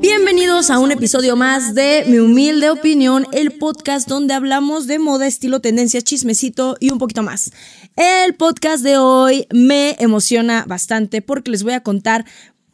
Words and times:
Bienvenidos 0.00 0.70
a 0.70 0.78
un 0.78 0.90
episodio 0.90 1.36
más 1.36 1.74
de 1.74 2.04
Mi 2.06 2.18
Humilde 2.18 2.70
Opinión, 2.70 3.26
el 3.32 3.52
podcast 3.52 4.08
donde 4.08 4.32
hablamos 4.32 4.86
de 4.86 4.98
moda, 4.98 5.26
estilo, 5.26 5.60
tendencia, 5.60 6.00
chismecito 6.00 6.78
y 6.80 6.92
un 6.92 6.98
poquito 6.98 7.22
más. 7.22 7.52
El 7.94 8.34
podcast 8.36 8.82
de 8.82 8.96
hoy 8.96 9.46
me 9.52 9.96
emociona 9.98 10.64
bastante 10.66 11.20
porque 11.20 11.50
les 11.50 11.62
voy 11.62 11.74
a 11.74 11.82
contar 11.82 12.24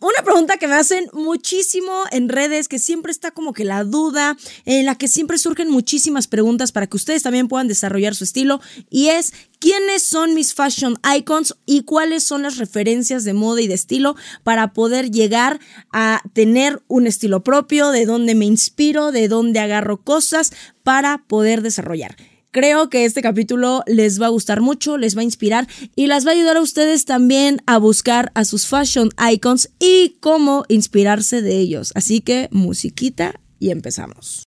una 0.03 0.24
pregunta 0.24 0.56
que 0.56 0.67
me 0.67 0.74
hacen 0.74 1.08
muchísimo 1.13 1.92
en 2.11 2.29
redes, 2.29 2.67
que 2.67 2.81
siempre 2.81 3.13
está 3.13 3.31
como 3.31 3.53
que 3.53 3.65
la 3.65 3.85
duda, 3.85 4.37
en 4.65 4.85
la 4.85 4.97
que 4.97 5.06
siempre 5.06 5.38
surgen 5.38 5.71
muchísimas 5.71 6.26
preguntas 6.26 6.72
para 6.72 6.88
que 6.88 6.97
ustedes 6.97 7.22
también 7.22 7.47
puedan 7.47 7.69
desarrollar 7.69 8.17
su 8.17 8.25
estilo, 8.25 8.61
y 8.90 9.08
es 9.08 9.33
quiénes 9.61 10.03
son 10.03 10.35
mis 10.35 10.54
fashion 10.54 10.99
icons 11.17 11.54
y 11.67 11.85
cuáles 11.85 12.25
son 12.25 12.43
las 12.43 12.58
referencias 12.58 13.22
de 13.22 13.33
moda 13.33 13.61
y 13.62 13.69
de 13.69 13.75
estilo 13.75 14.17
para 14.43 14.72
poder 14.72 15.12
llegar 15.12 15.61
a 15.93 16.21
tener 16.33 16.83
un 16.89 17.07
estilo 17.07 17.45
propio, 17.45 17.91
de 17.93 18.05
dónde 18.05 18.34
me 18.34 18.45
inspiro, 18.45 19.12
de 19.12 19.29
dónde 19.29 19.61
agarro 19.61 20.03
cosas 20.03 20.53
para 20.83 21.19
poder 21.29 21.62
desarrollar. 21.62 22.16
Creo 22.52 22.91
que 22.91 23.06
este 23.06 23.23
capítulo 23.23 23.83
les 23.87 24.20
va 24.20 24.27
a 24.27 24.29
gustar 24.29 24.60
mucho, 24.60 24.98
les 24.98 25.16
va 25.16 25.23
a 25.23 25.24
inspirar 25.24 25.66
y 25.97 26.06
las 26.06 26.27
va 26.27 26.33
a 26.33 26.34
ayudar 26.34 26.59
a 26.59 26.60
ustedes 26.60 27.06
también 27.06 27.62
a 27.66 27.79
buscar 27.79 28.30
a 28.34 28.45
sus 28.45 28.66
fashion 28.66 29.09
icons 29.33 29.70
y 29.79 30.19
cómo 30.20 30.66
inspirarse 30.69 31.41
de 31.41 31.57
ellos. 31.57 31.93
Así 31.95 32.20
que 32.20 32.51
musiquita 32.52 33.41
y 33.59 33.70
empezamos. 33.70 34.52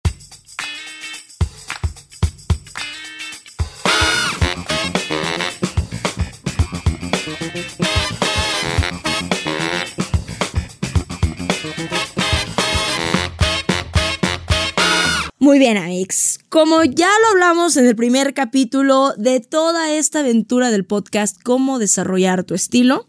Muy 15.50 15.58
bien, 15.58 15.78
Amix. 15.78 16.38
Como 16.48 16.84
ya 16.84 17.08
lo 17.08 17.30
hablamos 17.32 17.76
en 17.76 17.84
el 17.84 17.96
primer 17.96 18.34
capítulo 18.34 19.14
de 19.16 19.40
toda 19.40 19.92
esta 19.92 20.20
aventura 20.20 20.70
del 20.70 20.84
podcast, 20.84 21.42
cómo 21.42 21.80
desarrollar 21.80 22.44
tu 22.44 22.54
estilo, 22.54 23.08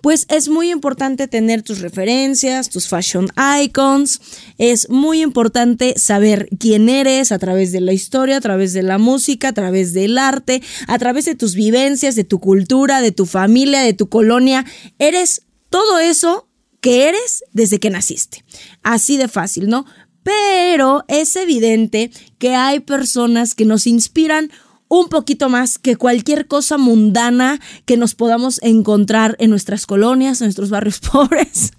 pues 0.00 0.26
es 0.28 0.48
muy 0.48 0.72
importante 0.72 1.28
tener 1.28 1.62
tus 1.62 1.82
referencias, 1.82 2.70
tus 2.70 2.88
fashion 2.88 3.28
icons. 3.62 4.20
Es 4.58 4.90
muy 4.90 5.22
importante 5.22 5.94
saber 5.96 6.48
quién 6.58 6.88
eres 6.88 7.30
a 7.30 7.38
través 7.38 7.70
de 7.70 7.80
la 7.80 7.92
historia, 7.92 8.38
a 8.38 8.40
través 8.40 8.72
de 8.72 8.82
la 8.82 8.98
música, 8.98 9.50
a 9.50 9.54
través 9.54 9.92
del 9.92 10.18
arte, 10.18 10.64
a 10.88 10.98
través 10.98 11.24
de 11.26 11.36
tus 11.36 11.54
vivencias, 11.54 12.16
de 12.16 12.24
tu 12.24 12.40
cultura, 12.40 13.00
de 13.00 13.12
tu 13.12 13.26
familia, 13.26 13.82
de 13.82 13.92
tu 13.92 14.08
colonia. 14.08 14.66
Eres 14.98 15.42
todo 15.70 16.00
eso 16.00 16.48
que 16.80 17.08
eres 17.08 17.44
desde 17.52 17.78
que 17.78 17.90
naciste. 17.90 18.44
Así 18.82 19.16
de 19.16 19.28
fácil, 19.28 19.68
¿no? 19.68 19.86
Pero 20.26 21.04
es 21.06 21.36
evidente 21.36 22.10
que 22.38 22.56
hay 22.56 22.80
personas 22.80 23.54
que 23.54 23.64
nos 23.64 23.86
inspiran 23.86 24.50
un 24.88 25.08
poquito 25.08 25.48
más 25.48 25.78
que 25.78 25.94
cualquier 25.94 26.48
cosa 26.48 26.78
mundana 26.78 27.60
que 27.84 27.96
nos 27.96 28.16
podamos 28.16 28.60
encontrar 28.64 29.36
en 29.38 29.50
nuestras 29.50 29.86
colonias, 29.86 30.40
en 30.40 30.46
nuestros 30.46 30.68
barrios 30.68 30.98
pobres. 31.12 31.70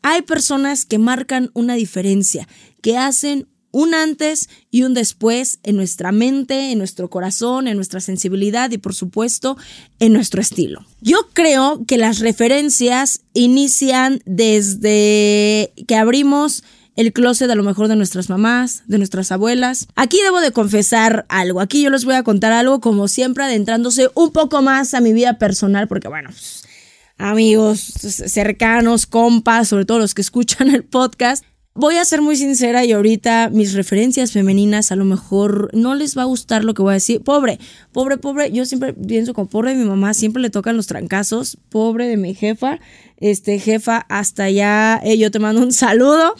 Hay 0.00 0.22
personas 0.22 0.86
que 0.86 0.96
marcan 0.96 1.50
una 1.52 1.74
diferencia, 1.74 2.48
que 2.80 2.96
hacen 2.96 3.46
un 3.72 3.92
antes 3.92 4.48
y 4.70 4.84
un 4.84 4.94
después 4.94 5.58
en 5.62 5.76
nuestra 5.76 6.12
mente, 6.12 6.72
en 6.72 6.78
nuestro 6.78 7.10
corazón, 7.10 7.68
en 7.68 7.76
nuestra 7.76 8.00
sensibilidad 8.00 8.70
y 8.70 8.78
por 8.78 8.94
supuesto 8.94 9.58
en 9.98 10.14
nuestro 10.14 10.40
estilo. 10.40 10.86
Yo 11.02 11.28
creo 11.34 11.84
que 11.86 11.98
las 11.98 12.20
referencias 12.20 13.20
inician 13.34 14.22
desde 14.24 15.74
que 15.86 15.94
abrimos 15.94 16.64
el 16.96 17.12
closet 17.12 17.50
a 17.50 17.54
lo 17.54 17.62
mejor 17.62 17.88
de 17.88 17.96
nuestras 17.96 18.28
mamás, 18.28 18.82
de 18.86 18.98
nuestras 18.98 19.30
abuelas. 19.30 19.86
Aquí 19.94 20.18
debo 20.22 20.40
de 20.40 20.50
confesar 20.50 21.26
algo, 21.28 21.60
aquí 21.60 21.82
yo 21.82 21.90
les 21.90 22.04
voy 22.04 22.14
a 22.14 22.22
contar 22.22 22.52
algo 22.52 22.80
como 22.80 23.06
siempre 23.08 23.44
adentrándose 23.44 24.10
un 24.14 24.32
poco 24.32 24.62
más 24.62 24.94
a 24.94 25.00
mi 25.00 25.12
vida 25.12 25.38
personal, 25.38 25.88
porque 25.88 26.08
bueno, 26.08 26.30
pues, 26.30 26.64
amigos 27.18 27.80
cercanos, 27.80 29.06
compas, 29.06 29.68
sobre 29.68 29.84
todo 29.84 29.98
los 29.98 30.14
que 30.14 30.22
escuchan 30.22 30.70
el 30.70 30.84
podcast, 30.84 31.44
Voy 31.78 31.96
a 31.96 32.04
ser 32.06 32.22
muy 32.22 32.36
sincera 32.36 32.86
y 32.86 32.92
ahorita 32.92 33.50
mis 33.52 33.74
referencias 33.74 34.32
femeninas 34.32 34.92
a 34.92 34.96
lo 34.96 35.04
mejor 35.04 35.68
no 35.74 35.94
les 35.94 36.16
va 36.16 36.22
a 36.22 36.24
gustar 36.24 36.64
lo 36.64 36.72
que 36.72 36.80
voy 36.80 36.92
a 36.92 36.94
decir. 36.94 37.20
Pobre, 37.20 37.58
pobre, 37.92 38.16
pobre. 38.16 38.50
Yo 38.50 38.64
siempre 38.64 38.94
pienso 38.94 39.34
como 39.34 39.50
pobre 39.50 39.72
de 39.72 39.76
mi 39.76 39.84
mamá, 39.84 40.14
siempre 40.14 40.40
le 40.40 40.48
tocan 40.48 40.74
los 40.74 40.86
trancazos. 40.86 41.58
Pobre 41.68 42.08
de 42.08 42.16
mi 42.16 42.34
jefa. 42.34 42.80
Este, 43.18 43.58
jefa, 43.58 44.04
hasta 44.08 44.44
allá 44.44 45.00
eh, 45.02 45.16
yo 45.16 45.30
te 45.30 45.38
mando 45.38 45.62
un 45.62 45.72
saludo. 45.72 46.34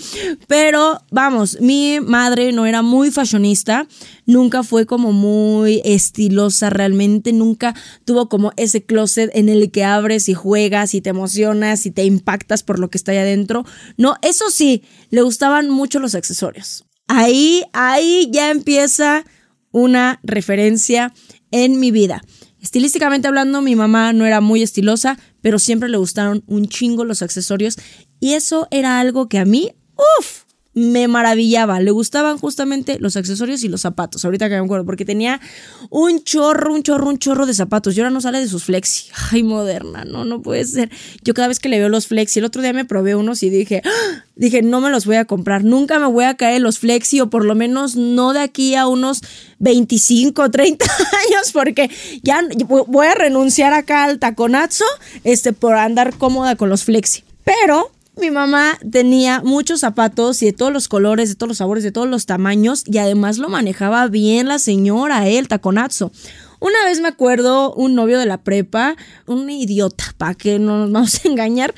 Pero 0.47 1.00
vamos, 1.10 1.59
mi 1.60 2.00
madre 2.00 2.53
no 2.53 2.66
era 2.66 2.82
muy 2.82 3.10
fashionista. 3.10 3.87
Nunca 4.26 4.62
fue 4.62 4.87
como 4.87 5.12
muy 5.12 5.81
estilosa 5.84 6.70
realmente. 6.70 7.32
Nunca 7.32 7.75
tuvo 8.04 8.28
como 8.28 8.53
ese 8.56 8.84
closet 8.84 9.31
en 9.34 9.48
el 9.48 9.70
que 9.70 9.84
abres 9.84 10.28
y 10.28 10.34
juegas 10.34 10.94
y 10.94 11.00
te 11.00 11.10
emocionas 11.10 11.87
y 11.87 11.91
te 11.91 12.04
impactas 12.04 12.62
por 12.62 12.78
lo 12.78 12.91
que 12.91 12.98
está 12.98 13.12
ahí 13.12 13.19
adentro. 13.19 13.64
No, 13.97 14.16
eso 14.22 14.50
sí, 14.50 14.82
le 15.10 15.22
gustaban 15.22 15.70
mucho 15.70 15.98
los 15.98 16.14
accesorios. 16.14 16.84
Ahí, 17.08 17.62
ahí 17.72 18.28
ya 18.32 18.50
empieza 18.50 19.25
una 19.70 20.20
referencia 20.22 21.12
en 21.50 21.78
mi 21.78 21.91
vida. 21.91 22.22
Estilísticamente 22.60 23.28
hablando, 23.28 23.62
mi 23.62 23.76
mamá 23.76 24.12
no 24.12 24.26
era 24.26 24.41
muy 24.41 24.60
estilosa, 24.60 25.19
pero 25.47 25.61
siempre 25.61 25.89
le 25.89 25.97
gustaron 25.97 26.43
un 26.49 26.67
chingo 26.67 27.05
los 27.05 27.23
accesorios 27.23 27.77
y 28.19 28.33
eso 28.33 28.67
era 28.73 28.99
algo 28.99 29.29
que 29.29 29.39
a 29.39 29.45
mí, 29.45 29.71
uff, 30.19 30.43
me 30.76 31.09
maravillaba. 31.09 31.81
Le 31.81 31.91
gustaban 31.91 32.37
justamente 32.37 32.98
los 33.00 33.16
accesorios 33.16 33.64
y 33.64 33.69
los 33.69 33.81
zapatos. 33.81 34.26
Ahorita 34.26 34.50
que 34.50 34.56
me 34.56 34.64
acuerdo, 34.64 34.84
porque 34.84 35.06
tenía 35.06 35.41
un 35.88 36.22
chorro, 36.22 36.75
un 36.75 36.82
chorro, 36.82 37.09
un 37.09 37.19
chorro 37.19 37.47
de 37.47 37.54
zapatos. 37.54 37.97
Y 37.97 38.00
ahora 38.00 38.10
no 38.10 38.20
sale 38.20 38.41
de 38.41 38.47
sus 38.47 38.64
flexi. 38.64 39.09
Ay, 39.32 39.42
moderna, 39.42 40.04
no, 40.04 40.26
no 40.26 40.42
puede 40.42 40.66
ser. 40.66 40.91
Yo 41.25 41.32
cada 41.32 41.48
vez 41.48 41.60
que 41.60 41.70
le 41.70 41.78
veo 41.78 41.88
los 41.88 42.06
flexi, 42.06 42.41
el 42.41 42.44
otro 42.44 42.60
día 42.60 42.75
me 42.75 42.84
probé 42.84 43.14
unos 43.14 43.42
y 43.42 43.48
dije, 43.48 43.81
dije, 44.37 44.60
no 44.60 44.82
me 44.82 44.91
los 44.91 45.06
voy 45.06 45.16
a 45.16 45.25
comprar. 45.25 45.64
Nunca 45.64 45.98
me 45.98 46.09
voy 46.09 46.25
a 46.25 46.37
caer 46.37 46.60
los 46.60 46.78
flexi 46.78 47.22
o 47.22 47.31
por 47.31 47.47
lo 47.47 47.54
menos 47.54 47.97
no 47.97 48.34
de 48.34 48.41
aquí 48.41 48.75
a 48.75 48.87
unos 48.87 49.22
25, 49.60 50.50
30 50.50 50.84
años, 51.26 51.53
porque 51.54 51.91
ya 52.22 52.43
voy 52.69 53.06
a 53.06 53.14
renunciar 53.14 53.72
acá 53.72 54.04
al 54.04 54.19
taconazo 54.19 54.84
este, 55.25 55.54
por 55.54 55.75
andar 55.75 56.19
cómoda 56.19 56.54
con 56.56 56.69
los 56.69 56.84
flexi. 56.84 57.25
Pero 57.44 57.93
mi 58.16 58.31
mamá 58.31 58.78
tenía 58.91 59.43
muchos 59.43 59.81
zapatos 59.81 60.43
y 60.43 60.47
de 60.47 60.53
todos 60.53 60.72
los 60.72 60.88
colores, 60.88 61.28
de 61.28 61.34
todos 61.34 61.49
los 61.49 61.59
sabores, 61.59 61.84
de 61.84 61.93
todos 61.93 62.09
los 62.09 62.27
tamaños 62.27 62.82
y 62.87 62.99
además 62.99 63.38
lo 63.38 63.49
manejaba 63.49 64.09
bien 64.09 64.49
la 64.49 64.59
señora, 64.59 65.28
el 65.28 65.49
taconazo. 65.49 66.10
Una 66.59 66.84
vez 66.87 67.00
me 67.00 67.09
acuerdo 67.09 67.75
un 67.75 67.94
novio 67.94 68.19
de 68.19 68.25
la 68.25 68.38
prepa, 68.38 68.97
un 69.26 69.50
idiota, 69.50 70.15
para 70.16 70.34
que 70.34 70.59
no 70.59 70.78
nos 70.78 70.93
vamos 70.93 71.25
a 71.25 71.28
engañar, 71.28 71.75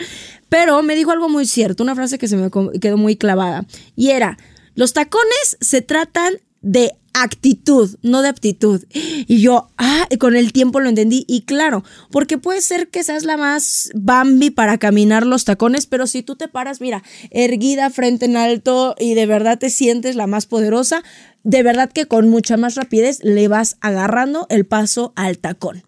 pero 0.49 0.81
me 0.83 0.95
dijo 0.95 1.11
algo 1.11 1.29
muy 1.29 1.47
cierto, 1.47 1.83
una 1.83 1.97
frase 1.97 2.19
que 2.19 2.29
se 2.29 2.37
me 2.37 2.51
quedó 2.81 2.97
muy 2.97 3.17
clavada 3.17 3.67
y 3.97 4.11
era, 4.11 4.39
los 4.75 4.93
tacones 4.93 5.57
se 5.61 5.83
tratan 5.83 6.35
de 6.61 6.95
actitud, 7.13 7.97
no 8.03 8.23
de 8.23 8.29
aptitud. 8.29 8.85
Y 8.93 9.41
yo, 9.41 9.71
ah, 9.77 10.07
con 10.19 10.37
el 10.37 10.53
tiempo 10.53 10.81
lo 10.81 10.89
entendí. 10.89 11.25
Y 11.29 11.43
claro, 11.43 11.85
porque 12.11 12.39
puede 12.39 12.61
ser 12.61 12.89
que 12.89 13.03
seas 13.03 13.25
la 13.25 13.37
más 13.37 13.91
Bambi 13.95 14.51
para 14.51 14.79
caminar 14.79 15.27
los 15.27 15.45
tacones, 15.45 15.87
pero 15.87 16.07
si 16.07 16.23
tú 16.23 16.37
te 16.37 16.49
paras, 16.49 16.81
mira, 16.81 17.03
erguida, 17.31 17.91
frente 17.91 18.27
en 18.27 18.37
alto 18.37 18.95
y 18.99 19.15
de 19.15 19.27
verdad 19.27 19.59
te 19.59 19.71
sientes 19.71 20.17
la 20.17 20.27
más 20.27 20.47
poderosa, 20.47 21.03
de 21.45 21.63
verdad 21.63 21.91
que 21.91 22.07
con 22.07 22.29
mucha 22.29 22.57
más 22.57 22.75
rapidez 22.75 23.21
le 23.23 23.49
vas 23.49 23.77
agarrando 23.81 24.47
el 24.51 24.67
paso 24.67 25.13
al 25.17 25.39
tacón. 25.39 25.83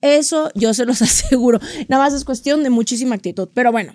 Eso 0.00 0.50
yo 0.54 0.74
se 0.74 0.86
los 0.86 1.02
aseguro. 1.02 1.60
Nada 1.88 2.04
más 2.04 2.14
es 2.14 2.24
cuestión 2.24 2.62
de 2.62 2.70
muchísima 2.70 3.14
actitud. 3.14 3.48
Pero 3.52 3.72
bueno. 3.72 3.94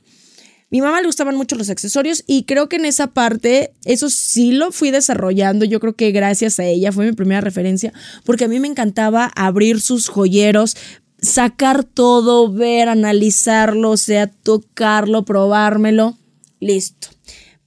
Mi 0.72 0.82
mamá 0.82 1.02
le 1.02 1.08
gustaban 1.08 1.36
mucho 1.36 1.56
los 1.56 1.70
accesorios 1.70 2.24
y 2.26 2.44
creo 2.44 2.70
que 2.70 2.78
en 2.78 2.86
esa 2.86 3.08
parte 3.08 3.74
eso 3.86 4.10
sí 4.10 4.54
lo 4.54 4.72
fui 4.72 4.90
desarrollando. 4.90 5.66
Yo 5.66 5.80
creo 5.80 5.94
que 5.94 6.12
gracias 6.12 6.60
a 6.60 6.66
ella 6.66 6.92
fue 6.92 7.06
mi 7.06 7.12
primera 7.12 7.42
referencia 7.42 7.94
porque 8.26 8.46
a 8.46 8.48
mí 8.48 8.60
me 8.60 8.68
encantaba 8.68 9.32
abrir 9.36 9.82
sus 9.82 10.08
joyeros, 10.08 10.78
sacar 11.22 11.84
todo, 11.84 12.52
ver, 12.52 12.90
analizarlo, 12.90 13.92
o 13.92 13.98
sea, 13.98 14.28
tocarlo, 14.28 15.26
probármelo. 15.26 16.18
Listo 16.60 17.10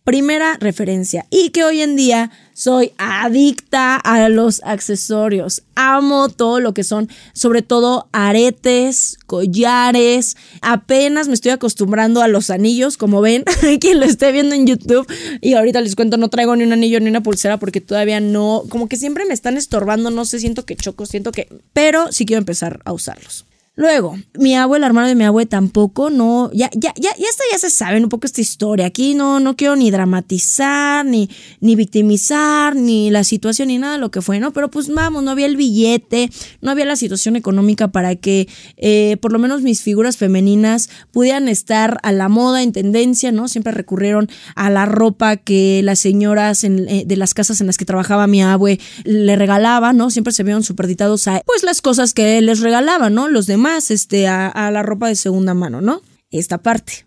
primera 0.04 0.58
referencia 0.60 1.26
y 1.30 1.50
que 1.50 1.64
hoy 1.64 1.80
en 1.80 1.96
día 1.96 2.30
soy 2.54 2.92
adicta 2.98 3.96
a 3.96 4.28
los 4.28 4.62
accesorios. 4.64 5.62
Amo 5.74 6.28
todo 6.28 6.60
lo 6.60 6.72
que 6.72 6.84
son, 6.84 7.10
sobre 7.34 7.62
todo 7.62 8.08
aretes, 8.12 9.18
collares. 9.26 10.36
Apenas 10.62 11.28
me 11.28 11.34
estoy 11.34 11.50
acostumbrando 11.50 12.22
a 12.22 12.28
los 12.28 12.48
anillos, 12.50 12.96
como 12.96 13.20
ven, 13.20 13.44
quien 13.80 14.00
lo 14.00 14.06
esté 14.06 14.32
viendo 14.32 14.54
en 14.54 14.66
YouTube. 14.66 15.06
Y 15.40 15.54
ahorita 15.54 15.80
les 15.80 15.96
cuento, 15.96 16.16
no 16.16 16.30
traigo 16.30 16.56
ni 16.56 16.64
un 16.64 16.72
anillo 16.72 17.00
ni 17.00 17.10
una 17.10 17.22
pulsera 17.22 17.58
porque 17.58 17.80
todavía 17.80 18.20
no, 18.20 18.62
como 18.68 18.88
que 18.88 18.96
siempre 18.96 19.26
me 19.26 19.34
están 19.34 19.56
estorbando, 19.56 20.10
no 20.10 20.24
sé, 20.24 20.38
siento 20.38 20.64
que 20.64 20.76
choco, 20.76 21.06
siento 21.06 21.32
que, 21.32 21.48
pero 21.72 22.12
sí 22.12 22.24
quiero 22.24 22.38
empezar 22.38 22.80
a 22.84 22.92
usarlos. 22.92 23.44
Luego, 23.76 24.16
mi 24.38 24.54
abue, 24.54 24.78
el 24.78 24.84
hermano 24.84 25.08
de 25.08 25.16
mi 25.16 25.24
abue 25.24 25.46
tampoco, 25.46 26.08
no, 26.08 26.48
ya, 26.52 26.70
ya, 26.74 26.94
ya, 26.96 27.10
ya 27.18 27.26
ya 27.50 27.58
se 27.58 27.70
sabe 27.70 28.00
un 28.00 28.08
poco 28.08 28.24
esta 28.24 28.40
historia. 28.40 28.86
Aquí 28.86 29.16
no, 29.16 29.40
no 29.40 29.56
quiero 29.56 29.74
ni 29.74 29.90
dramatizar, 29.90 31.04
ni, 31.04 31.28
ni 31.60 31.74
victimizar, 31.74 32.76
ni 32.76 33.10
la 33.10 33.24
situación, 33.24 33.68
ni 33.68 33.78
nada 33.78 33.94
de 33.94 33.98
lo 33.98 34.12
que 34.12 34.22
fue, 34.22 34.38
¿no? 34.38 34.52
Pero 34.52 34.70
pues 34.70 34.88
vamos, 34.94 35.24
no 35.24 35.32
había 35.32 35.46
el 35.46 35.56
billete, 35.56 36.30
no 36.60 36.70
había 36.70 36.84
la 36.84 36.94
situación 36.94 37.34
económica 37.34 37.88
para 37.88 38.14
que 38.14 38.48
eh, 38.76 39.16
por 39.20 39.32
lo 39.32 39.40
menos 39.40 39.62
mis 39.62 39.82
figuras 39.82 40.16
femeninas 40.18 40.88
pudieran 41.10 41.48
estar 41.48 41.98
a 42.04 42.12
la 42.12 42.28
moda, 42.28 42.62
en 42.62 42.70
tendencia, 42.70 43.32
¿no? 43.32 43.48
Siempre 43.48 43.72
recurrieron 43.72 44.28
a 44.54 44.70
la 44.70 44.86
ropa 44.86 45.36
que 45.36 45.80
las 45.82 45.98
señoras 45.98 46.62
eh, 46.62 47.02
de 47.04 47.16
las 47.16 47.34
casas 47.34 47.60
en 47.60 47.66
las 47.66 47.76
que 47.76 47.84
trabajaba 47.84 48.28
mi 48.28 48.40
abue 48.40 48.78
le 49.02 49.34
regalaban, 49.34 49.96
¿no? 49.96 50.10
Siempre 50.10 50.32
se 50.32 50.44
vieron 50.44 50.62
superditados 50.62 51.26
a, 51.26 51.42
pues, 51.44 51.64
las 51.64 51.82
cosas 51.82 52.14
que 52.14 52.40
les 52.40 52.60
regalaban, 52.60 53.14
¿no? 53.14 53.28
Los 53.28 53.46
demás 53.46 53.63
más 53.64 53.90
este, 53.90 54.28
a, 54.28 54.70
la 54.70 54.82
ropa 54.82 55.08
de 55.08 55.16
segunda 55.16 55.54
mano, 55.54 55.80
¿no? 55.80 56.02
Esta 56.30 56.58
parte, 56.58 57.06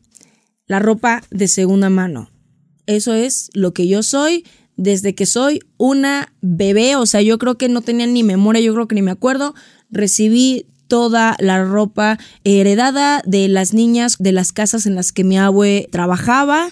la 0.66 0.80
ropa 0.80 1.22
de 1.30 1.48
segunda 1.48 1.92
mano. 1.92 2.32
Eso 2.88 3.14
es 3.14 3.52
lo 3.54 3.74
que 3.74 3.88
yo 3.88 4.02
soy 4.02 4.44
desde 4.76 5.14
que 5.14 5.28
soy 5.28 5.60
una 5.78 6.34
bebé, 6.42 6.96
o 6.96 7.06
sea, 7.06 7.22
yo 7.22 7.38
creo 7.38 7.60
que 7.60 7.70
no 7.70 7.82
tenía 7.82 8.08
ni 8.08 8.24
memoria, 8.24 8.60
yo 8.62 8.74
creo 8.74 8.88
que 8.88 8.96
ni 8.96 9.04
me 9.04 9.12
acuerdo, 9.12 9.54
recibí 9.92 10.66
toda 10.88 11.36
la 11.40 11.64
ropa 11.64 12.18
heredada 12.44 13.22
de 13.24 13.48
las 13.50 13.76
niñas 13.76 14.16
de 14.18 14.32
las 14.32 14.52
casas 14.52 14.88
en 14.88 14.96
las 14.96 15.12
que 15.12 15.24
mi 15.24 15.38
abue 15.38 15.88
trabajaba, 15.92 16.70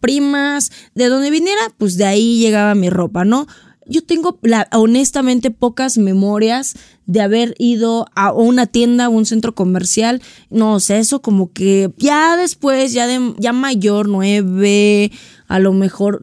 primas, 0.00 0.72
de 0.94 1.08
donde 1.08 1.30
viniera, 1.30 1.60
pues 1.76 1.98
de 1.98 2.06
ahí 2.06 2.38
llegaba 2.38 2.74
mi 2.74 2.88
ropa, 2.88 3.26
¿no? 3.26 3.46
Yo 3.86 4.04
tengo 4.04 4.38
honestamente 4.72 5.50
pocas 5.50 5.98
memorias 5.98 6.74
de 7.06 7.20
haber 7.20 7.54
ido 7.58 8.06
a 8.14 8.32
una 8.32 8.66
tienda 8.66 9.08
o 9.08 9.12
un 9.12 9.26
centro 9.26 9.54
comercial. 9.54 10.20
No, 10.50 10.74
o 10.74 10.80
sea, 10.80 10.98
eso 10.98 11.22
como 11.22 11.52
que 11.52 11.92
ya 11.96 12.36
después, 12.36 12.92
ya 12.92 13.06
de 13.06 13.34
ya 13.38 13.52
mayor, 13.52 14.08
nueve, 14.08 15.12
a 15.48 15.58
lo 15.58 15.72
mejor 15.72 16.20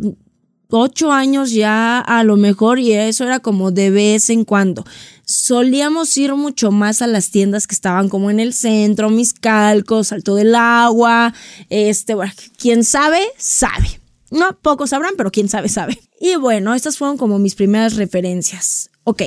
ocho 0.75 1.11
años 1.11 1.51
ya 1.51 1.99
a 1.99 2.23
lo 2.23 2.35
mejor 2.35 2.79
y 2.79 2.93
eso 2.93 3.23
era 3.23 3.39
como 3.39 3.71
de 3.71 3.91
vez 3.91 4.29
en 4.29 4.43
cuando. 4.43 4.85
Solíamos 5.25 6.17
ir 6.17 6.33
mucho 6.35 6.71
más 6.71 7.01
a 7.01 7.07
las 7.07 7.29
tiendas 7.29 7.67
que 7.67 7.75
estaban 7.75 8.09
como 8.09 8.29
en 8.29 8.39
el 8.39 8.53
centro, 8.53 9.09
mis 9.09 9.33
calcos, 9.33 10.07
Salto 10.07 10.35
del 10.35 10.55
Agua, 10.55 11.33
este, 11.69 12.15
bueno, 12.15 12.33
quién 12.57 12.83
sabe, 12.83 13.21
sabe. 13.37 14.02
No, 14.33 14.57
pocos 14.59 14.89
sabrán, 14.89 15.13
pero 15.15 15.31
quién 15.31 15.47
sabe, 15.47 15.69
sabe. 15.69 16.01
Y 16.19 16.35
bueno, 16.35 16.73
estas 16.73 16.97
fueron 16.97 17.17
como 17.17 17.37
mis 17.37 17.55
primeras 17.55 17.95
referencias. 17.95 18.89
Ok, 19.03 19.23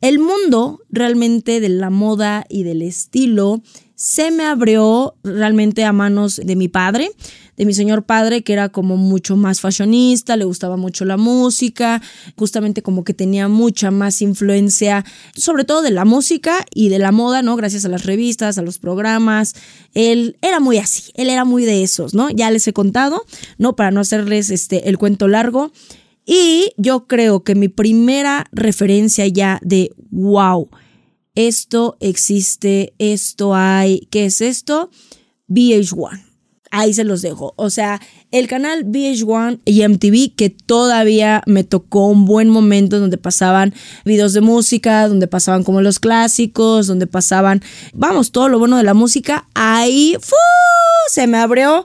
el 0.00 0.18
mundo 0.18 0.82
realmente 0.90 1.60
de 1.60 1.68
la 1.68 1.90
moda 1.90 2.44
y 2.48 2.62
del 2.62 2.82
estilo 2.82 3.62
se 3.96 4.30
me 4.30 4.44
abrió 4.44 5.14
realmente 5.24 5.84
a 5.84 5.92
manos 5.92 6.36
de 6.44 6.54
mi 6.54 6.68
padre, 6.68 7.10
de 7.56 7.64
mi 7.64 7.72
señor 7.72 8.04
padre, 8.04 8.42
que 8.42 8.52
era 8.52 8.68
como 8.68 8.98
mucho 8.98 9.36
más 9.36 9.60
fashionista, 9.60 10.36
le 10.36 10.44
gustaba 10.44 10.76
mucho 10.76 11.06
la 11.06 11.16
música, 11.16 12.02
justamente 12.36 12.82
como 12.82 13.04
que 13.04 13.14
tenía 13.14 13.48
mucha 13.48 13.90
más 13.90 14.20
influencia, 14.20 15.02
sobre 15.34 15.64
todo 15.64 15.80
de 15.80 15.92
la 15.92 16.04
música 16.04 16.66
y 16.74 16.90
de 16.90 16.98
la 16.98 17.10
moda, 17.10 17.40
¿no? 17.40 17.56
Gracias 17.56 17.86
a 17.86 17.88
las 17.88 18.04
revistas, 18.04 18.58
a 18.58 18.62
los 18.62 18.78
programas. 18.78 19.54
Él 19.94 20.36
era 20.42 20.60
muy 20.60 20.76
así, 20.76 21.10
él 21.14 21.30
era 21.30 21.46
muy 21.46 21.64
de 21.64 21.82
esos, 21.82 22.12
¿no? 22.12 22.28
Ya 22.28 22.50
les 22.50 22.68
he 22.68 22.74
contado, 22.74 23.24
¿no? 23.56 23.76
Para 23.76 23.90
no 23.90 24.00
hacerles 24.00 24.50
este, 24.50 24.90
el 24.90 24.98
cuento 24.98 25.26
largo. 25.26 25.72
Y 26.26 26.72
yo 26.76 27.06
creo 27.06 27.44
que 27.44 27.54
mi 27.54 27.68
primera 27.68 28.46
referencia 28.50 29.28
ya 29.28 29.60
de 29.62 29.92
wow, 30.10 30.68
esto 31.36 31.96
existe, 32.00 32.94
esto 32.98 33.54
hay, 33.54 34.08
¿qué 34.10 34.26
es 34.26 34.40
esto? 34.40 34.90
VH1. 35.48 36.24
Ahí 36.72 36.92
se 36.92 37.04
los 37.04 37.22
dejo. 37.22 37.54
O 37.56 37.70
sea, 37.70 38.00
el 38.32 38.48
canal 38.48 38.84
VH1 38.86 39.60
y 39.64 39.86
MTV 39.86 40.34
que 40.34 40.50
todavía 40.50 41.42
me 41.46 41.62
tocó 41.62 42.08
un 42.08 42.24
buen 42.24 42.50
momento 42.50 42.98
donde 42.98 43.18
pasaban 43.18 43.72
videos 44.04 44.32
de 44.32 44.40
música, 44.40 45.06
donde 45.06 45.28
pasaban 45.28 45.62
como 45.62 45.80
los 45.80 46.00
clásicos, 46.00 46.88
donde 46.88 47.06
pasaban, 47.06 47.62
vamos, 47.94 48.32
todo 48.32 48.48
lo 48.48 48.58
bueno 48.58 48.78
de 48.78 48.82
la 48.82 48.94
música. 48.94 49.48
Ahí 49.54 50.16
se 51.08 51.28
me 51.28 51.38
abrió 51.38 51.84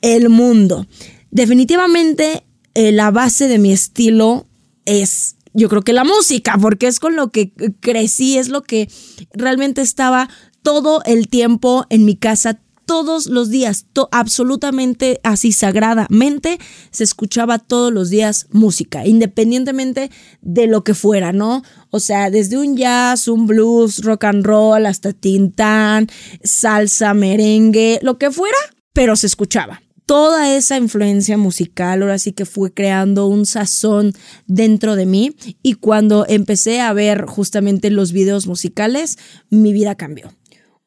el 0.00 0.28
mundo. 0.28 0.86
Definitivamente 1.32 2.44
eh, 2.74 2.92
la 2.92 3.10
base 3.10 3.48
de 3.48 3.58
mi 3.58 3.72
estilo 3.72 4.46
es 4.84 5.36
yo 5.52 5.68
creo 5.68 5.82
que 5.82 5.92
la 5.92 6.04
música, 6.04 6.56
porque 6.60 6.86
es 6.86 7.00
con 7.00 7.16
lo 7.16 7.30
que 7.30 7.52
crecí, 7.80 8.38
es 8.38 8.48
lo 8.48 8.62
que 8.62 8.88
realmente 9.32 9.82
estaba 9.82 10.28
todo 10.62 11.02
el 11.04 11.28
tiempo 11.28 11.86
en 11.90 12.04
mi 12.04 12.16
casa, 12.16 12.60
todos 12.86 13.26
los 13.26 13.50
días, 13.50 13.86
absolutamente 14.10 15.20
así 15.22 15.52
sagradamente, 15.52 16.58
se 16.90 17.04
escuchaba 17.04 17.58
todos 17.58 17.92
los 17.92 18.10
días 18.10 18.48
música, 18.50 19.06
independientemente 19.06 20.10
de 20.40 20.66
lo 20.66 20.82
que 20.82 20.94
fuera, 20.94 21.32
¿no? 21.32 21.62
O 21.90 22.00
sea, 22.00 22.30
desde 22.30 22.58
un 22.58 22.76
jazz, 22.76 23.28
un 23.28 23.46
blues, 23.46 24.02
rock 24.02 24.24
and 24.24 24.44
roll, 24.44 24.86
hasta 24.86 25.12
tintán, 25.12 26.08
salsa, 26.42 27.14
merengue, 27.14 28.00
lo 28.02 28.18
que 28.18 28.30
fuera, 28.30 28.58
pero 28.92 29.14
se 29.14 29.28
escuchaba 29.28 29.82
toda 30.10 30.56
esa 30.56 30.76
influencia 30.76 31.38
musical 31.38 32.02
ahora 32.02 32.18
sí 32.18 32.32
que 32.32 32.44
fue 32.44 32.74
creando 32.74 33.28
un 33.28 33.46
sazón 33.46 34.12
dentro 34.48 34.96
de 34.96 35.06
mí 35.06 35.36
y 35.62 35.74
cuando 35.74 36.26
empecé 36.28 36.80
a 36.80 36.92
ver 36.92 37.26
justamente 37.26 37.90
los 37.90 38.10
videos 38.10 38.48
musicales, 38.48 39.18
mi 39.50 39.72
vida 39.72 39.94
cambió. 39.94 40.34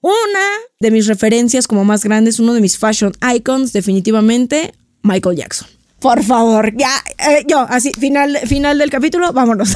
Una 0.02 0.46
de 0.82 0.92
mis 0.92 1.08
referencias 1.08 1.68
como 1.68 1.86
más 1.86 2.04
grandes, 2.04 2.42
uno 2.42 2.54
de 2.54 2.60
mis 2.60 2.78
fashion 2.78 3.14
icons 3.34 3.72
definitivamente, 3.72 4.74
Michael 5.04 5.38
Jackson. 5.38 5.70
Por 6.02 6.22
favor, 6.22 6.76
ya, 6.76 6.92
eh, 7.18 7.46
yo, 7.48 7.60
así, 7.70 7.94
final, 7.98 8.38
final 8.40 8.78
del 8.78 8.90
capítulo, 8.90 9.32
vámonos. 9.32 9.74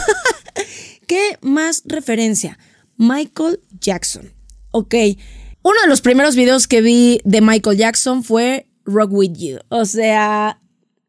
¿Qué 1.07 1.37
más 1.39 1.83
referencia? 1.85 2.59
Michael 2.97 3.61
Jackson. 3.79 4.33
Ok, 4.71 4.93
uno 5.63 5.81
de 5.81 5.87
los 5.87 6.01
primeros 6.01 6.35
videos 6.35 6.67
que 6.67 6.81
vi 6.81 7.21
de 7.23 7.39
Michael 7.39 7.77
Jackson 7.77 8.25
fue 8.25 8.66
Rock 8.87 9.11
With 9.11 9.33
You. 9.37 9.59
O 9.69 9.85
sea, 9.85 10.59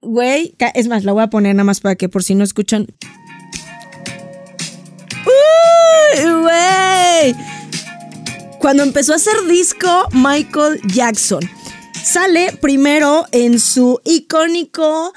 güey, 0.03 0.55
es 0.75 0.89
más, 0.89 1.05
la 1.05 1.13
voy 1.13 1.23
a 1.23 1.31
poner 1.31 1.55
nada 1.55 1.65
más 1.65 1.81
para 1.81 1.95
que 1.95 2.11
por 2.11 2.23
si 2.23 2.35
no 2.35 2.45
escuchan. 2.45 2.87
¡Uy, 5.25 6.31
güey! 6.43 7.35
Cuando 8.61 8.83
empezó 8.83 9.15
a 9.15 9.17
hacer 9.17 9.35
disco, 9.49 9.89
Michael 10.13 10.81
Jackson 10.93 11.41
sale 12.05 12.57
primero 12.61 13.27
en 13.33 13.61
su 13.61 14.01
icónico 14.05 15.13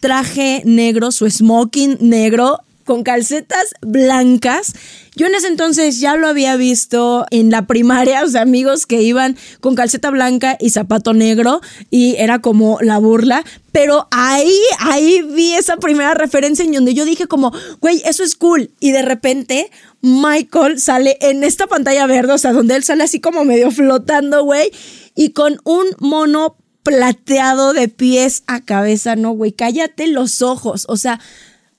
traje 0.00 0.62
negro, 0.64 1.10
su 1.10 1.28
smoking 1.28 1.98
negro, 2.00 2.60
con 2.84 3.02
calcetas 3.02 3.74
blancas. 3.82 4.74
Yo 5.16 5.26
en 5.26 5.34
ese 5.34 5.48
entonces 5.48 5.98
ya 5.98 6.14
lo 6.14 6.28
había 6.28 6.56
visto 6.56 7.24
en 7.30 7.50
la 7.50 7.66
primaria, 7.66 8.22
o 8.22 8.28
sea, 8.28 8.42
amigos 8.42 8.84
que 8.84 9.00
iban 9.00 9.34
con 9.60 9.74
calceta 9.74 10.10
blanca 10.10 10.58
y 10.60 10.68
zapato 10.68 11.14
negro 11.14 11.62
y 11.90 12.16
era 12.16 12.40
como 12.40 12.78
la 12.82 12.98
burla, 12.98 13.42
pero 13.72 14.08
ahí, 14.10 14.54
ahí 14.78 15.22
vi 15.22 15.54
esa 15.54 15.78
primera 15.78 16.12
referencia 16.12 16.66
en 16.66 16.72
donde 16.72 16.92
yo 16.92 17.06
dije 17.06 17.26
como, 17.26 17.50
güey, 17.80 18.02
eso 18.04 18.22
es 18.22 18.36
cool. 18.36 18.70
Y 18.78 18.92
de 18.92 19.00
repente 19.00 19.70
Michael 20.02 20.78
sale 20.78 21.16
en 21.22 21.44
esta 21.44 21.66
pantalla 21.66 22.06
verde, 22.06 22.34
o 22.34 22.38
sea, 22.38 22.52
donde 22.52 22.76
él 22.76 22.84
sale 22.84 23.04
así 23.04 23.18
como 23.18 23.46
medio 23.46 23.70
flotando, 23.70 24.44
güey, 24.44 24.70
y 25.14 25.30
con 25.30 25.58
un 25.64 25.86
mono 25.98 26.58
plateado 26.82 27.72
de 27.72 27.88
pies 27.88 28.42
a 28.46 28.60
cabeza, 28.60 29.16
no, 29.16 29.32
güey, 29.32 29.52
cállate 29.52 30.08
los 30.08 30.42
ojos, 30.42 30.84
o 30.88 30.98
sea, 30.98 31.20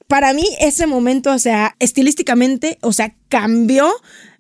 para 0.08 0.34
mí 0.34 0.46
ese 0.60 0.88
momento, 0.88 1.32
o 1.34 1.40
sea, 1.40 1.76
estilísticamente, 1.80 2.78
o 2.82 2.94
sea, 2.94 3.14
cambió 3.28 3.92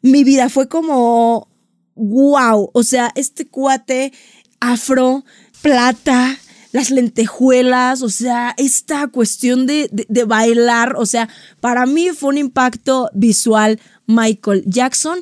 mi 0.01 0.23
vida. 0.23 0.49
Fue 0.49 0.67
como, 0.67 1.49
wow, 1.95 2.71
o 2.73 2.83
sea, 2.83 3.11
este 3.15 3.47
cuate 3.47 4.13
afro, 4.59 5.25
plata, 5.61 6.37
las 6.71 6.89
lentejuelas, 6.89 8.01
o 8.01 8.09
sea, 8.09 8.53
esta 8.57 9.07
cuestión 9.07 9.67
de, 9.67 9.89
de, 9.91 10.23
bailar, 10.23 10.95
o 10.97 11.05
sea, 11.05 11.29
para 11.59 11.85
mí 11.85 12.09
fue 12.09 12.29
un 12.29 12.37
impacto 12.37 13.09
visual 13.13 13.79
Michael 14.05 14.63
Jackson. 14.65 15.21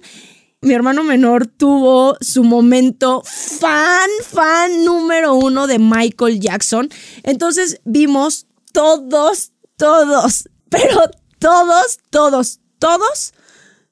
Mi 0.62 0.74
hermano 0.74 1.04
menor 1.04 1.48
tuvo 1.48 2.18
su 2.22 2.44
momento 2.44 3.22
fan, 3.26 4.10
fan 4.24 4.84
número 4.84 5.36
uno 5.36 5.68
de 5.68 5.80
Michael 5.80 6.40
Jackson. 6.40 6.90
Entonces 7.24 7.82
vimos 7.86 8.48
todos, 8.72 9.52
todos, 9.78 10.50
pero 10.70 11.10
todos, 11.40 12.00
todos, 12.10 12.60
todos 12.80 13.34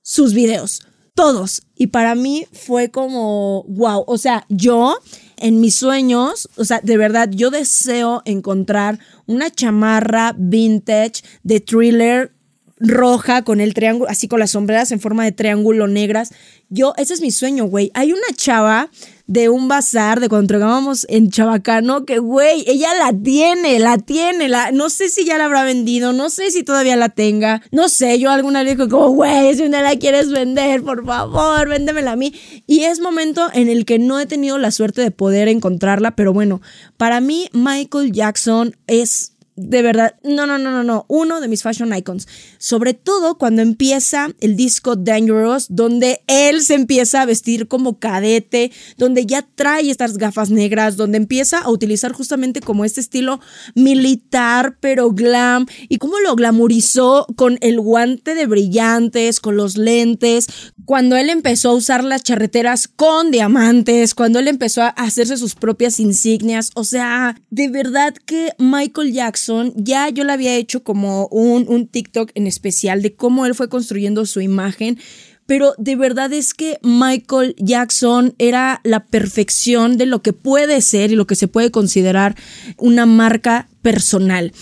sus 0.02 0.34
videos. 0.34 0.82
Todos. 1.16 1.62
Y 1.75 1.88
para 1.88 2.16
mí 2.16 2.48
fue 2.52 2.90
como, 2.90 3.63
wow. 3.68 4.04
O 4.08 4.18
sea, 4.18 4.46
yo 4.50 4.98
en 5.38 5.60
mis 5.60 5.75
sueños, 5.75 6.50
o 6.56 6.66
sea, 6.66 6.80
de 6.82 6.98
verdad, 6.98 7.30
yo 7.30 7.52
deseo 7.52 8.24
encontrar 8.25 8.98
una 9.28 9.52
chamarra 9.52 10.34
vintage 10.36 11.22
de 11.44 11.60
thriller 11.60 12.34
roja 12.80 13.44
con 13.44 13.62
el 13.62 13.74
triángulo, 13.74 14.10
así 14.10 14.28
con 14.28 14.40
las 14.40 14.52
sombreras 14.52 14.92
en 14.92 15.00
forma 15.00 15.24
de 15.24 15.32
triángulo 15.32 15.88
negras. 15.88 16.34
Yo, 16.70 16.94
ese 16.98 17.13
es 17.13 17.22
mi 17.22 17.32
sueño, 17.32 17.66
güey. 17.66 17.92
Hay 17.94 18.12
una 18.12 18.36
chava 18.36 18.90
de 19.27 19.48
un 19.50 19.68
bazar 19.68 20.20
de 20.20 20.27
cuando 20.27 20.44
entregábamos 20.44 21.06
en 21.10 21.32
Chabacano 21.32 22.06
que, 22.06 22.20
güey, 22.20 22.65
ella 22.68 22.94
la 22.96 23.13
tiene, 23.13 23.80
la 23.80 23.98
tiene, 23.98 24.50
la, 24.50 24.72
no 24.72 24.89
sé 24.89 25.10
si 25.10 25.24
ya 25.25 25.38
la 25.38 25.46
habrá 25.46 25.63
vendido, 25.63 26.12
no 26.12 26.30
sé 26.30 26.51
si 26.51 26.63
todavía 26.63 26.96
la 26.96 27.10
tenga, 27.10 27.62
no 27.72 27.88
sé, 27.88 28.20
yo 28.20 28.32
alguna 28.32 28.63
vez 28.63 28.77
digo 28.77 28.89
como, 28.89 29.10
güey, 29.10 29.56
si 29.56 29.63
una 29.63 29.82
la 29.82 29.96
quieres 29.96 30.30
vender, 30.30 30.84
por 30.84 31.06
favor, 31.06 31.70
véndemela 31.70 32.12
a 32.12 32.15
mí. 32.15 32.34
Y 32.68 32.84
es 32.84 33.00
momento 33.00 33.48
en 33.53 33.70
el 33.70 33.86
que 33.86 34.00
no 34.00 34.20
he 34.20 34.25
tenido 34.25 34.58
la 34.58 34.72
suerte 34.72 35.01
de 35.01 35.12
poder 35.12 35.48
encontrarla, 35.48 36.15
pero 36.15 36.34
bueno, 36.34 36.62
para 36.98 37.22
mí 37.22 37.50
Michael 37.53 38.12
Jackson 38.12 38.75
es 38.88 39.33
de 39.56 39.84
verdad, 39.84 40.16
no, 40.24 40.48
no, 40.48 40.58
no, 40.58 40.72
no, 40.72 40.84
no, 40.84 41.06
uno 41.08 41.40
de 41.40 41.48
mis 41.48 41.62
fashion 41.62 41.96
icons. 41.96 42.28
Sobre 42.58 42.96
todo 42.96 43.38
cuando 43.38 43.62
empieza 43.62 44.30
el 44.40 44.56
disco 44.56 44.96
Dangerous, 44.96 45.68
donde 45.70 46.24
él 46.28 46.62
se 46.62 46.74
empieza 46.74 47.22
a 47.22 47.26
vestir 47.26 47.68
como 47.68 48.00
cadete, 48.00 48.72
donde 48.98 49.28
ya 49.28 49.46
trae 49.56 49.92
estas 49.92 50.18
gafas 50.18 50.50
negras, 50.50 50.98
donde 50.98 51.18
empieza 51.18 51.60
a 51.60 51.70
utilizar 51.70 52.14
justamente 52.14 52.62
como 52.62 52.84
este 52.84 53.00
estilo 53.00 53.42
militar, 53.76 54.78
pero 54.80 55.12
glam, 55.12 55.68
y 55.88 55.98
cómo 55.98 56.20
lo 56.20 56.36
glamorizó 56.36 57.28
con 57.36 57.60
el 57.62 57.80
guante 57.80 58.34
de 58.34 58.48
brillantes, 58.48 59.40
con 59.40 59.56
los 59.56 59.78
lentes, 59.78 60.48
cuando 60.86 61.16
él 61.16 61.30
empezó 61.30 61.70
a 61.70 61.76
usar 61.76 62.04
las 62.04 62.24
charreteras 62.24 62.88
con 62.88 63.30
diamantes, 63.30 64.16
cuando 64.16 64.40
él 64.40 64.48
empezó 64.48 64.82
a 64.82 64.90
hacerse 64.90 65.38
sus 65.38 65.54
propias 65.54 66.00
insignias, 66.00 66.72
o 66.74 66.84
sea, 66.84 67.40
de 67.52 67.68
verdad 67.68 68.16
que 68.26 68.54
Michael 68.58 69.14
Jackson 69.14 69.43
ya 69.76 70.10
yo 70.10 70.24
le 70.24 70.34
había 70.34 70.56
hecho 70.56 70.84
como 70.84 71.28
un, 71.28 71.66
un 71.68 71.88
TikTok 71.88 72.32
en 72.36 72.48
especial 72.48 73.02
de 73.02 73.16
cómo 73.16 73.46
él 73.46 73.56
fue 73.56 73.70
construyendo 73.70 74.26
su 74.26 74.42
imagen 74.42 74.98
pero 75.46 75.76
de 75.78 75.96
verdad 75.96 76.32
es 76.32 76.54
que 76.54 76.80
Michael 76.84 77.56
Jackson 77.58 78.34
era 78.38 78.80
la 78.84 79.06
perfección 79.06 79.98
de 79.98 80.06
lo 80.06 80.22
que 80.22 80.34
puede 80.34 80.82
ser 80.82 81.12
y 81.12 81.16
lo 81.16 81.28
que 81.28 81.36
se 81.36 81.48
puede 81.48 81.72
considerar 81.72 82.36
una 82.78 83.06
marca 83.06 83.68
personal. 83.82 84.54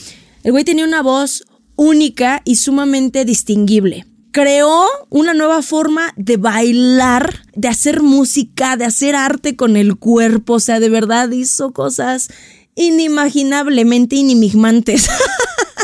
El 0.44 0.52
güey 0.52 0.64
tenía 0.64 0.86
una 0.86 1.04
voz 1.04 1.44
única 1.76 2.42
y 2.46 2.56
sumamente 2.56 3.26
distinguible. 3.26 4.06
Creó 4.32 4.86
una 5.10 5.34
nueva 5.34 5.62
forma 5.62 6.14
de 6.16 6.38
bailar, 6.38 7.42
de 7.54 7.68
hacer 7.68 8.02
música, 8.02 8.78
de 8.78 8.86
hacer 8.86 9.14
arte 9.14 9.56
con 9.56 9.76
el 9.76 9.98
cuerpo, 9.98 10.54
o 10.54 10.60
sea, 10.60 10.80
de 10.80 10.90
verdad 10.90 11.30
hizo 11.32 11.74
cosas 11.74 12.30
inimaginablemente 12.82 14.16
inimigmantes. 14.16 15.10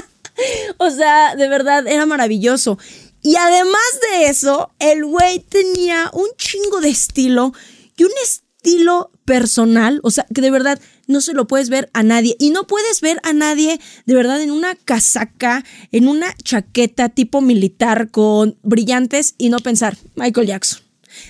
o 0.77 0.89
sea, 0.91 1.35
de 1.35 1.47
verdad, 1.47 1.87
era 1.87 2.05
maravilloso. 2.05 2.77
Y 3.21 3.35
además 3.35 3.99
de 4.11 4.29
eso, 4.29 4.71
el 4.79 5.05
güey 5.05 5.39
tenía 5.39 6.09
un 6.13 6.27
chingo 6.37 6.81
de 6.81 6.89
estilo 6.89 7.53
y 7.97 8.03
un 8.03 8.11
estilo 8.23 9.11
personal, 9.25 9.99
o 10.03 10.11
sea, 10.11 10.25
que 10.33 10.41
de 10.41 10.51
verdad 10.51 10.79
no 11.07 11.21
se 11.21 11.33
lo 11.33 11.47
puedes 11.47 11.69
ver 11.69 11.89
a 11.93 12.03
nadie. 12.03 12.35
Y 12.39 12.51
no 12.51 12.67
puedes 12.67 13.01
ver 13.01 13.19
a 13.23 13.33
nadie 13.33 13.79
de 14.05 14.15
verdad 14.15 14.41
en 14.41 14.51
una 14.51 14.75
casaca, 14.75 15.65
en 15.91 16.07
una 16.07 16.33
chaqueta 16.43 17.09
tipo 17.09 17.41
militar 17.41 18.11
con 18.11 18.57
brillantes 18.63 19.35
y 19.37 19.49
no 19.49 19.59
pensar, 19.59 19.97
Michael 20.15 20.47
Jackson. 20.47 20.81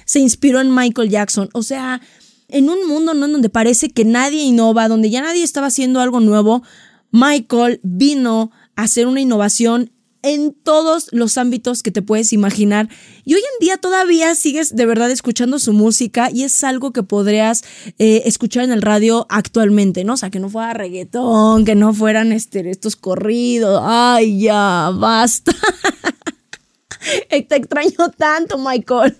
Se 0.06 0.20
inspiró 0.20 0.60
en 0.60 0.74
Michael 0.74 1.10
Jackson. 1.10 1.50
O 1.54 1.64
sea, 1.64 2.02
en 2.50 2.70
un 2.70 2.88
mundo 2.88 3.13
¿no? 3.13 3.27
donde 3.27 3.50
parece 3.50 3.89
que 3.89 4.06
nadie 4.06 4.42
innova, 4.42 4.88
donde 4.88 5.10
ya 5.10 5.22
nadie 5.22 5.44
estaba 5.44 5.68
haciendo 5.68 6.00
algo 6.00 6.20
nuevo, 6.20 6.63
Michael 7.12 7.80
vino 7.84 8.51
a 8.75 8.84
hacer 8.84 9.08
una 9.08 9.22
innovación 9.22 9.92
en 10.24 10.54
todos 10.54 11.08
los 11.12 11.38
ámbitos 11.38 11.84
que 11.84 11.92
te 11.92 12.01
puedes 12.01 12.34
imaginar. 12.34 12.89
Y 13.24 13.36
hoy 13.36 13.39
en 13.42 13.66
día 13.66 13.77
todavía 13.77 14.36
sigues 14.36 14.75
de 14.75 14.86
verdad 14.86 15.10
escuchando 15.12 15.60
su 15.60 15.74
música 15.74 16.30
y 16.32 16.44
es 16.44 16.63
algo 16.63 16.92
que 16.92 17.04
podrías 17.04 17.63
eh, 17.98 18.24
escuchar 18.25 18.63
en 18.63 18.72
el 18.72 18.82
radio 18.82 19.25
actualmente, 19.30 20.04
¿no? 20.04 20.13
O 20.13 20.18
sea, 20.18 20.30
que 20.30 20.39
no 20.39 20.50
fuera 20.50 20.74
reggaetón, 20.74 21.66
que 21.66 21.75
no 21.75 21.94
fueran 21.94 22.32
este, 22.32 22.70
estos 22.70 22.96
corridos. 22.96 23.82
Ay, 23.84 24.42
ya, 24.42 24.92
basta. 24.94 25.54
Te 27.30 27.56
extraño 27.56 28.12
tanto, 28.18 28.58
Michael. 28.58 29.16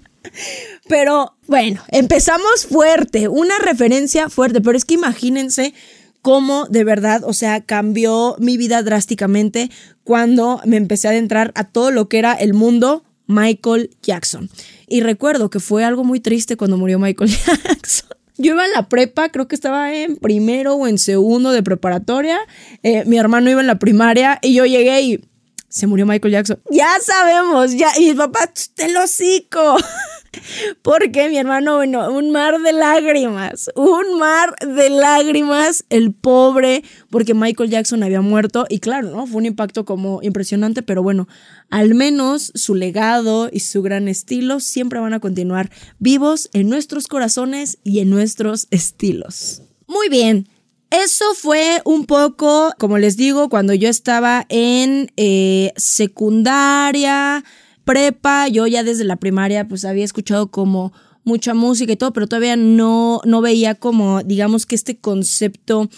Pero 0.88 1.36
bueno, 1.48 1.82
empezamos 1.90 2.66
fuerte, 2.68 3.28
una 3.28 3.60
referencia 3.60 4.30
fuerte, 4.30 4.62
pero 4.62 4.78
es 4.78 4.86
que 4.86 4.96
imagínense 4.96 5.74
cómo 6.22 6.66
de 6.66 6.84
verdad, 6.84 7.24
o 7.24 7.34
sea, 7.34 7.62
cambió 7.62 8.36
mi 8.40 8.58
vida 8.58 8.84
drásticamente 8.84 9.70
cuando 10.04 10.62
me 10.66 10.78
empecé 10.78 11.08
a 11.08 11.12
adentrar 11.12 11.52
a 11.56 11.66
todo 11.66 11.92
lo 11.92 12.10
que 12.10 12.20
era 12.20 12.34
el 12.34 12.54
mundo 12.54 13.04
Michael 13.28 13.92
Jackson. 14.02 14.50
Y 14.88 15.02
recuerdo 15.02 15.50
que 15.50 15.60
fue 15.60 15.84
algo 15.84 16.04
muy 16.04 16.20
triste 16.20 16.58
cuando 16.58 16.78
murió 16.78 17.00
Michael 17.00 17.30
Jackson. 17.46 18.10
Yo 18.38 18.54
iba 18.54 18.66
en 18.66 18.72
la 18.72 18.88
prepa, 18.88 19.30
creo 19.30 19.48
que 19.48 19.56
estaba 19.56 19.94
en 19.94 20.16
primero 20.18 20.76
o 20.76 20.88
en 20.88 20.98
segundo 20.98 21.52
de 21.52 21.64
preparatoria. 21.64 22.40
Eh, 22.84 23.04
mi 23.06 23.18
hermano 23.18 23.50
iba 23.50 23.62
en 23.62 23.68
la 23.68 23.80
primaria 23.80 24.38
y 24.42 24.54
yo 24.54 24.66
llegué 24.66 25.02
y 25.02 25.26
se 25.70 25.88
murió 25.88 26.06
Michael 26.06 26.34
Jackson. 26.34 26.60
Ya 26.70 26.90
sabemos, 27.02 27.74
ya. 27.74 27.90
Y 28.00 28.10
mi 28.10 28.14
papá, 28.14 28.52
te 28.76 28.92
lo 28.92 29.04
hocico. 29.04 29.78
Porque 30.82 31.30
mi 31.30 31.38
hermano, 31.38 31.76
bueno, 31.76 32.12
un 32.12 32.32
mar 32.32 32.60
de 32.62 32.74
lágrimas, 32.74 33.70
un 33.76 34.20
mar 34.20 34.56
de 34.60 34.90
lágrimas, 34.90 35.86
el 35.90 36.14
pobre, 36.14 36.84
porque 37.10 37.34
Michael 37.34 37.70
Jackson 37.70 38.04
había 38.04 38.22
muerto 38.22 38.66
y 38.70 38.80
claro, 38.80 39.10
¿no? 39.10 39.28
Fue 39.28 39.38
un 39.38 39.46
impacto 39.46 39.86
como 39.86 40.20
impresionante, 40.22 40.82
pero 40.82 41.04
bueno, 41.04 41.28
al 41.70 41.96
menos 41.96 42.52
su 42.56 42.76
legado 42.76 43.50
y 43.52 43.62
su 43.62 43.82
gran 43.82 44.08
estilo 44.08 44.60
siempre 44.60 45.00
van 45.00 45.14
a 45.14 45.20
continuar 45.20 45.70
vivos 46.00 46.50
en 46.54 46.70
nuestros 46.70 47.08
corazones 47.08 47.80
y 47.84 48.00
en 48.00 48.10
nuestros 48.10 48.68
estilos. 48.72 49.62
Muy 49.88 50.10
bien, 50.10 50.48
eso 50.90 51.26
fue 51.36 51.82
un 51.84 52.06
poco, 52.06 52.74
como 52.78 52.98
les 52.98 53.18
digo, 53.18 53.50
cuando 53.50 53.74
yo 53.74 53.90
estaba 53.90 54.46
en 54.48 55.12
eh, 55.18 55.74
secundaria, 55.76 57.44
prepa, 57.88 58.50
yo 58.50 58.68
ya 58.68 58.84
desde 58.84 59.06
la 59.06 59.16
primaria 59.16 59.68
pues 59.68 59.86
había 59.86 60.04
escuchado 60.04 60.52
como 60.52 60.92
mucha 61.24 61.54
música 61.54 61.94
y 61.94 61.96
todo, 61.96 62.12
pero 62.12 62.28
todavía 62.28 62.58
no, 62.58 63.22
no 63.24 63.42
veía 63.42 63.76
como, 63.76 64.22
digamos 64.24 64.66
que 64.66 64.76
este 64.76 64.98
concepto 64.98 65.90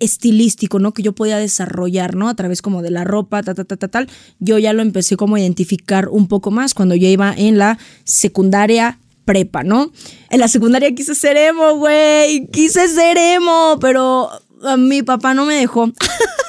estilístico, 0.00 0.78
¿no? 0.78 0.92
Que 0.92 1.02
yo 1.02 1.12
podía 1.12 1.36
desarrollar, 1.36 2.16
¿no? 2.16 2.30
A 2.30 2.34
través 2.34 2.62
como 2.62 2.80
de 2.80 2.90
la 2.90 3.04
ropa, 3.04 3.42
ta, 3.42 3.54
ta, 3.54 3.64
ta, 3.64 3.76
ta, 3.76 3.88
tal. 3.88 4.08
Yo 4.40 4.58
ya 4.58 4.72
lo 4.72 4.80
empecé 4.80 5.16
como 5.16 5.36
a 5.36 5.40
identificar 5.40 6.08
un 6.08 6.26
poco 6.26 6.50
más 6.50 6.72
cuando 6.72 6.94
yo 6.94 7.06
iba 7.06 7.34
en 7.36 7.58
la 7.58 7.78
secundaria 8.04 8.98
prepa, 9.26 9.62
¿no? 9.62 9.92
En 10.30 10.40
la 10.40 10.48
secundaria 10.48 10.94
quise 10.94 11.14
ser 11.14 11.36
emo, 11.36 11.74
güey, 11.76 12.46
quise 12.48 12.88
ser 12.88 13.18
emo, 13.18 13.78
pero 13.78 14.30
a 14.62 14.76
mi 14.78 15.02
papá 15.02 15.34
no 15.34 15.44
me 15.44 15.54
dejó. 15.54 15.92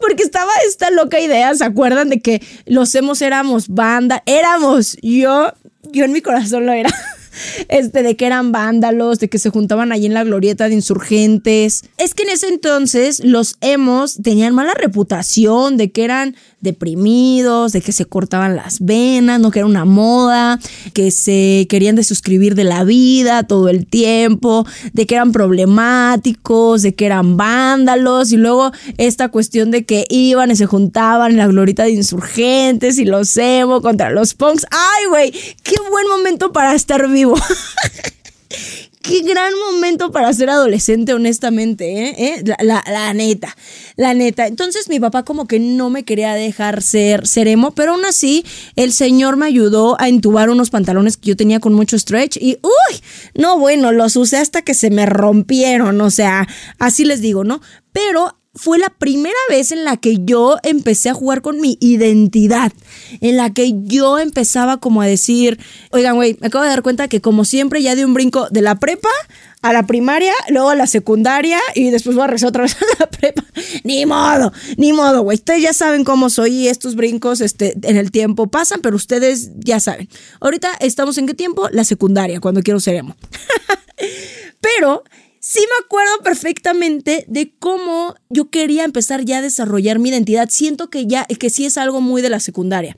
Porque 0.00 0.22
estaba 0.22 0.50
esta 0.66 0.90
loca 0.90 1.20
idea, 1.20 1.54
¿se 1.54 1.64
acuerdan 1.64 2.08
de 2.08 2.20
que 2.20 2.42
los 2.66 2.94
emos 2.94 3.22
éramos 3.22 3.68
banda? 3.68 4.22
Éramos, 4.26 4.96
yo, 5.02 5.52
yo 5.92 6.04
en 6.04 6.12
mi 6.12 6.20
corazón 6.20 6.66
lo 6.66 6.72
era. 6.72 6.90
este, 7.68 8.02
de 8.02 8.16
que 8.16 8.26
eran 8.26 8.52
vándalos, 8.52 9.18
de 9.18 9.28
que 9.28 9.38
se 9.38 9.50
juntaban 9.50 9.92
allí 9.92 10.06
en 10.06 10.14
la 10.14 10.24
glorieta 10.24 10.68
de 10.68 10.74
insurgentes. 10.74 11.84
Es 11.98 12.14
que 12.14 12.24
en 12.24 12.30
ese 12.30 12.48
entonces 12.48 13.22
los 13.24 13.56
emos 13.60 14.18
tenían 14.22 14.54
mala 14.54 14.74
reputación, 14.74 15.76
de 15.76 15.90
que 15.90 16.04
eran 16.04 16.36
deprimidos, 16.60 17.72
de 17.72 17.80
que 17.80 17.92
se 17.92 18.06
cortaban 18.06 18.56
las 18.56 18.80
venas, 18.80 19.38
no 19.40 19.50
que 19.50 19.60
era 19.60 19.66
una 19.66 19.84
moda, 19.84 20.58
que 20.94 21.10
se 21.10 21.66
querían 21.68 21.96
desuscribir 21.96 22.54
de 22.54 22.64
la 22.64 22.82
vida 22.84 23.42
todo 23.44 23.68
el 23.68 23.86
tiempo, 23.86 24.66
de 24.92 25.06
que 25.06 25.14
eran 25.14 25.32
problemáticos, 25.32 26.82
de 26.82 26.94
que 26.94 27.06
eran 27.06 27.36
vándalos 27.36 28.32
y 28.32 28.36
luego 28.36 28.72
esta 28.96 29.28
cuestión 29.28 29.70
de 29.70 29.84
que 29.84 30.06
iban 30.08 30.50
y 30.50 30.56
se 30.56 30.66
juntaban 30.66 31.32
en 31.32 31.38
la 31.38 31.46
glorieta 31.46 31.84
de 31.84 31.92
insurgentes 31.92 32.98
y 32.98 33.04
los 33.04 33.36
emo 33.36 33.82
contra 33.82 34.10
los 34.10 34.34
punks. 34.34 34.66
Ay, 34.70 35.06
güey, 35.08 35.32
qué 35.62 35.74
buen 35.90 36.08
momento 36.08 36.52
para 36.52 36.74
estar 36.74 37.08
vivo. 37.08 37.36
Qué 39.06 39.20
gran 39.20 39.52
momento 39.58 40.10
para 40.10 40.32
ser 40.32 40.50
adolescente, 40.50 41.14
honestamente, 41.14 42.08
¿eh? 42.08 42.14
¿Eh? 42.18 42.54
La, 42.60 43.14
neta, 43.14 43.56
la 43.94 44.14
neta. 44.14 44.48
Entonces 44.48 44.88
mi 44.88 44.98
papá 44.98 45.24
como 45.24 45.46
que 45.46 45.60
no 45.60 45.90
me 45.90 46.04
quería 46.04 46.34
dejar 46.34 46.82
ser, 46.82 47.24
ser 47.26 47.46
emo, 47.46 47.72
pero 47.72 47.92
aún 47.92 48.04
así 48.04 48.44
el 48.74 48.92
señor 48.92 49.36
me 49.36 49.46
ayudó 49.46 49.96
a 50.00 50.08
entubar 50.08 50.50
unos 50.50 50.70
pantalones 50.70 51.16
que 51.16 51.28
yo 51.28 51.36
tenía 51.36 51.60
con 51.60 51.72
mucho 51.72 51.96
stretch 51.96 52.36
y, 52.38 52.58
uy, 52.62 53.00
no, 53.34 53.58
bueno, 53.60 53.92
los 53.92 54.16
usé 54.16 54.38
hasta 54.38 54.62
que 54.62 54.74
se 54.74 54.90
me 54.90 55.06
rompieron, 55.06 56.00
o 56.00 56.10
sea, 56.10 56.48
así 56.80 57.04
les 57.04 57.20
digo, 57.20 57.44
¿no? 57.44 57.60
Pero 57.92 58.36
fue 58.56 58.78
la 58.78 58.88
primera 58.88 59.38
vez 59.48 59.70
en 59.70 59.84
la 59.84 59.96
que 59.96 60.18
yo 60.24 60.56
empecé 60.62 61.10
a 61.10 61.14
jugar 61.14 61.42
con 61.42 61.60
mi 61.60 61.76
identidad, 61.80 62.72
en 63.20 63.36
la 63.36 63.52
que 63.52 63.72
yo 63.84 64.18
empezaba 64.18 64.78
como 64.78 65.02
a 65.02 65.06
decir, 65.06 65.58
oigan, 65.90 66.16
güey, 66.16 66.36
me 66.40 66.48
acabo 66.48 66.64
de 66.64 66.70
dar 66.70 66.82
cuenta 66.82 67.08
que 67.08 67.20
como 67.20 67.44
siempre 67.44 67.82
ya 67.82 67.94
di 67.94 68.04
un 68.04 68.14
brinco 68.14 68.48
de 68.50 68.62
la 68.62 68.76
prepa 68.80 69.10
a 69.62 69.72
la 69.72 69.86
primaria, 69.86 70.32
luego 70.48 70.70
a 70.70 70.74
la 70.74 70.86
secundaria 70.86 71.58
y 71.74 71.90
después 71.90 72.16
voy 72.16 72.24
a 72.24 72.26
regresar 72.28 72.48
otra 72.48 72.62
vez 72.62 72.76
a 72.76 73.00
la 73.00 73.10
prepa. 73.10 73.44
Ni 73.84 74.06
modo, 74.06 74.52
ni 74.76 74.92
modo, 74.92 75.22
güey. 75.22 75.36
Ustedes 75.36 75.62
ya 75.62 75.72
saben 75.72 76.04
cómo 76.04 76.30
soy 76.30 76.54
y 76.54 76.68
estos 76.68 76.94
brincos 76.94 77.40
este, 77.40 77.76
en 77.82 77.96
el 77.96 78.10
tiempo 78.10 78.46
pasan, 78.46 78.80
pero 78.80 78.96
ustedes 78.96 79.50
ya 79.56 79.80
saben. 79.80 80.08
Ahorita 80.40 80.72
estamos 80.80 81.18
en 81.18 81.26
qué 81.26 81.34
tiempo? 81.34 81.68
La 81.70 81.84
secundaria, 81.84 82.40
cuando 82.40 82.62
quiero 82.62 82.80
ser 82.80 82.96
emo. 82.96 83.16
pero 84.60 85.02
sí 85.48 85.60
me 85.60 85.84
acuerdo 85.84 86.10
perfectamente 86.24 87.24
de 87.28 87.54
cómo 87.60 88.16
yo 88.28 88.50
quería 88.50 88.82
empezar 88.82 89.24
ya 89.24 89.38
a 89.38 89.42
desarrollar 89.42 90.00
mi 90.00 90.08
identidad. 90.08 90.48
Siento 90.50 90.90
que 90.90 91.06
ya, 91.06 91.24
que 91.24 91.50
sí 91.50 91.64
es 91.64 91.78
algo 91.78 92.00
muy 92.00 92.20
de 92.20 92.30
la 92.30 92.40
secundaria 92.40 92.96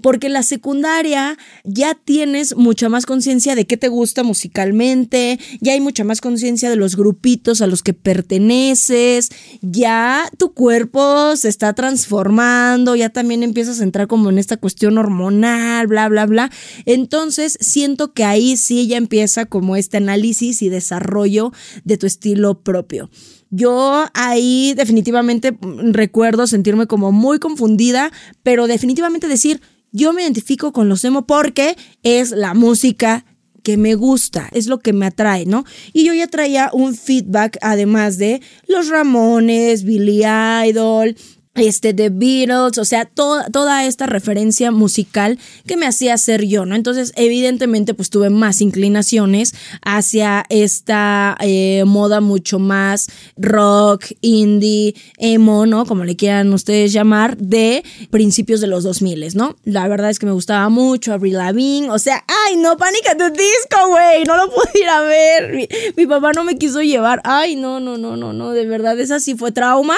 porque 0.00 0.28
en 0.28 0.32
la 0.32 0.42
secundaria 0.42 1.36
ya 1.64 1.94
tienes 1.94 2.56
mucha 2.56 2.88
más 2.88 3.06
conciencia 3.06 3.54
de 3.54 3.66
qué 3.66 3.76
te 3.76 3.88
gusta 3.88 4.22
musicalmente, 4.22 5.38
ya 5.60 5.72
hay 5.72 5.80
mucha 5.80 6.04
más 6.04 6.20
conciencia 6.20 6.70
de 6.70 6.76
los 6.76 6.96
grupitos 6.96 7.60
a 7.60 7.66
los 7.66 7.82
que 7.82 7.94
perteneces, 7.94 9.30
ya 9.60 10.30
tu 10.38 10.52
cuerpo 10.52 11.36
se 11.36 11.48
está 11.48 11.72
transformando, 11.72 12.96
ya 12.96 13.10
también 13.10 13.42
empiezas 13.42 13.80
a 13.80 13.84
entrar 13.84 14.06
como 14.06 14.30
en 14.30 14.38
esta 14.38 14.56
cuestión 14.56 14.98
hormonal, 14.98 15.86
bla, 15.86 16.08
bla, 16.08 16.26
bla. 16.26 16.50
Entonces 16.86 17.58
siento 17.60 18.12
que 18.12 18.24
ahí 18.24 18.56
sí 18.56 18.86
ya 18.86 18.96
empieza 18.96 19.46
como 19.46 19.76
este 19.76 19.96
análisis 19.96 20.62
y 20.62 20.68
desarrollo 20.68 21.52
de 21.84 21.96
tu 21.96 22.06
estilo 22.06 22.62
propio. 22.62 23.10
Yo 23.50 24.06
ahí 24.12 24.74
definitivamente 24.76 25.56
recuerdo 25.62 26.46
sentirme 26.46 26.86
como 26.86 27.12
muy 27.12 27.38
confundida, 27.38 28.12
pero 28.42 28.66
definitivamente 28.66 29.26
decir, 29.26 29.62
yo 29.92 30.12
me 30.12 30.22
identifico 30.22 30.72
con 30.72 30.88
los 30.88 31.04
emo 31.04 31.26
porque 31.26 31.76
es 32.02 32.30
la 32.30 32.54
música 32.54 33.24
que 33.62 33.76
me 33.76 33.94
gusta, 33.94 34.48
es 34.52 34.66
lo 34.66 34.78
que 34.78 34.92
me 34.92 35.06
atrae, 35.06 35.44
¿no? 35.44 35.64
Y 35.92 36.04
yo 36.04 36.14
ya 36.14 36.26
traía 36.26 36.70
un 36.72 36.94
feedback 36.94 37.58
además 37.60 38.16
de 38.16 38.40
los 38.66 38.88
Ramones, 38.88 39.84
Billy 39.84 40.22
Idol, 40.24 41.16
este, 41.58 41.94
The 41.94 42.10
Beatles, 42.10 42.78
o 42.78 42.84
sea, 42.84 43.04
toda 43.04 43.84
esta 43.84 44.06
referencia 44.06 44.70
musical 44.70 45.38
que 45.66 45.76
me 45.76 45.86
hacía 45.86 46.16
ser 46.18 46.44
yo, 46.44 46.66
¿no? 46.66 46.74
Entonces, 46.74 47.12
evidentemente, 47.16 47.94
pues 47.94 48.10
tuve 48.10 48.30
más 48.30 48.60
inclinaciones 48.60 49.54
hacia 49.82 50.44
esta 50.48 51.36
eh, 51.40 51.84
moda 51.86 52.20
mucho 52.20 52.58
más 52.58 53.08
rock, 53.36 54.06
indie, 54.20 54.94
emo, 55.18 55.66
¿no? 55.66 55.86
Como 55.86 56.04
le 56.04 56.16
quieran 56.16 56.52
ustedes 56.52 56.92
llamar, 56.92 57.36
de 57.36 57.82
principios 58.10 58.60
de 58.60 58.66
los 58.66 58.84
2000, 58.84 59.34
¿no? 59.34 59.56
La 59.64 59.88
verdad 59.88 60.10
es 60.10 60.18
que 60.18 60.26
me 60.26 60.32
gustaba 60.32 60.68
mucho 60.68 61.12
Avril 61.12 61.34
Lavigne, 61.34 61.90
o 61.90 61.98
sea, 61.98 62.24
ay, 62.46 62.56
no, 62.56 62.76
Pánica 62.76 63.14
de 63.14 63.30
Disco, 63.30 63.88
güey, 63.88 64.24
no 64.24 64.36
lo 64.36 64.50
pude 64.50 64.80
ir 64.80 64.88
a 64.88 65.00
ver, 65.02 65.54
mi, 65.54 65.68
mi 65.96 66.06
papá 66.06 66.32
no 66.32 66.44
me 66.44 66.58
quiso 66.58 66.82
llevar, 66.82 67.20
ay, 67.24 67.56
no, 67.56 67.80
no, 67.80 67.98
no, 67.98 68.16
no, 68.16 68.32
no, 68.32 68.52
de 68.52 68.66
verdad, 68.66 68.98
esa 69.00 69.20
sí 69.20 69.34
fue 69.34 69.52
trauma, 69.52 69.96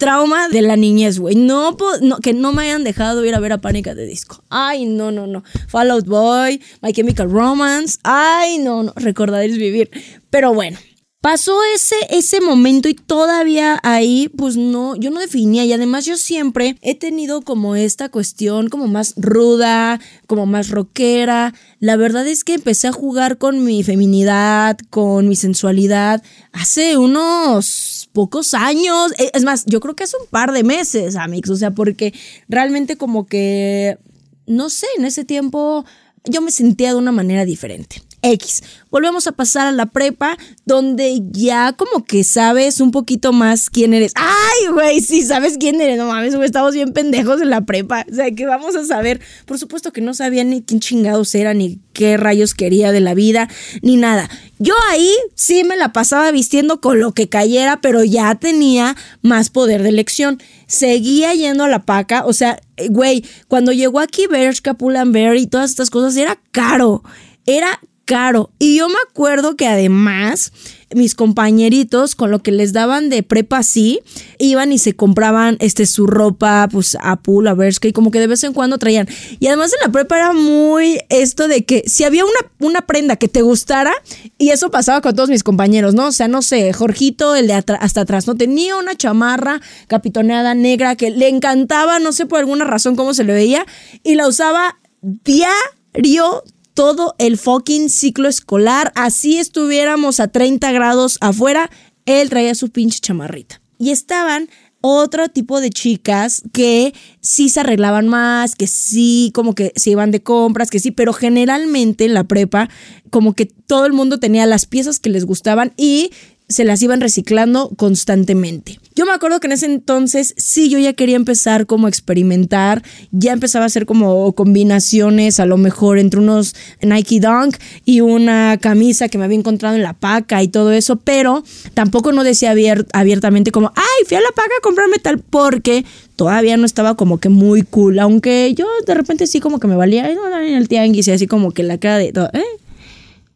trauma 0.00 0.48
de 0.48 0.62
la 0.62 0.74
niña 0.74 1.10
güey. 1.16 1.36
No, 1.36 1.76
que 2.20 2.32
no 2.32 2.52
me 2.52 2.62
hayan 2.62 2.82
dejado 2.82 3.24
ir 3.24 3.34
a 3.34 3.38
ver 3.38 3.52
a 3.52 3.60
Pánica 3.60 3.94
de 3.94 4.06
Disco. 4.06 4.42
Ay, 4.48 4.86
no, 4.86 5.12
no, 5.12 5.28
no. 5.28 5.44
Fallout 5.68 6.06
Boy, 6.06 6.60
My 6.82 6.92
Chemical 6.92 7.30
Romance. 7.30 7.98
Ay, 8.02 8.58
no, 8.58 8.82
no. 8.82 8.92
Recordaréis 8.96 9.56
vivir. 9.56 9.90
Pero 10.30 10.52
bueno, 10.52 10.78
Pasó 11.20 11.60
ese, 11.74 11.96
ese 12.08 12.40
momento 12.40 12.88
y 12.88 12.94
todavía 12.94 13.78
ahí, 13.82 14.30
pues 14.38 14.56
no, 14.56 14.96
yo 14.96 15.10
no 15.10 15.20
definía 15.20 15.66
y 15.66 15.72
además 15.74 16.06
yo 16.06 16.16
siempre 16.16 16.78
he 16.80 16.94
tenido 16.94 17.42
como 17.42 17.76
esta 17.76 18.08
cuestión 18.08 18.70
como 18.70 18.86
más 18.86 19.12
ruda, 19.18 20.00
como 20.26 20.46
más 20.46 20.70
rockera. 20.70 21.52
La 21.78 21.96
verdad 21.96 22.26
es 22.26 22.42
que 22.42 22.54
empecé 22.54 22.88
a 22.88 22.92
jugar 22.92 23.36
con 23.36 23.62
mi 23.64 23.82
feminidad, 23.82 24.78
con 24.88 25.28
mi 25.28 25.36
sensualidad 25.36 26.22
hace 26.52 26.96
unos 26.96 28.08
pocos 28.14 28.54
años. 28.54 29.12
E, 29.18 29.30
es 29.34 29.44
más, 29.44 29.66
yo 29.66 29.80
creo 29.80 29.94
que 29.94 30.04
hace 30.04 30.16
un 30.16 30.26
par 30.26 30.52
de 30.52 30.64
meses, 30.64 31.16
Amix, 31.16 31.50
o 31.50 31.56
sea, 31.56 31.72
porque 31.72 32.14
realmente 32.48 32.96
como 32.96 33.26
que, 33.26 33.98
no 34.46 34.70
sé, 34.70 34.86
en 34.96 35.04
ese 35.04 35.26
tiempo 35.26 35.84
yo 36.24 36.40
me 36.40 36.50
sentía 36.50 36.94
de 36.94 36.96
una 36.96 37.12
manera 37.12 37.44
diferente. 37.44 38.00
X. 38.22 38.62
Volvemos 38.90 39.26
a 39.26 39.32
pasar 39.32 39.66
a 39.66 39.72
la 39.72 39.86
prepa, 39.86 40.36
donde 40.64 41.22
ya 41.30 41.72
como 41.74 42.04
que 42.04 42.24
sabes 42.24 42.80
un 42.80 42.90
poquito 42.90 43.32
más 43.32 43.70
quién 43.70 43.94
eres. 43.94 44.12
Ay, 44.16 44.68
güey, 44.72 45.00
sí, 45.00 45.22
sabes 45.22 45.56
quién 45.58 45.80
eres. 45.80 45.96
No 45.96 46.06
mames, 46.06 46.34
güey, 46.34 46.46
estamos 46.46 46.74
bien 46.74 46.92
pendejos 46.92 47.40
en 47.40 47.50
la 47.50 47.60
prepa. 47.62 48.04
O 48.10 48.14
sea, 48.14 48.30
que 48.32 48.46
vamos 48.46 48.74
a 48.76 48.84
saber. 48.84 49.20
Por 49.46 49.58
supuesto 49.58 49.92
que 49.92 50.00
no 50.00 50.14
sabía 50.14 50.44
ni 50.44 50.62
quién 50.62 50.80
chingados 50.80 51.34
era, 51.34 51.54
ni 51.54 51.80
qué 51.92 52.16
rayos 52.16 52.54
quería 52.54 52.92
de 52.92 53.00
la 53.00 53.14
vida, 53.14 53.48
ni 53.82 53.96
nada. 53.96 54.28
Yo 54.58 54.74
ahí 54.90 55.10
sí 55.34 55.64
me 55.64 55.76
la 55.76 55.92
pasaba 55.92 56.30
vistiendo 56.30 56.80
con 56.80 57.00
lo 57.00 57.12
que 57.12 57.28
cayera, 57.28 57.80
pero 57.80 58.04
ya 58.04 58.34
tenía 58.34 58.96
más 59.22 59.50
poder 59.50 59.82
de 59.82 59.90
elección. 59.90 60.42
Seguía 60.66 61.32
yendo 61.34 61.64
a 61.64 61.68
la 61.68 61.84
paca, 61.84 62.24
o 62.26 62.32
sea, 62.32 62.60
güey, 62.88 63.24
cuando 63.48 63.72
llegó 63.72 64.00
aquí 64.00 64.26
Bershka, 64.26 64.74
Pull&Bear 64.74 65.36
y 65.36 65.46
todas 65.46 65.70
estas 65.70 65.90
cosas, 65.90 66.16
era 66.16 66.40
caro. 66.52 67.02
Era 67.46 67.80
caro. 68.10 68.50
Y 68.58 68.76
yo 68.76 68.88
me 68.88 68.96
acuerdo 69.08 69.54
que 69.54 69.68
además 69.68 70.52
mis 70.92 71.14
compañeritos 71.14 72.16
con 72.16 72.32
lo 72.32 72.42
que 72.42 72.50
les 72.50 72.72
daban 72.72 73.08
de 73.08 73.22
prepa 73.22 73.58
así, 73.58 74.00
iban 74.40 74.72
y 74.72 74.78
se 74.78 74.96
compraban 74.96 75.56
este 75.60 75.86
su 75.86 76.08
ropa, 76.08 76.68
pues 76.72 76.96
a 77.00 77.22
pool, 77.22 77.46
a 77.46 77.54
Bershka 77.54 77.86
y 77.86 77.92
como 77.92 78.10
que 78.10 78.18
de 78.18 78.26
vez 78.26 78.42
en 78.42 78.52
cuando 78.52 78.78
traían. 78.78 79.08
Y 79.38 79.46
además 79.46 79.72
en 79.72 79.78
la 79.86 79.92
prepa 79.92 80.16
era 80.16 80.32
muy 80.32 80.98
esto 81.08 81.46
de 81.46 81.64
que 81.64 81.84
si 81.86 82.02
había 82.02 82.24
una, 82.24 82.50
una 82.58 82.80
prenda 82.80 83.14
que 83.14 83.28
te 83.28 83.42
gustara, 83.42 83.92
y 84.38 84.48
eso 84.48 84.72
pasaba 84.72 85.00
con 85.02 85.14
todos 85.14 85.28
mis 85.28 85.44
compañeros, 85.44 85.94
¿no? 85.94 86.08
O 86.08 86.12
sea, 86.12 86.26
no 86.26 86.42
sé, 86.42 86.72
Jorgito, 86.72 87.36
el 87.36 87.46
de 87.46 87.52
hasta 87.52 88.00
atrás, 88.00 88.26
¿no? 88.26 88.34
Tenía 88.34 88.74
una 88.74 88.96
chamarra 88.96 89.60
capitoneada 89.86 90.56
negra 90.56 90.96
que 90.96 91.10
le 91.10 91.28
encantaba, 91.28 92.00
no 92.00 92.10
sé 92.10 92.26
por 92.26 92.40
alguna 92.40 92.64
razón 92.64 92.96
cómo 92.96 93.14
se 93.14 93.22
le 93.22 93.34
veía, 93.34 93.64
y 94.02 94.16
la 94.16 94.26
usaba 94.26 94.80
diario 95.00 96.42
todo 96.80 97.14
el 97.18 97.36
fucking 97.36 97.90
ciclo 97.90 98.26
escolar. 98.26 98.90
Así 98.94 99.36
estuviéramos 99.36 100.18
a 100.18 100.28
30 100.28 100.72
grados 100.72 101.18
afuera, 101.20 101.70
él 102.06 102.30
traía 102.30 102.54
su 102.54 102.70
pinche 102.70 103.00
chamarrita. 103.00 103.60
Y 103.76 103.90
estaban 103.90 104.48
otro 104.80 105.28
tipo 105.28 105.60
de 105.60 105.68
chicas 105.68 106.42
que 106.54 106.94
sí 107.20 107.50
se 107.50 107.60
arreglaban 107.60 108.08
más, 108.08 108.56
que 108.56 108.66
sí 108.66 109.30
como 109.34 109.54
que 109.54 109.74
se 109.76 109.90
iban 109.90 110.10
de 110.10 110.22
compras, 110.22 110.70
que 110.70 110.80
sí, 110.80 110.90
pero 110.90 111.12
generalmente 111.12 112.06
en 112.06 112.14
la 112.14 112.24
prepa 112.24 112.70
como 113.10 113.34
que 113.34 113.44
todo 113.44 113.84
el 113.84 113.92
mundo 113.92 114.18
tenía 114.18 114.46
las 114.46 114.64
piezas 114.64 114.98
que 114.98 115.10
les 115.10 115.26
gustaban 115.26 115.74
y 115.76 116.12
se 116.50 116.64
las 116.64 116.82
iban 116.82 117.00
reciclando 117.00 117.70
constantemente. 117.76 118.78
Yo 118.96 119.06
me 119.06 119.12
acuerdo 119.12 119.38
que 119.40 119.46
en 119.46 119.52
ese 119.52 119.66
entonces 119.66 120.34
sí 120.36 120.68
yo 120.68 120.78
ya 120.78 120.92
quería 120.92 121.16
empezar 121.16 121.66
como 121.66 121.86
a 121.86 121.88
experimentar, 121.88 122.82
ya 123.12 123.32
empezaba 123.32 123.64
a 123.64 123.66
hacer 123.66 123.86
como 123.86 124.32
combinaciones 124.34 125.40
a 125.40 125.46
lo 125.46 125.56
mejor 125.56 125.98
entre 125.98 126.20
unos 126.20 126.56
Nike 126.82 127.20
Dunk 127.20 127.56
y 127.84 128.00
una 128.00 128.58
camisa 128.60 129.08
que 129.08 129.16
me 129.16 129.24
había 129.24 129.38
encontrado 129.38 129.76
en 129.76 129.82
la 129.82 129.94
paca 129.94 130.42
y 130.42 130.48
todo 130.48 130.72
eso, 130.72 130.96
pero 130.96 131.44
tampoco 131.72 132.12
no 132.12 132.24
decía 132.24 132.52
abiertamente 132.92 133.52
como, 133.52 133.72
ay, 133.76 134.04
fui 134.06 134.16
a 134.16 134.20
la 134.20 134.30
paca 134.34 134.52
a 134.58 134.62
comprarme 134.62 134.98
tal 134.98 135.20
porque 135.20 135.84
todavía 136.16 136.56
no 136.56 136.66
estaba 136.66 136.96
como 136.96 137.18
que 137.18 137.28
muy 137.28 137.62
cool, 137.62 138.00
aunque 138.00 138.52
yo 138.54 138.66
de 138.86 138.94
repente 138.94 139.28
sí 139.28 139.38
como 139.38 139.60
que 139.60 139.68
me 139.68 139.76
valía 139.76 140.10
en 140.10 140.54
el 140.54 140.68
tianguis 140.68 141.08
y 141.08 141.12
así 141.12 141.26
como 141.28 141.52
que 141.52 141.62
la 141.62 141.78
cara 141.78 141.98
de 141.98 142.08
¿eh? 142.08 142.44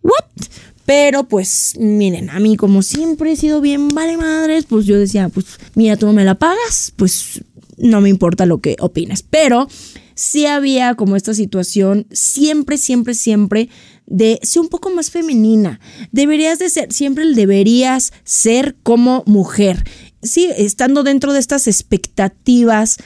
¿What? 0.02 0.46
Pero 0.86 1.24
pues 1.24 1.74
miren, 1.78 2.30
a 2.30 2.40
mí 2.40 2.56
como 2.56 2.82
siempre 2.82 3.32
he 3.32 3.36
sido 3.36 3.60
bien 3.60 3.88
vale 3.88 4.16
madres, 4.16 4.66
pues 4.68 4.86
yo 4.86 4.98
decía, 4.98 5.28
pues 5.28 5.46
mira, 5.74 5.96
tú 5.96 6.06
no 6.06 6.12
me 6.12 6.24
la 6.24 6.34
pagas, 6.34 6.92
pues 6.96 7.42
no 7.78 8.00
me 8.00 8.10
importa 8.10 8.46
lo 8.46 8.58
que 8.58 8.76
opines. 8.80 9.22
Pero 9.22 9.68
sí 10.14 10.46
había 10.46 10.94
como 10.94 11.16
esta 11.16 11.34
situación 11.34 12.06
siempre, 12.12 12.78
siempre, 12.78 13.14
siempre 13.14 13.68
de 14.06 14.38
ser 14.42 14.62
un 14.62 14.68
poco 14.68 14.90
más 14.90 15.10
femenina. 15.10 15.80
Deberías 16.12 16.58
de 16.58 16.68
ser, 16.70 16.92
siempre 16.92 17.24
deberías 17.32 18.12
ser 18.24 18.76
como 18.82 19.22
mujer. 19.26 19.84
Sí, 20.22 20.48
estando 20.56 21.02
dentro 21.02 21.32
de 21.32 21.40
estas 21.40 21.66
expectativas 21.66 22.98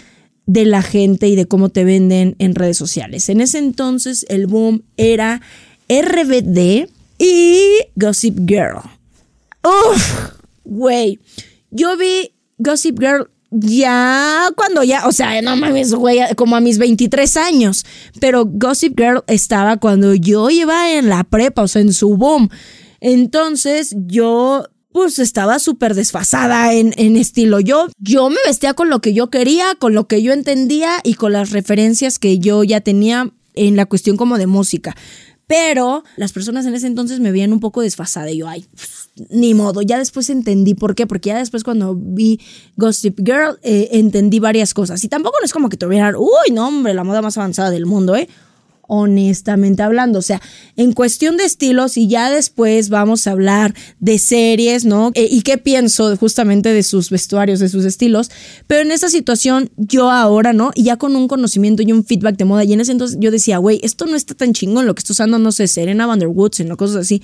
de 0.47 0.65
la 0.65 0.83
gente 0.83 1.29
y 1.29 1.37
de 1.37 1.47
cómo 1.47 1.69
te 1.69 1.85
venden 1.85 2.35
en 2.39 2.55
redes 2.55 2.77
sociales. 2.77 3.29
En 3.29 3.41
ese 3.41 3.59
entonces 3.59 4.25
el 4.29 4.47
boom 4.47 4.83
era 4.97 5.43
RBD, 5.89 6.89
y 7.19 7.69
Gossip 7.97 8.39
Girl. 8.47 8.81
Uf, 9.65 10.33
güey. 10.65 11.19
Yo 11.71 11.97
vi 11.97 12.33
Gossip 12.59 12.99
Girl 12.99 13.29
ya 13.51 14.51
cuando 14.57 14.83
ya, 14.83 15.07
o 15.07 15.13
sea, 15.13 15.41
no 15.41 15.57
mames, 15.57 15.95
güey, 15.95 16.21
como 16.37 16.57
a 16.57 16.61
mis 16.61 16.79
23 16.79 17.37
años. 17.37 17.85
Pero 18.21 18.45
Gossip 18.47 18.99
Girl 18.99 19.25
estaba 19.27 19.79
cuando 19.79 20.15
yo 20.15 20.51
iba 20.51 20.93
en 20.93 21.09
la 21.09 21.25
prepa, 21.25 21.63
o 21.63 21.69
sea, 21.69 21.83
en 21.83 21.93
su 21.93 22.17
boom. 22.17 22.49
Entonces 23.01 23.95
yo 24.07 24.65
pues 24.91 25.19
estaba 25.19 25.59
súper 25.59 25.95
desfasada 25.95 26.73
en, 26.73 26.93
en, 26.97 27.17
estilo. 27.17 27.61
Yo, 27.61 27.89
yo 27.99 28.31
me 28.31 28.39
vestía 28.45 28.75
con 28.75 28.91
lo 28.91 29.01
que 29.01 29.15
yo 29.15 29.31
quería, 29.31 29.77
con 29.79 29.95
lo 29.95 30.09
que 30.09 30.23
yo 30.23 30.33
entendía 30.33 30.99
y 31.05 31.15
con 31.15 31.33
las 31.33 31.51
referencias 31.51 32.19
que 32.19 32.39
yo 32.39 32.65
ya 32.65 32.81
tenía 32.81 33.31
en 33.55 33.77
la 33.77 33.87
cuestión 33.87 34.17
como 34.17 34.39
de 34.39 34.47
música. 34.47 34.97
Pero 35.49 36.05
las 36.17 36.33
personas 36.33 36.67
en 36.67 36.75
ese 36.75 36.87
entonces 36.87 37.21
me 37.21 37.33
veían 37.33 37.53
un 37.53 37.59
poco 37.59 37.81
desfasada 37.81 38.31
y 38.31 38.37
yo, 38.37 38.49
ay, 38.49 38.67
ni 39.31 39.55
modo. 39.55 39.83
Ya 39.83 39.99
después 39.99 40.31
entendí 40.31 40.75
por 40.75 40.95
qué, 40.95 41.07
porque 41.07 41.31
ya 41.31 41.39
después 41.39 41.65
cuando 41.65 41.97
vi 41.97 42.39
Gossip 42.77 43.19
Girl 43.19 43.59
eh, 43.63 43.89
entendí 43.93 44.41
varias 44.41 44.75
cosas. 44.75 45.03
Y 45.05 45.09
tampoco 45.09 45.39
no 45.41 45.47
es 45.47 45.53
como 45.53 45.71
que 45.71 45.79
tuvieran, 45.79 46.15
uy, 46.17 46.53
no, 46.53 46.69
hombre, 46.69 46.93
la 46.93 47.03
moda 47.03 47.23
más 47.23 47.39
avanzada 47.39 47.71
del 47.71 47.87
mundo, 47.87 48.15
¿eh? 48.15 48.29
Honestamente 48.89 49.83
hablando. 49.85 50.19
O 50.19 50.23
sea, 50.23 50.43
en 50.77 50.93
cuestión 50.93 51.37
de 51.37 51.45
estilos 51.45 51.97
y 51.97 52.09
ya 52.09 52.31
después 52.31 52.89
vamos 52.89 53.27
a 53.27 53.31
hablar 53.31 53.75
de 54.01 54.19
series, 54.19 54.85
¿no? 54.85 55.13
Eh, 55.15 55.29
y 55.31 55.43
qué 55.43 55.59
pienso 55.59 56.17
justamente 56.17 56.73
de 56.73 56.83
sus 56.83 57.11
vestuarios, 57.11 57.61
de 57.61 57.69
sus 57.69 57.85
estilos. 57.85 58.31
Pero 58.67 58.83
en 58.83 58.91
esta 58.91 59.09
situación, 59.09 59.71
yo 59.77 60.11
ahora, 60.11 60.53
¿no? 60.53 60.73
Y 60.75 60.85
ya 60.85 60.97
con 60.97 61.15
un 61.15 61.29
conocimiento 61.29 61.83
y 61.83 61.93
un 61.93 62.05
feedback 62.05 62.37
de 62.37 62.45
moda, 62.45 62.65
y 62.65 62.73
en 62.73 62.81
ese 62.81 62.93
entonces 62.93 63.19
yo 63.21 63.31
decía, 63.31 63.59
güey, 63.59 63.79
esto 63.85 64.07
no 64.07 64.17
está 64.17 64.35
tan 64.35 64.53
chingón 64.53 64.87
lo 64.87 64.95
que 64.95 65.01
está 65.01 65.13
usando, 65.13 65.39
no 65.39 65.53
sé, 65.53 65.69
Serena 65.69 66.07
Van 66.07 66.19
der 66.19 66.29
en 66.59 66.77
cosas 66.77 66.97
así 66.97 67.23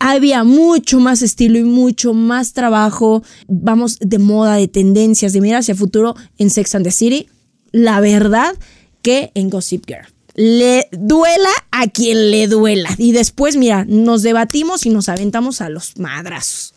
había 0.00 0.44
mucho 0.44 1.00
más 1.00 1.22
estilo 1.22 1.58
y 1.58 1.64
mucho 1.64 2.14
más 2.14 2.52
trabajo, 2.52 3.24
vamos, 3.48 3.98
de 3.98 4.18
moda, 4.18 4.54
de 4.54 4.68
tendencias, 4.68 5.32
de 5.32 5.40
mirar 5.40 5.60
hacia 5.60 5.72
el 5.72 5.78
futuro 5.78 6.14
en 6.36 6.50
Sex 6.50 6.76
and 6.76 6.84
the 6.84 6.92
City, 6.92 7.28
la 7.72 8.00
verdad 8.00 8.54
que 9.02 9.32
en 9.34 9.50
Gossip 9.50 9.84
Girl 9.86 10.17
le 10.38 10.86
duela 10.92 11.50
a 11.72 11.88
quien 11.88 12.30
le 12.30 12.46
duela. 12.46 12.90
Y 12.96 13.10
después, 13.10 13.56
mira, 13.56 13.84
nos 13.88 14.22
debatimos 14.22 14.86
y 14.86 14.90
nos 14.90 15.08
aventamos 15.08 15.60
a 15.60 15.68
los 15.68 15.98
madrazos, 15.98 16.74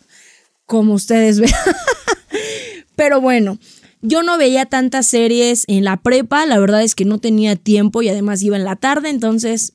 como 0.66 0.94
ustedes 0.94 1.38
ven. 1.38 1.52
Pero 2.96 3.20
bueno, 3.20 3.58
yo 4.00 4.24
no 4.24 4.36
veía 4.36 4.66
tantas 4.66 5.06
series 5.06 5.62
en 5.68 5.84
la 5.84 5.96
prepa, 5.96 6.44
la 6.44 6.58
verdad 6.58 6.82
es 6.82 6.96
que 6.96 7.04
no 7.04 7.18
tenía 7.18 7.54
tiempo 7.54 8.02
y 8.02 8.08
además 8.08 8.42
iba 8.42 8.56
en 8.56 8.64
la 8.64 8.74
tarde, 8.74 9.10
entonces 9.10 9.74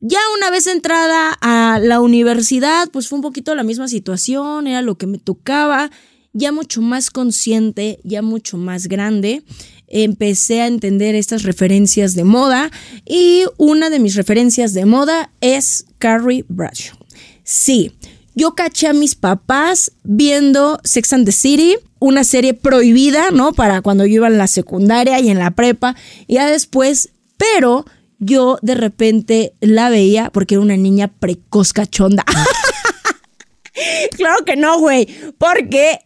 ya 0.00 0.18
una 0.36 0.50
vez 0.50 0.66
entrada 0.66 1.36
a 1.40 1.78
la 1.78 2.00
universidad, 2.00 2.90
pues 2.90 3.08
fue 3.08 3.18
un 3.18 3.22
poquito 3.22 3.54
la 3.54 3.62
misma 3.62 3.86
situación, 3.86 4.66
era 4.66 4.82
lo 4.82 4.96
que 4.96 5.06
me 5.06 5.18
tocaba, 5.18 5.92
ya 6.32 6.52
mucho 6.52 6.80
más 6.80 7.10
consciente, 7.10 8.00
ya 8.04 8.22
mucho 8.22 8.56
más 8.56 8.86
grande 8.86 9.42
empecé 9.88 10.60
a 10.60 10.66
entender 10.66 11.14
estas 11.14 11.42
referencias 11.42 12.14
de 12.14 12.24
moda 12.24 12.70
y 13.04 13.44
una 13.56 13.90
de 13.90 13.98
mis 13.98 14.14
referencias 14.14 14.74
de 14.74 14.84
moda 14.84 15.30
es 15.40 15.86
Carrie 15.98 16.44
Bradshaw. 16.48 16.98
Sí, 17.42 17.92
yo 18.34 18.54
caché 18.54 18.88
a 18.88 18.92
mis 18.92 19.14
papás 19.14 19.92
viendo 20.04 20.78
Sex 20.84 21.12
and 21.14 21.24
the 21.24 21.32
City, 21.32 21.76
una 21.98 22.22
serie 22.22 22.54
prohibida, 22.54 23.30
¿no? 23.32 23.52
Para 23.52 23.80
cuando 23.80 24.04
yo 24.04 24.16
iba 24.16 24.28
en 24.28 24.38
la 24.38 24.46
secundaria 24.46 25.18
y 25.20 25.30
en 25.30 25.38
la 25.38 25.52
prepa, 25.52 25.96
y 26.26 26.34
ya 26.34 26.48
después, 26.48 27.10
pero 27.36 27.84
yo 28.18 28.58
de 28.62 28.74
repente 28.74 29.54
la 29.60 29.88
veía 29.88 30.30
porque 30.30 30.56
era 30.56 30.62
una 30.62 30.76
niña 30.76 31.08
precoz 31.08 31.72
cachonda. 31.72 32.24
claro 34.16 34.44
que 34.44 34.56
no, 34.56 34.78
güey, 34.78 35.08
porque 35.38 36.00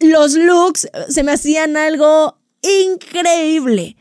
los 0.00 0.34
looks 0.34 0.88
se 1.08 1.22
me 1.22 1.32
hacían 1.32 1.76
algo 1.76 2.38
increíble, 2.62 3.96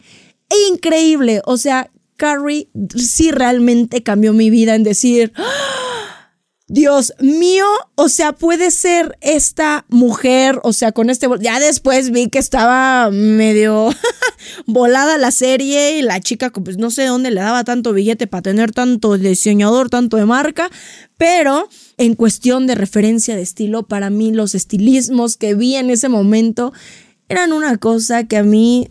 increíble. 0.70 1.42
O 1.46 1.58
sea, 1.58 1.92
Carrie 2.18 2.70
sí 2.96 3.32
realmente 3.32 4.04
cambió 4.04 4.34
mi 4.34 4.50
vida 4.50 4.76
en 4.76 4.84
decir, 4.84 5.34
¡Ah! 5.36 6.13
Dios 6.74 7.14
mío, 7.20 7.68
o 7.94 8.10
sea, 8.10 8.32
puede 8.32 8.72
ser 8.72 9.16
esta 9.22 9.86
mujer, 9.90 10.60
o 10.64 10.74
sea, 10.74 10.92
con 10.92 11.12
este... 11.12 11.28
Ya 11.40 11.60
después 11.60 12.10
vi 12.10 12.30
que 12.30 12.40
estaba 12.40 13.12
medio 13.12 13.90
volada 14.66 15.20
la 15.20 15.30
serie 15.30 16.00
y 16.00 16.02
la 16.02 16.20
chica, 16.20 16.50
pues 16.50 16.80
no 16.80 16.90
sé 16.90 17.06
dónde 17.06 17.30
le 17.30 17.42
daba 17.42 17.64
tanto 17.64 17.94
billete 17.94 18.26
para 18.26 18.42
tener 18.42 18.72
tanto 18.72 19.20
diseñador, 19.20 19.92
tanto 19.92 20.18
de 20.18 20.26
marca, 20.26 20.72
pero 21.16 21.70
en 21.98 22.16
cuestión 22.16 22.66
de 22.66 22.74
referencia 22.74 23.36
de 23.36 23.44
estilo, 23.44 23.84
para 23.84 24.10
mí 24.10 24.32
los 24.32 24.56
estilismos 24.56 25.38
que 25.38 25.54
vi 25.54 25.76
en 25.76 25.92
ese 25.92 26.10
momento 26.10 26.74
eran 27.30 27.54
una 27.54 27.78
cosa 27.78 28.24
que 28.24 28.38
a 28.38 28.44
mí, 28.44 28.90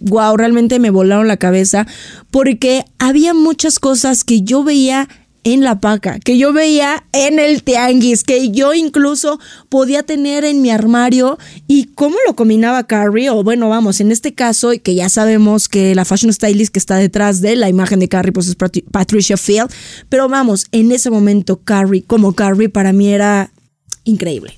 wow, 0.00 0.36
realmente 0.36 0.78
me 0.78 0.90
volaron 0.90 1.28
la 1.28 1.38
cabeza 1.38 1.86
porque 2.30 2.84
había 2.98 3.32
muchas 3.32 3.78
cosas 3.78 4.22
que 4.22 4.42
yo 4.42 4.64
veía 4.64 5.08
en 5.44 5.62
la 5.62 5.80
paca, 5.80 6.18
que 6.18 6.36
yo 6.36 6.52
veía 6.52 7.04
en 7.12 7.38
el 7.38 7.62
tianguis, 7.62 8.24
que 8.24 8.50
yo 8.50 8.74
incluso 8.74 9.38
podía 9.68 10.02
tener 10.02 10.44
en 10.44 10.62
mi 10.62 10.70
armario 10.70 11.38
y 11.66 11.86
cómo 11.94 12.16
lo 12.26 12.36
combinaba 12.36 12.86
Carrie, 12.86 13.30
o 13.30 13.42
bueno, 13.42 13.68
vamos, 13.68 14.00
en 14.00 14.12
este 14.12 14.34
caso, 14.34 14.72
que 14.82 14.94
ya 14.94 15.08
sabemos 15.08 15.68
que 15.68 15.94
la 15.94 16.04
fashion 16.04 16.32
stylist 16.32 16.72
que 16.72 16.78
está 16.78 16.96
detrás 16.96 17.40
de 17.40 17.56
la 17.56 17.68
imagen 17.68 18.00
de 18.00 18.08
Carrie, 18.08 18.32
pues 18.32 18.48
es 18.48 18.56
Patricia 18.90 19.36
Field, 19.36 19.70
pero 20.08 20.28
vamos, 20.28 20.66
en 20.72 20.92
ese 20.92 21.10
momento 21.10 21.60
Carrie, 21.62 22.04
como 22.06 22.34
Carrie, 22.34 22.68
para 22.68 22.92
mí 22.92 23.08
era 23.08 23.50
increíble 24.04 24.56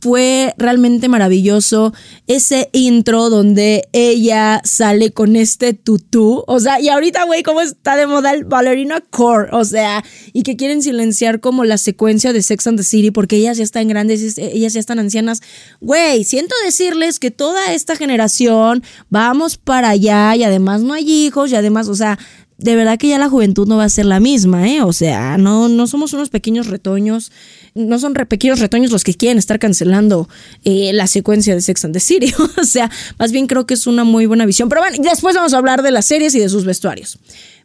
fue 0.00 0.54
realmente 0.58 1.08
maravilloso 1.08 1.92
ese 2.26 2.68
intro 2.72 3.30
donde 3.30 3.88
ella 3.92 4.60
sale 4.64 5.12
con 5.12 5.36
este 5.36 5.74
tutú. 5.74 6.44
O 6.46 6.60
sea, 6.60 6.80
y 6.80 6.88
ahorita, 6.88 7.24
güey, 7.24 7.42
cómo 7.42 7.60
está 7.60 7.96
de 7.96 8.06
moda 8.06 8.32
el 8.32 8.44
ballerina 8.44 9.00
core. 9.00 9.48
O 9.52 9.64
sea, 9.64 10.04
y 10.32 10.42
que 10.42 10.56
quieren 10.56 10.82
silenciar 10.82 11.40
como 11.40 11.64
la 11.64 11.78
secuencia 11.78 12.32
de 12.32 12.42
Sex 12.42 12.66
and 12.66 12.78
the 12.78 12.84
City 12.84 13.10
porque 13.10 13.36
ellas 13.36 13.56
ya 13.56 13.64
están 13.64 13.88
grandes, 13.88 14.38
ellas 14.38 14.72
ya 14.72 14.80
están 14.80 14.98
ancianas. 14.98 15.40
Güey, 15.80 16.24
siento 16.24 16.54
decirles 16.64 17.18
que 17.18 17.30
toda 17.30 17.72
esta 17.72 17.96
generación 17.96 18.82
vamos 19.08 19.56
para 19.56 19.90
allá 19.90 20.34
y 20.36 20.44
además 20.44 20.82
no 20.82 20.94
hay 20.94 21.10
hijos 21.10 21.50
y 21.50 21.56
además, 21.56 21.88
o 21.88 21.94
sea, 21.94 22.18
de 22.58 22.74
verdad 22.74 22.98
que 22.98 23.06
ya 23.06 23.18
la 23.18 23.28
juventud 23.28 23.68
no 23.68 23.76
va 23.76 23.84
a 23.84 23.88
ser 23.88 24.04
la 24.04 24.18
misma, 24.18 24.68
¿eh? 24.68 24.82
O 24.82 24.92
sea, 24.92 25.38
no, 25.38 25.68
no 25.68 25.86
somos 25.86 26.12
unos 26.12 26.28
pequeños 26.28 26.66
retoños, 26.66 27.30
no 27.74 28.00
son 28.00 28.14
pequeños 28.14 28.58
retoños 28.58 28.90
los 28.90 29.04
que 29.04 29.14
quieren 29.14 29.38
estar 29.38 29.60
cancelando 29.60 30.28
eh, 30.64 30.92
la 30.92 31.06
secuencia 31.06 31.54
de 31.54 31.60
Sex 31.60 31.84
and 31.84 31.94
the 31.94 32.00
City. 32.00 32.34
o 32.60 32.64
sea, 32.64 32.90
más 33.16 33.30
bien 33.30 33.46
creo 33.46 33.64
que 33.64 33.74
es 33.74 33.86
una 33.86 34.02
muy 34.02 34.26
buena 34.26 34.44
visión. 34.44 34.68
Pero 34.68 34.80
bueno, 34.80 34.96
después 35.00 35.36
vamos 35.36 35.54
a 35.54 35.58
hablar 35.58 35.82
de 35.82 35.92
las 35.92 36.06
series 36.06 36.34
y 36.34 36.40
de 36.40 36.48
sus 36.48 36.64
vestuarios. 36.64 37.20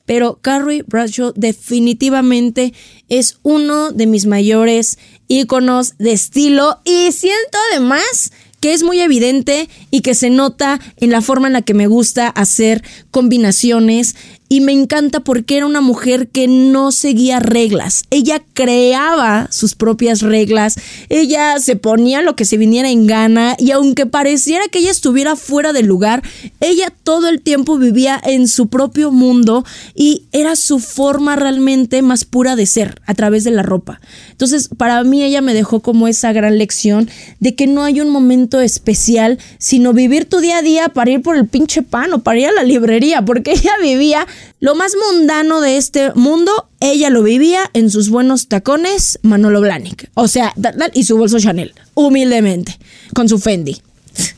Pero 0.06 0.38
Carrie 0.42 0.84
Bradshaw 0.86 1.34
definitivamente 1.36 2.74
es 3.10 3.38
uno 3.42 3.92
de 3.92 4.06
mis 4.06 4.28
mayores 4.28 5.00
íconos 5.28 5.98
de 5.98 6.12
estilo 6.12 6.80
y 6.86 7.12
siento 7.14 7.58
además 7.72 8.32
que 8.64 8.74
es 8.74 8.82
muy 8.82 9.02
evidente 9.02 9.68
y 9.92 10.00
que 10.00 10.16
se 10.16 10.30
nota 10.30 10.80
en 10.96 11.12
la 11.12 11.22
forma 11.22 11.48
en 11.48 11.54
la 11.54 11.64
que 11.64 11.74
me 11.74 11.88
gusta 11.88 12.30
hacer 12.30 12.82
combinaciones 13.12 14.16
y 14.50 14.62
me 14.62 14.72
encanta 14.72 15.22
porque 15.22 15.58
era 15.58 15.66
una 15.66 15.82
mujer 15.82 16.28
que 16.28 16.48
no 16.48 16.92
seguía 16.92 17.40
reglas. 17.40 18.04
Ella 18.10 18.42
creaba 18.54 19.48
sus 19.52 19.76
propias 19.76 20.22
reglas, 20.22 20.76
ella 21.10 21.60
se 21.60 21.76
ponía 21.76 22.22
lo 22.22 22.36
que 22.36 22.46
se 22.46 22.58
viniera 22.58 22.90
en 22.90 23.08
gana 23.08 23.56
y 23.58 23.72
aunque 23.72 24.06
pareciera 24.06 24.68
que 24.68 24.80
ella 24.80 24.92
estuviera 24.92 25.36
fuera 25.36 25.74
del 25.74 25.88
lugar, 25.88 26.24
ella 26.60 26.94
todo 27.04 27.30
el 27.30 27.42
tiempo 27.42 27.78
vivía 27.78 28.20
en 28.24 28.48
su 28.48 28.68
propio 28.68 29.12
mundo 29.12 29.66
y 29.96 30.24
era 30.32 30.56
su 30.56 30.80
forma 30.80 31.36
realmente 31.36 32.02
más 32.02 32.26
pura 32.26 32.56
de 32.56 32.66
ser 32.66 33.02
a 33.06 33.14
través 33.14 33.44
de 33.44 33.52
la 33.52 33.64
ropa. 33.64 34.00
Entonces, 34.32 34.70
para 34.78 35.04
mí 35.04 35.24
ella 35.24 35.42
me 35.42 35.54
dejó 35.54 35.80
como 35.80 36.08
esa 36.08 36.34
gran 36.34 36.58
lección 36.58 37.10
de 37.40 37.56
que 37.56 37.68
no 37.68 37.84
hay 37.84 38.02
un 38.02 38.10
momento 38.10 38.62
especial, 38.62 39.40
sino 39.58 39.94
vivir 39.94 40.26
tu 40.26 40.40
día 40.40 40.58
a 40.58 40.62
día 40.62 40.90
para 40.90 41.12
ir 41.12 41.22
por 41.22 41.36
el 41.36 41.48
pinche 41.48 41.82
pan 41.82 42.14
o 42.14 42.20
para 42.20 42.40
ir 42.40 42.48
a 42.48 42.52
la 42.52 42.64
librería, 42.64 43.24
porque 43.24 43.52
ella 43.54 43.72
vivía 43.82 44.28
lo 44.60 44.76
más 44.76 44.94
mundano 44.96 45.62
de 45.62 45.78
este 45.78 46.14
mundo, 46.14 46.70
ella 46.80 47.10
lo 47.10 47.24
vivía 47.24 47.70
en 47.74 47.90
sus 47.90 48.10
buenos 48.10 48.48
tacones 48.48 49.20
Manolo 49.22 49.62
Blahnik. 49.62 50.10
O 50.14 50.28
sea, 50.28 50.54
y 50.94 51.04
su 51.04 51.18
bolso 51.18 51.40
Chanel, 51.40 51.74
humildemente, 51.94 52.78
con 53.14 53.30
su 53.30 53.40
Fendi. 53.40 53.82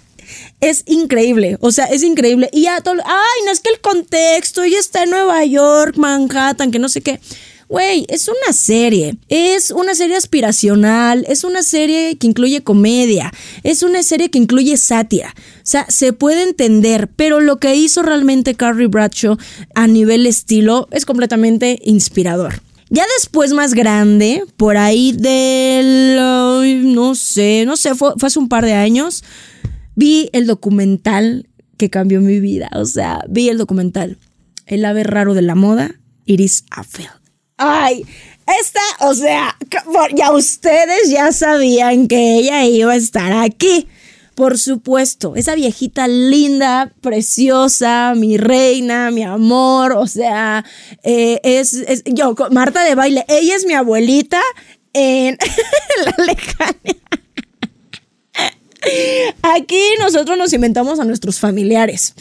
Es 0.61 0.83
increíble, 0.87 1.57
o 1.59 1.71
sea, 1.71 1.85
es 1.85 2.01
increíble. 2.01 2.49
Y 2.51 2.63
ya 2.63 2.81
todo, 2.81 2.95
ay, 3.05 3.45
no 3.45 3.51
es 3.51 3.59
que 3.59 3.69
el 3.69 3.81
contexto, 3.81 4.63
ella 4.63 4.79
está 4.79 5.03
en 5.03 5.11
Nueva 5.11 5.43
York, 5.45 5.97
Manhattan, 5.97 6.71
que 6.71 6.79
no 6.79 6.89
sé 6.89 7.01
qué. 7.01 7.19
Güey, 7.67 8.05
es 8.09 8.27
una 8.27 8.53
serie. 8.53 9.17
Es 9.27 9.71
una 9.71 9.95
serie 9.95 10.15
aspiracional. 10.15 11.25
Es 11.27 11.43
una 11.43 11.63
serie 11.63 12.17
que 12.17 12.27
incluye 12.27 12.63
comedia. 12.63 13.31
Es 13.63 13.83
una 13.83 14.03
serie 14.03 14.29
que 14.29 14.37
incluye 14.37 14.77
sátira. 14.77 15.33
O 15.35 15.59
sea, 15.63 15.85
se 15.89 16.13
puede 16.13 16.43
entender, 16.43 17.09
pero 17.15 17.39
lo 17.39 17.57
que 17.57 17.75
hizo 17.75 18.03
realmente 18.03 18.55
Carrie 18.55 18.87
Bradshaw 18.87 19.37
a 19.73 19.87
nivel 19.87 20.27
estilo 20.27 20.87
es 20.91 21.05
completamente 21.05 21.79
inspirador. 21.83 22.61
Ya 22.89 23.03
después 23.17 23.51
más 23.53 23.73
grande, 23.73 24.43
por 24.57 24.77
ahí 24.77 25.11
del, 25.11 26.17
no 26.93 27.15
sé, 27.15 27.63
no 27.65 27.77
sé, 27.77 27.95
fue, 27.95 28.13
fue 28.17 28.27
hace 28.27 28.37
un 28.37 28.47
par 28.47 28.63
de 28.63 28.73
años, 28.73 29.23
vi 29.95 30.29
el 30.33 30.45
documental 30.45 31.47
que 31.77 31.89
cambió 31.89 32.21
mi 32.21 32.39
vida. 32.39 32.69
O 32.75 32.85
sea, 32.85 33.25
vi 33.27 33.49
el 33.49 33.57
documental 33.57 34.17
El 34.67 34.85
ave 34.85 35.03
raro 35.03 35.33
de 35.33 35.41
la 35.41 35.55
moda, 35.55 35.95
Iris 36.25 36.63
Apfel. 36.69 37.07
Ay, 37.57 38.05
esta, 38.59 38.81
o 38.99 39.13
sea, 39.13 39.57
ya 40.13 40.31
ustedes 40.31 41.09
ya 41.09 41.31
sabían 41.31 42.07
que 42.07 42.35
ella 42.37 42.63
iba 42.65 42.91
a 42.93 42.95
estar 42.95 43.33
aquí. 43.33 43.87
Por 44.35 44.57
supuesto, 44.57 45.37
esa 45.37 45.55
viejita 45.55 46.09
linda, 46.09 46.91
preciosa, 46.99 48.13
mi 48.17 48.35
reina, 48.37 49.09
mi 49.09 49.23
amor, 49.23 49.93
o 49.93 50.07
sea, 50.07 50.65
eh, 51.03 51.39
es, 51.43 52.03
yo, 52.05 52.35
Marta 52.51 52.83
de 52.83 52.95
baile, 52.95 53.23
ella 53.29 53.55
es 53.55 53.65
mi 53.65 53.73
abuelita 53.73 54.41
en 54.91 55.37
la 56.05 56.25
lejana. 56.25 56.75
Aquí 59.41 59.81
nosotros 59.99 60.37
nos 60.37 60.51
inventamos 60.51 60.99
a 60.99 61.05
nuestros 61.05 61.39
familiares. 61.39 62.13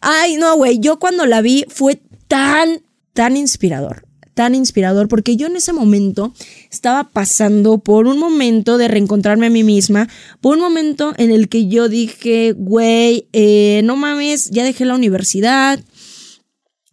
Ay, 0.00 0.36
no, 0.36 0.56
güey, 0.56 0.78
yo 0.78 1.00
cuando 1.00 1.26
la 1.26 1.40
vi 1.40 1.66
fue 1.68 2.00
tan, 2.28 2.80
tan 3.12 3.36
inspirador 3.36 4.05
tan 4.36 4.54
inspirador 4.54 5.08
porque 5.08 5.34
yo 5.36 5.46
en 5.46 5.56
ese 5.56 5.72
momento 5.72 6.34
estaba 6.70 7.04
pasando 7.04 7.78
por 7.78 8.06
un 8.06 8.18
momento 8.18 8.76
de 8.76 8.86
reencontrarme 8.86 9.46
a 9.46 9.50
mí 9.50 9.64
misma, 9.64 10.10
por 10.42 10.56
un 10.56 10.62
momento 10.62 11.14
en 11.16 11.30
el 11.30 11.48
que 11.48 11.68
yo 11.68 11.88
dije, 11.88 12.52
güey, 12.52 13.28
eh, 13.32 13.80
no 13.84 13.96
mames, 13.96 14.50
ya 14.50 14.62
dejé 14.62 14.84
la 14.84 14.94
universidad, 14.94 15.80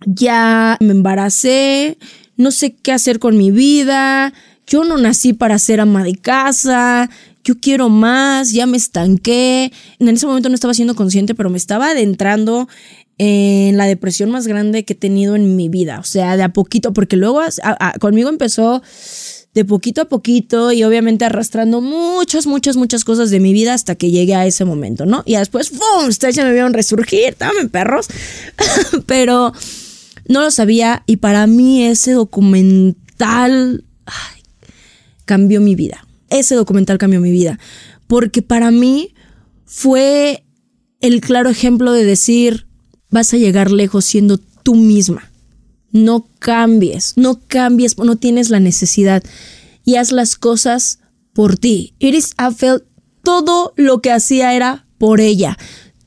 ya 0.05 0.77
me 0.79 0.91
embaracé, 0.91 1.97
no 2.37 2.49
sé 2.49 2.75
qué 2.75 2.93
hacer 2.93 3.19
con 3.19 3.37
mi 3.37 3.51
vida, 3.51 4.33
yo 4.65 4.85
no 4.85 4.97
nací 4.97 5.33
para 5.33 5.59
ser 5.59 5.81
ama 5.81 6.05
de 6.05 6.15
casa, 6.15 7.09
yo 7.43 7.55
quiero 7.59 7.89
más, 7.89 8.53
ya 8.53 8.65
me 8.65 8.77
estanqué. 8.77 9.73
En 9.99 10.07
ese 10.07 10.25
momento 10.25 10.47
no 10.47 10.55
estaba 10.55 10.73
siendo 10.73 10.95
consciente, 10.95 11.35
pero 11.35 11.49
me 11.49 11.57
estaba 11.57 11.89
adentrando 11.89 12.69
en 13.23 13.77
la 13.77 13.85
depresión 13.85 14.31
más 14.31 14.47
grande 14.47 14.83
que 14.83 14.93
he 14.93 14.95
tenido 14.95 15.35
en 15.35 15.55
mi 15.55 15.69
vida. 15.69 15.99
O 15.99 16.03
sea, 16.03 16.35
de 16.35 16.43
a 16.43 16.49
poquito, 16.49 16.91
porque 16.91 17.15
luego 17.15 17.41
conmigo 17.99 18.29
empezó 18.29 18.81
de 19.53 19.63
poquito 19.63 20.01
a 20.01 20.05
poquito 20.05 20.71
y 20.71 20.83
obviamente 20.83 21.23
arrastrando 21.23 21.79
muchas, 21.79 22.47
muchas, 22.47 22.75
muchas 22.75 23.05
cosas 23.05 23.29
de 23.29 23.39
mi 23.39 23.53
vida 23.53 23.73
hasta 23.73 23.95
que 23.95 24.11
llegué 24.11 24.35
a 24.35 24.45
ese 24.45 24.65
momento, 24.65 25.05
¿no? 25.05 25.23
Y 25.25 25.35
después, 25.35 25.69
¡pum! 25.69 26.07
Ustedes 26.09 26.35
ya 26.35 26.43
me 26.43 26.51
vieron 26.51 26.73
resurgir, 26.73 27.35
también 27.35 27.69
perros. 27.69 28.07
Pero 29.05 29.53
no 30.27 30.41
lo 30.41 30.51
sabía 30.51 31.03
y 31.05 31.17
para 31.17 31.47
mí 31.47 31.85
ese 31.85 32.11
documental 32.11 33.85
cambió 35.23 35.61
mi 35.61 35.75
vida. 35.75 36.05
Ese 36.29 36.55
documental 36.55 36.97
cambió 36.97 37.21
mi 37.21 37.31
vida. 37.31 37.59
Porque 38.07 38.41
para 38.41 38.71
mí 38.71 39.13
fue 39.65 40.43
el 40.99 41.21
claro 41.21 41.49
ejemplo 41.49 41.93
de 41.93 42.03
decir, 42.03 42.65
vas 43.13 43.33
a 43.33 43.37
llegar 43.37 43.71
lejos 43.71 44.05
siendo 44.05 44.37
tú 44.37 44.75
misma. 44.75 45.31
No 45.91 46.27
cambies, 46.39 47.13
no 47.15 47.39
cambies, 47.47 47.97
no 47.99 48.15
tienes 48.15 48.49
la 48.49 48.59
necesidad 48.59 49.23
y 49.85 49.95
haz 49.95 50.11
las 50.11 50.35
cosas 50.35 50.99
por 51.31 51.57
ti. 51.57 51.93
Iris 51.99 52.33
Apfel, 52.37 52.83
todo 53.23 53.73
lo 53.77 54.01
que 54.01 54.11
hacía 54.11 54.55
era 54.55 54.87
por 54.97 55.21
ella. 55.21 55.57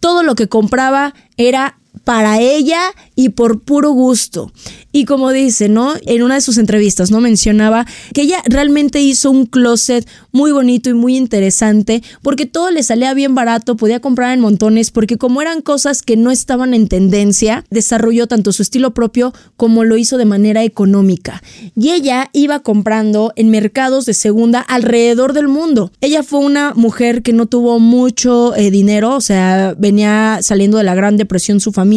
Todo 0.01 0.25
lo 0.25 0.35
que 0.35 0.49
compraba 0.49 1.15
era 1.37 1.79
para 2.07 2.41
ella 2.41 2.95
y 3.17 3.31
por 3.31 3.63
puro 3.63 3.91
gusto. 3.91 4.53
Y 4.93 5.07
como 5.07 5.33
dice, 5.33 5.69
¿no? 5.69 5.95
En 6.03 6.23
una 6.23 6.37
de 6.37 6.41
sus 6.41 6.57
entrevistas, 6.57 7.11
¿no? 7.11 7.21
Mencionaba 7.21 7.85
que 8.15 8.23
ella 8.23 8.41
realmente 8.47 9.01
hizo 9.01 9.29
un 9.29 9.45
closet 9.45 10.09
muy 10.31 10.53
bonito 10.53 10.89
y 10.89 10.95
muy 10.95 11.17
interesante 11.17 12.05
porque 12.23 12.47
todo 12.47 12.71
le 12.71 12.85
salía 12.85 13.13
bien 13.13 13.35
barato, 13.35 13.77
podía 13.77 13.99
comprar 13.99 14.33
en 14.33 14.41
montones 14.41 14.93
porque 14.93 15.19
como 15.19 15.43
eran 15.43 15.63
cosas 15.63 16.03
que 16.03 16.17
no 16.17 16.31
estaban 16.31 16.75
en 16.75 16.87
tendencia, 16.87 17.65
desarrolló 17.71 18.29
tanto 18.29 18.53
su 18.53 18.63
estilo 18.63 18.95
propio 18.95 19.35
como 19.57 19.83
lo 19.83 19.97
hizo 19.97 20.17
de 20.17 20.27
manera 20.27 20.63
económica. 20.63 21.43
Y 21.75 21.91
ella 21.91 22.31
iba 22.33 22.61
comprando 22.61 23.33
en 23.35 23.51
mercados 23.51 24.07
de 24.07 24.15
segunda 24.15 24.61
alrededor 24.61 25.33
del 25.33 25.49
mundo. 25.49 25.91
Ella 26.01 26.23
fue 26.23 26.39
una 26.39 26.73
mujer 26.75 27.23
que 27.23 27.33
no 27.33 27.47
tuvo 27.47 27.81
mucho 27.81 28.55
eh, 28.55 28.71
dinero, 28.71 29.17
o 29.17 29.21
sea, 29.21 29.75
venía 29.77 30.39
saliendo 30.41 30.79
de 30.79 30.85
la 30.85 30.95
Gran 30.95 31.17
Depresión 31.17 31.59
su 31.59 31.73
familia, 31.73 31.96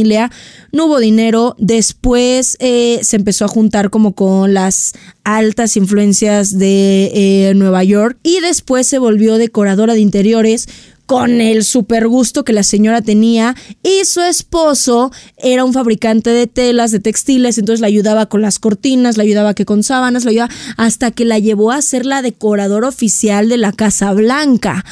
no 0.71 0.85
hubo 0.85 0.99
dinero, 0.99 1.55
después... 1.57 2.57
Eh, 2.59 2.99
se 3.01 3.15
empezó 3.15 3.45
a 3.45 3.47
juntar 3.47 3.89
como 3.89 4.13
con 4.13 4.53
las 4.53 4.93
altas 5.23 5.77
influencias 5.77 6.57
de 6.57 7.11
eh, 7.13 7.53
Nueva 7.55 7.83
York 7.83 8.17
y 8.23 8.39
después 8.41 8.87
se 8.87 8.99
volvió 8.99 9.37
decoradora 9.37 9.93
de 9.93 9.99
interiores 9.99 10.67
con 11.09 11.41
el 11.41 11.63
super 11.63 12.07
gusto 12.07 12.43
que 12.43 12.53
la 12.53 12.61
señora 12.61 13.01
tenía 13.01 13.55
y 13.81 14.05
su 14.05 14.21
esposo 14.21 15.11
era 15.37 15.65
un 15.65 15.73
fabricante 15.73 16.29
de 16.29 16.45
telas, 16.45 16.91
de 16.91 16.99
textiles, 16.99 17.57
entonces 17.57 17.81
la 17.81 17.87
ayudaba 17.87 18.27
con 18.27 18.43
las 18.43 18.59
cortinas, 18.59 19.17
la 19.17 19.23
ayudaba 19.23 19.55
que 19.55 19.65
con 19.65 19.81
sábanas, 19.81 20.23
la 20.23 20.29
ayudaba 20.29 20.53
hasta 20.77 21.09
que 21.09 21.25
la 21.25 21.39
llevó 21.39 21.71
a 21.71 21.81
ser 21.81 22.05
la 22.05 22.21
decoradora 22.21 22.89
oficial 22.89 23.49
de 23.49 23.57
la 23.57 23.71
Casa 23.71 24.13
Blanca. 24.13 24.85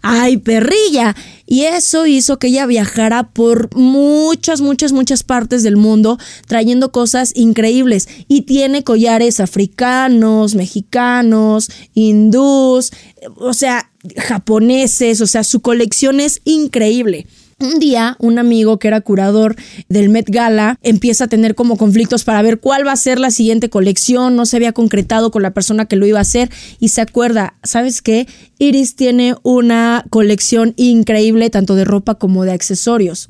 ¡Ay, 0.00 0.36
perrilla! 0.36 1.16
Y 1.44 1.62
eso 1.62 2.06
hizo 2.06 2.38
que 2.38 2.46
ella 2.46 2.66
viajara 2.66 3.24
por 3.24 3.74
muchas, 3.74 4.60
muchas, 4.60 4.92
muchas 4.92 5.24
partes 5.24 5.64
del 5.64 5.76
mundo 5.76 6.18
trayendo 6.46 6.92
cosas 6.92 7.32
increíbles. 7.34 8.08
Y 8.28 8.42
tiene 8.42 8.84
collares 8.84 9.40
africanos, 9.40 10.54
mexicanos, 10.54 11.68
hindús, 11.94 12.92
o 13.40 13.54
sea, 13.54 13.90
japoneses, 14.16 15.20
o 15.20 15.26
sea, 15.26 15.44
su 15.44 15.60
colección 15.60 16.20
es 16.20 16.40
increíble. 16.44 17.26
Un 17.60 17.78
día, 17.78 18.16
un 18.18 18.38
amigo 18.38 18.78
que 18.78 18.88
era 18.88 19.00
curador 19.00 19.54
del 19.88 20.08
Met 20.08 20.28
Gala 20.28 20.78
empieza 20.82 21.24
a 21.24 21.28
tener 21.28 21.54
como 21.54 21.76
conflictos 21.76 22.24
para 22.24 22.42
ver 22.42 22.58
cuál 22.58 22.86
va 22.86 22.92
a 22.92 22.96
ser 22.96 23.20
la 23.20 23.30
siguiente 23.30 23.70
colección, 23.70 24.34
no 24.34 24.44
se 24.44 24.56
había 24.56 24.72
concretado 24.72 25.30
con 25.30 25.42
la 25.42 25.54
persona 25.54 25.86
que 25.86 25.96
lo 25.96 26.04
iba 26.06 26.18
a 26.18 26.22
hacer 26.22 26.50
y 26.80 26.88
se 26.88 27.00
acuerda, 27.00 27.54
¿sabes 27.62 28.02
qué? 28.02 28.26
Iris 28.58 28.96
tiene 28.96 29.36
una 29.44 30.04
colección 30.10 30.74
increíble 30.76 31.48
tanto 31.48 31.76
de 31.76 31.84
ropa 31.84 32.16
como 32.16 32.44
de 32.44 32.52
accesorios. 32.52 33.28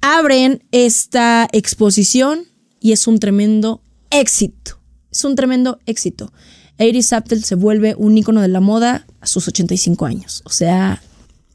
Abren 0.00 0.62
esta 0.70 1.48
exposición 1.52 2.46
y 2.80 2.92
es 2.92 3.06
un 3.06 3.18
tremendo 3.18 3.82
éxito. 4.10 4.78
Es 5.10 5.24
un 5.24 5.34
tremendo 5.34 5.80
éxito. 5.86 6.32
Iris 6.80 7.12
Apfel 7.12 7.44
se 7.44 7.54
vuelve 7.54 7.94
un 7.96 8.16
ícono 8.16 8.40
de 8.40 8.48
la 8.48 8.60
moda 8.60 9.06
a 9.20 9.26
sus 9.26 9.46
85 9.48 10.06
años. 10.06 10.42
O 10.44 10.50
sea, 10.50 11.02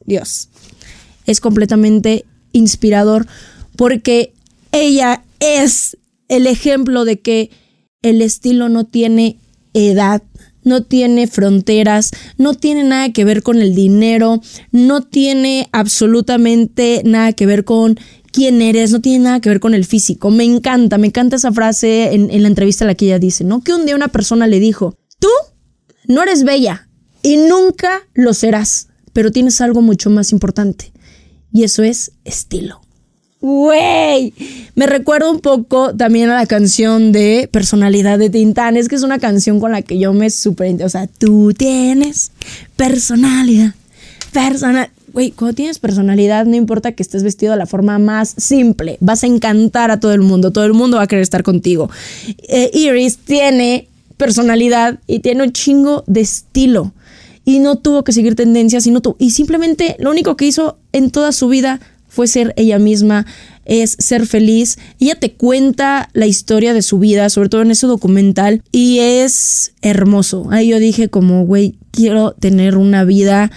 Dios. 0.04 0.48
Es 1.26 1.40
completamente 1.40 2.24
inspirador 2.52 3.26
porque 3.76 4.32
ella 4.72 5.24
es 5.40 5.98
el 6.28 6.46
ejemplo 6.46 7.04
de 7.04 7.20
que 7.20 7.50
el 8.02 8.22
estilo 8.22 8.68
no 8.68 8.84
tiene 8.84 9.38
edad, 9.74 10.22
no 10.62 10.82
tiene 10.82 11.26
fronteras, 11.26 12.12
no 12.38 12.54
tiene 12.54 12.84
nada 12.84 13.12
que 13.12 13.24
ver 13.24 13.42
con 13.42 13.60
el 13.60 13.74
dinero, 13.74 14.40
no 14.70 15.02
tiene 15.02 15.68
absolutamente 15.72 17.02
nada 17.04 17.32
que 17.32 17.46
ver 17.46 17.64
con 17.64 17.98
quién 18.32 18.62
eres, 18.62 18.92
no 18.92 19.00
tiene 19.00 19.24
nada 19.24 19.40
que 19.40 19.48
ver 19.48 19.60
con 19.60 19.74
el 19.74 19.84
físico. 19.84 20.30
Me 20.30 20.44
encanta, 20.44 20.98
me 20.98 21.08
encanta 21.08 21.36
esa 21.36 21.52
frase 21.52 22.14
en, 22.14 22.30
en 22.30 22.42
la 22.42 22.48
entrevista 22.48 22.84
a 22.84 22.88
la 22.88 22.94
que 22.94 23.06
ella 23.06 23.18
dice, 23.18 23.44
¿no? 23.44 23.62
Que 23.62 23.74
un 23.74 23.86
día 23.86 23.96
una 23.96 24.08
persona 24.08 24.46
le 24.46 24.60
dijo, 24.60 24.96
no 26.06 26.22
eres 26.22 26.44
bella 26.44 26.88
y 27.22 27.36
nunca 27.36 28.02
lo 28.14 28.34
serás, 28.34 28.88
pero 29.12 29.30
tienes 29.30 29.60
algo 29.60 29.82
mucho 29.82 30.10
más 30.10 30.32
importante 30.32 30.92
y 31.52 31.64
eso 31.64 31.82
es 31.82 32.12
estilo. 32.24 32.82
Güey, 33.40 34.32
me 34.74 34.86
recuerdo 34.86 35.30
un 35.30 35.40
poco 35.40 35.94
también 35.94 36.30
a 36.30 36.36
la 36.36 36.46
canción 36.46 37.12
de 37.12 37.48
Personalidad 37.52 38.18
de 38.18 38.30
Tintán. 38.30 38.74
que 38.74 38.94
es 38.94 39.02
una 39.02 39.18
canción 39.18 39.60
con 39.60 39.72
la 39.72 39.82
que 39.82 39.98
yo 39.98 40.12
me 40.12 40.30
super. 40.30 40.82
O 40.82 40.88
sea, 40.88 41.06
tú 41.06 41.52
tienes 41.56 42.32
personalidad. 42.76 43.74
Personal. 44.32 44.90
Güey, 45.12 45.30
cuando 45.30 45.54
tienes 45.54 45.78
personalidad, 45.78 46.44
no 46.44 46.56
importa 46.56 46.92
que 46.92 47.02
estés 47.02 47.22
vestido 47.22 47.52
de 47.52 47.58
la 47.58 47.66
forma 47.66 47.98
más 47.98 48.34
simple, 48.36 48.98
vas 49.00 49.22
a 49.22 49.26
encantar 49.26 49.90
a 49.90 50.00
todo 50.00 50.12
el 50.12 50.20
mundo. 50.20 50.50
Todo 50.50 50.64
el 50.64 50.74
mundo 50.74 50.96
va 50.96 51.04
a 51.04 51.06
querer 51.06 51.22
estar 51.22 51.42
contigo. 51.42 51.88
Eh, 52.48 52.70
Iris 52.74 53.18
tiene 53.18 53.88
personalidad 54.16 55.00
y 55.06 55.20
tiene 55.20 55.42
un 55.42 55.52
chingo 55.52 56.04
de 56.06 56.20
estilo. 56.20 56.92
Y 57.44 57.60
no 57.60 57.76
tuvo 57.76 58.02
que 58.02 58.12
seguir 58.12 58.34
tendencias 58.34 58.86
y, 58.86 58.90
no 58.90 59.00
y 59.18 59.30
simplemente 59.30 59.96
lo 60.00 60.10
único 60.10 60.36
que 60.36 60.46
hizo 60.46 60.78
en 60.92 61.10
toda 61.10 61.30
su 61.30 61.48
vida 61.48 61.80
fue 62.08 62.26
ser 62.26 62.54
ella 62.56 62.78
misma, 62.78 63.26
es 63.66 63.94
ser 63.98 64.26
feliz. 64.26 64.78
Ella 64.98 65.16
te 65.16 65.32
cuenta 65.32 66.08
la 66.14 66.26
historia 66.26 66.72
de 66.72 66.82
su 66.82 66.98
vida, 66.98 67.28
sobre 67.28 67.50
todo 67.50 67.62
en 67.62 67.70
ese 67.70 67.86
documental, 67.86 68.62
y 68.72 69.00
es 69.00 69.74
hermoso. 69.82 70.46
Ahí 70.50 70.68
yo 70.68 70.78
dije 70.78 71.08
como, 71.08 71.44
güey, 71.44 71.76
quiero 71.90 72.32
tener 72.32 72.78
una 72.78 73.04
vida 73.04 73.52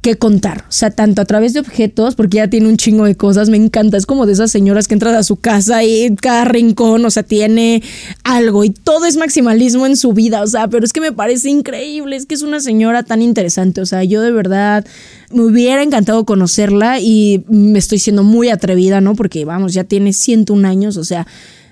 que 0.00 0.16
contar. 0.16 0.64
O 0.68 0.72
sea, 0.72 0.90
tanto 0.90 1.20
a 1.20 1.24
través 1.24 1.54
de 1.54 1.60
objetos, 1.60 2.14
porque 2.14 2.36
ya 2.36 2.48
tiene 2.48 2.68
un 2.68 2.76
chingo 2.76 3.04
de 3.04 3.16
cosas, 3.16 3.48
me 3.48 3.56
encanta. 3.56 3.96
Es 3.96 4.06
como 4.06 4.26
de 4.26 4.32
esas 4.32 4.50
señoras 4.50 4.86
que 4.86 4.94
entran 4.94 5.14
a 5.14 5.24
su 5.24 5.36
casa 5.36 5.82
y 5.82 6.14
cada 6.16 6.44
rincón, 6.44 7.04
o 7.04 7.10
sea, 7.10 7.24
tiene 7.24 7.82
algo 8.22 8.64
y 8.64 8.70
todo 8.70 9.06
es 9.06 9.16
maximalismo 9.16 9.86
en 9.86 9.96
su 9.96 10.12
vida. 10.12 10.42
O 10.42 10.46
sea, 10.46 10.68
pero 10.68 10.84
es 10.84 10.92
que 10.92 11.00
me 11.00 11.12
parece 11.12 11.50
increíble. 11.50 12.16
Es 12.16 12.26
que 12.26 12.36
es 12.36 12.42
una 12.42 12.60
señora 12.60 13.02
tan 13.02 13.22
interesante. 13.22 13.80
O 13.80 13.86
sea, 13.86 14.04
yo 14.04 14.22
de 14.22 14.30
verdad 14.30 14.86
me 15.32 15.42
hubiera 15.42 15.82
encantado 15.82 16.24
conocerla 16.24 17.00
y 17.00 17.44
me 17.48 17.78
estoy 17.78 17.98
siendo 17.98 18.22
muy 18.22 18.50
atrevida, 18.50 19.00
¿no? 19.00 19.16
Porque 19.16 19.44
vamos, 19.44 19.74
ya 19.74 19.84
tiene 19.84 20.12
101 20.12 20.68
años. 20.68 20.96
O 20.96 21.04
sea, 21.04 21.26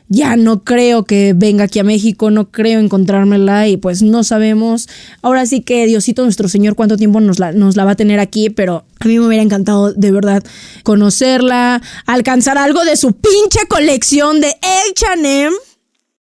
ya 0.08 0.36
no 0.36 0.62
creo 0.62 1.04
que 1.04 1.32
venga 1.34 1.64
aquí 1.64 1.78
a 1.78 1.84
México, 1.84 2.30
no 2.30 2.50
creo 2.50 2.80
encontrármela 2.80 3.68
y 3.68 3.76
pues 3.76 4.02
no 4.02 4.24
sabemos. 4.24 4.88
Ahora 5.22 5.46
sí 5.46 5.62
que 5.62 5.86
Diosito 5.86 6.22
nuestro 6.22 6.48
Señor 6.48 6.76
cuánto 6.76 6.96
tiempo 6.96 7.20
nos 7.20 7.38
la, 7.38 7.52
nos 7.52 7.76
la 7.76 7.84
va 7.84 7.92
a 7.92 7.96
tener 7.96 8.20
aquí, 8.20 8.50
pero 8.50 8.84
a 9.00 9.08
mí 9.08 9.18
me 9.18 9.26
hubiera 9.26 9.42
encantado 9.42 9.92
de 9.92 10.12
verdad 10.12 10.44
conocerla, 10.84 11.82
alcanzar 12.06 12.58
algo 12.58 12.84
de 12.84 12.96
su 12.96 13.14
pinche 13.14 13.66
colección 13.68 14.40
de 14.40 14.54
H&M, 14.92 15.54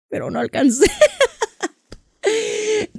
pero 0.08 0.30
no 0.30 0.38
alcancé. 0.38 0.86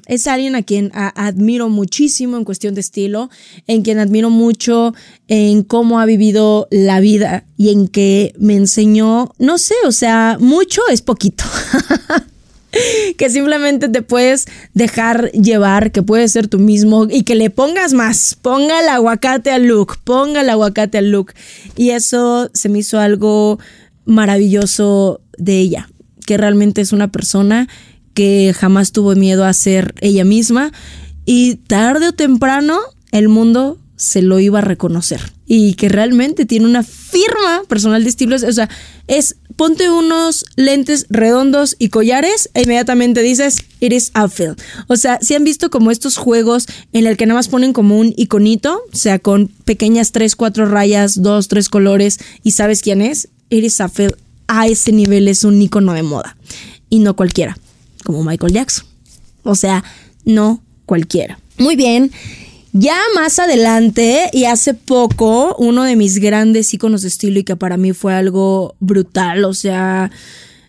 es 0.07 0.25
alguien 0.25 0.55
a 0.55 0.63
quien 0.63 0.89
admiro 0.93 1.69
muchísimo 1.69 2.37
en 2.37 2.45
cuestión 2.45 2.73
de 2.73 2.81
estilo, 2.81 3.29
en 3.67 3.83
quien 3.83 3.99
admiro 3.99 4.29
mucho 4.29 4.95
en 5.27 5.63
cómo 5.63 5.99
ha 5.99 6.05
vivido 6.05 6.67
la 6.71 7.01
vida 7.01 7.43
y 7.57 7.69
en 7.71 7.89
que 7.89 8.33
me 8.39 8.55
enseñó, 8.55 9.33
no 9.37 9.57
sé, 9.57 9.75
o 9.85 9.91
sea, 9.91 10.37
mucho 10.39 10.81
es 10.89 11.01
poquito. 11.01 11.43
que 13.17 13.29
simplemente 13.29 13.89
te 13.89 14.01
puedes 14.01 14.45
dejar 14.73 15.31
llevar, 15.31 15.91
que 15.91 16.03
puedes 16.03 16.31
ser 16.31 16.47
tú 16.47 16.59
mismo 16.59 17.07
y 17.09 17.23
que 17.23 17.35
le 17.35 17.49
pongas 17.49 17.93
más. 17.93 18.37
Ponga 18.41 18.79
el 18.79 18.89
aguacate 18.89 19.51
al 19.51 19.65
look, 19.65 19.97
ponga 20.03 20.41
el 20.41 20.49
aguacate 20.49 20.97
al 20.97 21.11
look. 21.11 21.33
Y 21.75 21.91
eso 21.91 22.49
se 22.53 22.69
me 22.69 22.79
hizo 22.79 22.99
algo 22.99 23.59
maravilloso 24.05 25.21
de 25.37 25.59
ella, 25.59 25.89
que 26.25 26.37
realmente 26.37 26.81
es 26.81 26.93
una 26.93 27.11
persona 27.11 27.67
que 28.17 28.51
jamás 28.57 28.93
tuvo 28.93 29.13
miedo 29.13 29.45
a 29.45 29.53
ser 29.53 29.93
ella 30.01 30.25
misma. 30.25 30.71
Y 31.23 31.57
tarde 31.67 32.07
o 32.07 32.13
temprano 32.13 32.79
el 33.11 33.29
mundo 33.29 33.77
se 33.95 34.23
lo 34.23 34.39
iba 34.39 34.57
a 34.57 34.63
reconocer. 34.63 35.21
Y 35.45 35.75
que 35.75 35.87
realmente 35.87 36.47
tiene 36.47 36.65
una 36.65 36.81
firma 36.81 37.61
personal 37.67 38.03
de 38.03 38.09
estilos, 38.09 38.41
o 38.41 38.51
sea, 38.51 38.69
es 39.05 39.35
ponte 39.55 39.91
unos 39.91 40.45
lentes 40.55 41.05
redondos 41.11 41.75
y 41.77 41.89
collares 41.89 42.49
e 42.55 42.63
inmediatamente 42.63 43.21
dices, 43.21 43.63
it 43.81 43.93
is 43.93 44.09
outfield. 44.15 44.59
O 44.87 44.95
sea, 44.95 45.19
si 45.21 45.35
han 45.35 45.43
visto 45.43 45.69
como 45.69 45.91
estos 45.91 46.17
juegos 46.17 46.65
en 46.93 47.05
el 47.05 47.17
que 47.17 47.27
nada 47.27 47.37
más 47.37 47.49
ponen 47.49 47.71
como 47.71 47.99
un 47.99 48.15
iconito, 48.17 48.81
o 48.91 48.95
sea, 48.95 49.19
con 49.19 49.49
pequeñas 49.63 50.11
tres, 50.11 50.35
cuatro 50.35 50.65
rayas, 50.65 51.21
dos, 51.21 51.49
tres 51.49 51.69
colores 51.69 52.17
y 52.41 52.53
sabes 52.53 52.81
quién 52.81 53.03
es, 53.03 53.29
it 53.51 53.63
is 53.63 53.79
outfield. 53.79 54.15
A 54.47 54.65
ese 54.65 54.91
nivel 54.91 55.27
es 55.27 55.43
un 55.43 55.61
icono 55.61 55.93
de 55.93 56.01
moda. 56.01 56.35
Y 56.89 56.99
no 56.99 57.15
cualquiera 57.15 57.57
como 58.07 58.23
Michael 58.23 58.53
Jackson. 58.53 58.85
O 59.43 59.53
sea, 59.53 59.83
no 60.23 60.63
cualquiera. 60.85 61.39
Muy 61.57 61.75
bien. 61.75 62.09
Ya 62.71 62.97
más 63.15 63.37
adelante 63.37 64.29
y 64.31 64.45
hace 64.45 64.73
poco, 64.73 65.57
uno 65.57 65.83
de 65.83 65.97
mis 65.97 66.19
grandes 66.19 66.73
iconos 66.73 67.01
de 67.01 67.09
estilo 67.09 67.39
y 67.39 67.43
que 67.43 67.57
para 67.57 67.75
mí 67.75 67.91
fue 67.91 68.13
algo 68.13 68.75
brutal, 68.79 69.43
o 69.43 69.53
sea, 69.53 70.09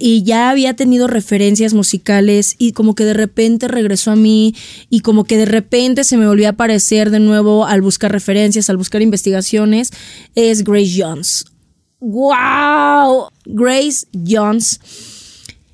y 0.00 0.24
ya 0.24 0.50
había 0.50 0.74
tenido 0.74 1.06
referencias 1.06 1.74
musicales 1.74 2.56
y 2.58 2.72
como 2.72 2.96
que 2.96 3.04
de 3.04 3.14
repente 3.14 3.68
regresó 3.68 4.10
a 4.10 4.16
mí 4.16 4.56
y 4.90 5.00
como 5.00 5.24
que 5.24 5.36
de 5.36 5.46
repente 5.46 6.02
se 6.02 6.16
me 6.16 6.26
volvió 6.26 6.48
a 6.48 6.52
aparecer 6.52 7.10
de 7.10 7.20
nuevo 7.20 7.66
al 7.66 7.82
buscar 7.82 8.10
referencias, 8.10 8.68
al 8.68 8.78
buscar 8.78 9.00
investigaciones, 9.00 9.92
es 10.34 10.64
Grace 10.64 10.94
Jones. 10.96 11.44
¡Wow! 12.00 13.28
Grace 13.44 14.06
Jones 14.26 14.80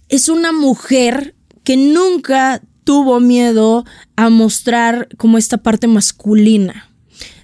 es 0.09 0.29
una 0.29 0.53
mujer 0.53 1.34
que 1.65 1.77
nunca 1.77 2.63
tuvo 2.85 3.19
miedo 3.19 3.85
a 4.17 4.31
mostrar 4.31 5.09
como 5.17 5.39
esta 5.39 5.59
parte 5.59 5.87
masculina. 5.87 6.91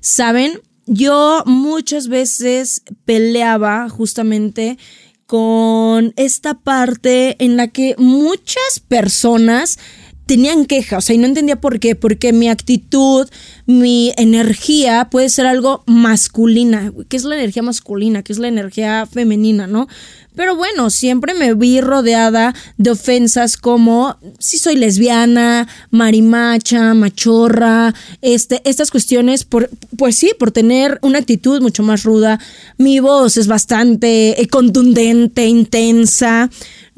¿Saben? 0.00 0.60
Yo 0.86 1.42
muchas 1.46 2.08
veces 2.08 2.82
peleaba 3.04 3.88
justamente 3.88 4.78
con 5.26 6.12
esta 6.16 6.54
parte 6.54 7.36
en 7.42 7.56
la 7.56 7.68
que 7.68 7.94
muchas 7.96 8.80
personas 8.88 9.78
tenían 10.26 10.64
quejas, 10.66 10.98
o 10.98 11.00
sea, 11.00 11.16
y 11.16 11.18
no 11.18 11.26
entendía 11.26 11.60
por 11.60 11.80
qué, 11.80 11.96
porque 11.96 12.32
mi 12.32 12.48
actitud, 12.48 13.28
mi 13.66 14.12
energía 14.16 15.08
puede 15.10 15.28
ser 15.28 15.46
algo 15.46 15.82
masculina. 15.86 16.92
¿Qué 17.08 17.16
es 17.16 17.24
la 17.24 17.34
energía 17.34 17.64
masculina? 17.64 18.22
¿Qué 18.22 18.32
es 18.32 18.38
la 18.38 18.46
energía 18.46 19.06
femenina, 19.06 19.66
no? 19.66 19.88
Pero 20.36 20.56
bueno, 20.56 20.90
siempre 20.90 21.34
me 21.34 21.54
vi 21.54 21.80
rodeada 21.80 22.54
de 22.76 22.90
ofensas 22.90 23.56
como 23.56 24.16
si 24.38 24.58
soy 24.58 24.76
lesbiana, 24.76 25.68
marimacha, 25.90 26.94
machorra, 26.94 27.94
este, 28.22 28.62
estas 28.64 28.90
cuestiones, 28.90 29.44
por, 29.44 29.68
pues 29.96 30.16
sí, 30.16 30.32
por 30.38 30.52
tener 30.52 30.98
una 31.02 31.18
actitud 31.18 31.60
mucho 31.60 31.82
más 31.82 32.04
ruda. 32.04 32.38
Mi 32.78 33.00
voz 33.00 33.36
es 33.36 33.48
bastante 33.48 34.36
contundente, 34.50 35.46
intensa. 35.46 36.50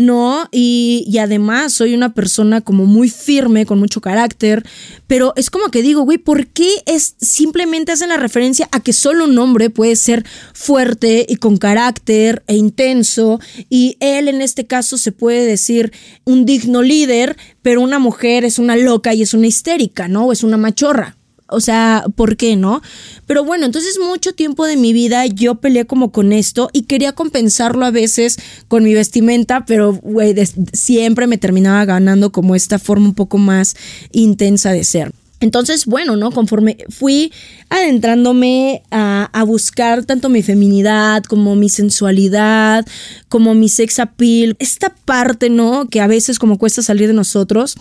¿No? 0.03 0.49
Y, 0.51 1.05
y, 1.09 1.19
además 1.19 1.73
soy 1.73 1.95
una 1.95 2.15
persona 2.15 2.61
como 2.61 2.85
muy 2.85 3.09
firme, 3.09 3.67
con 3.67 3.79
mucho 3.79 4.01
carácter, 4.01 4.65
pero 5.07 5.33
es 5.37 5.51
como 5.51 5.71
que 5.71 5.83
digo, 5.83 6.03
güey, 6.03 6.19
¿por 6.19 6.47
qué 6.49 6.83
es 6.87 7.17
simplemente 7.21 7.93
hacen 7.93 8.11
la 8.11 8.17
referencia 8.17 8.69
a 8.73 8.81
que 8.81 8.93
solo 8.93 9.25
un 9.25 9.39
hombre 9.39 9.71
puede 9.71 9.97
ser 9.97 10.25
fuerte 10.53 11.25
y 11.29 11.37
con 11.37 11.57
carácter 11.57 12.43
e 12.47 12.57
intenso? 12.57 13.41
Y 13.71 13.97
él 14.01 14.29
en 14.29 14.43
este 14.43 14.67
caso 14.67 14.99
se 14.99 15.13
puede 15.13 15.47
decir 15.47 15.93
un 16.25 16.45
digno 16.45 16.83
líder, 16.83 17.37
pero 17.63 17.81
una 17.81 17.99
mujer 17.99 18.45
es 18.45 18.59
una 18.59 18.77
loca 18.77 19.15
y 19.15 19.23
es 19.23 19.35
una 19.35 19.47
histérica, 19.47 20.09
¿no? 20.09 20.27
O 20.27 20.33
es 20.33 20.43
una 20.43 20.57
machorra. 20.57 21.17
O 21.53 21.61
sea, 21.61 22.05
¿por 22.17 22.37
qué 22.37 22.57
no? 22.57 22.83
Pero 23.27 23.45
bueno, 23.45 23.67
entonces 23.67 23.99
mucho 23.99 24.33
tiempo 24.33 24.67
de 24.67 24.77
mi 24.77 24.93
vida 24.93 25.27
yo 25.27 25.57
peleé 25.57 25.85
como 25.85 26.13
con 26.13 26.33
esto 26.33 26.71
y 26.73 26.83
quería 26.83 27.13
compensarlo 27.13 27.85
a 27.85 27.91
veces 27.91 28.39
con 28.69 28.85
mi 28.85 28.95
vestimenta, 28.95 29.65
pero 29.67 29.95
güey, 29.95 30.35
siempre 30.73 31.27
me 31.27 31.39
terminaba 31.39 31.85
ganando 31.85 32.33
como 32.33 32.55
esta 32.55 32.79
forma 32.79 33.07
un 33.07 33.15
poco 33.15 33.39
más 33.39 33.77
intensa 34.13 34.73
de 34.73 34.85
ser. 34.85 35.13
Entonces, 35.43 35.87
bueno, 35.87 36.15
¿no? 36.15 36.31
Conforme 36.31 36.77
fui 36.89 37.33
adentrándome 37.69 38.83
a, 38.93 39.29
a, 39.33 39.43
buscar 39.43 40.05
tanto 40.05 40.29
mi 40.29 40.41
feminidad 40.41 41.25
como 41.25 41.57
mi 41.57 41.69
sensualidad, 41.69 42.87
como 43.29 43.53
mi 43.53 43.69
sex 43.69 43.99
appeal, 43.99 44.55
esta 44.61 44.95
parte, 45.05 45.51
¿no? 45.51 45.89
Que 45.89 46.01
a 46.01 46.07
veces 46.07 46.39
como 46.39 46.59
cuesta 46.59 46.81
salir 46.81 47.09
de 47.09 47.15
nosotros, 47.15 47.75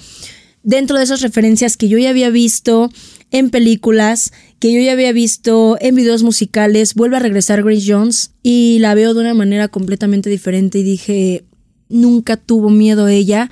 dentro 0.63 0.97
de 0.97 1.03
esas 1.03 1.21
referencias 1.21 1.77
que 1.77 1.87
yo 1.87 1.99
ya 1.99 2.09
había 2.09 2.31
visto 2.31 2.89
en 3.31 3.49
películas, 3.49 4.33
que 4.59 4.73
yo 4.73 4.81
ya 4.81 4.91
había 4.91 5.13
visto 5.13 5.77
en 5.79 5.95
videos 5.95 6.21
musicales, 6.21 6.93
vuelve 6.93 7.15
a 7.15 7.21
regresar 7.21 7.63
Grace 7.63 7.85
Jones 7.87 8.31
y 8.43 8.77
la 8.79 8.93
veo 8.93 9.13
de 9.13 9.21
una 9.21 9.33
manera 9.33 9.69
completamente 9.69 10.29
diferente 10.29 10.79
y 10.79 10.83
dije, 10.83 11.45
nunca 11.89 12.37
tuvo 12.37 12.69
miedo 12.69 13.07
ella 13.07 13.49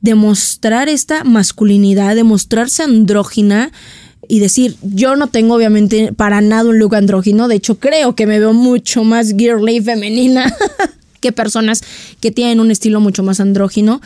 de 0.00 0.14
mostrar 0.14 0.88
esta 0.88 1.24
masculinidad, 1.24 2.14
de 2.14 2.24
mostrarse 2.24 2.84
andrógina 2.84 3.72
y 4.28 4.38
decir, 4.38 4.76
yo 4.82 5.16
no 5.16 5.28
tengo 5.28 5.54
obviamente 5.54 6.12
para 6.12 6.40
nada 6.40 6.70
un 6.70 6.78
look 6.78 6.94
andrógino, 6.94 7.48
de 7.48 7.56
hecho 7.56 7.78
creo 7.78 8.14
que 8.14 8.26
me 8.26 8.38
veo 8.38 8.52
mucho 8.52 9.04
más 9.04 9.34
girly 9.36 9.80
femenina 9.80 10.54
que 11.20 11.32
personas 11.32 11.82
que 12.20 12.30
tienen 12.30 12.60
un 12.60 12.70
estilo 12.70 13.00
mucho 13.00 13.22
más 13.22 13.40
andrógino, 13.40 14.00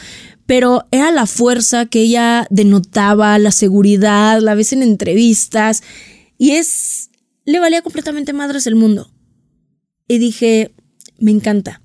pero 0.50 0.88
era 0.90 1.12
la 1.12 1.26
fuerza 1.26 1.86
que 1.86 2.00
ella 2.00 2.48
denotaba, 2.50 3.38
la 3.38 3.52
seguridad, 3.52 4.40
la 4.40 4.56
ves 4.56 4.72
en 4.72 4.82
entrevistas, 4.82 5.84
y 6.38 6.50
es, 6.56 7.10
le 7.44 7.60
valía 7.60 7.82
completamente 7.82 8.32
madres 8.32 8.66
el 8.66 8.74
mundo. 8.74 9.12
Y 10.08 10.18
dije, 10.18 10.72
me 11.20 11.30
encanta 11.30 11.80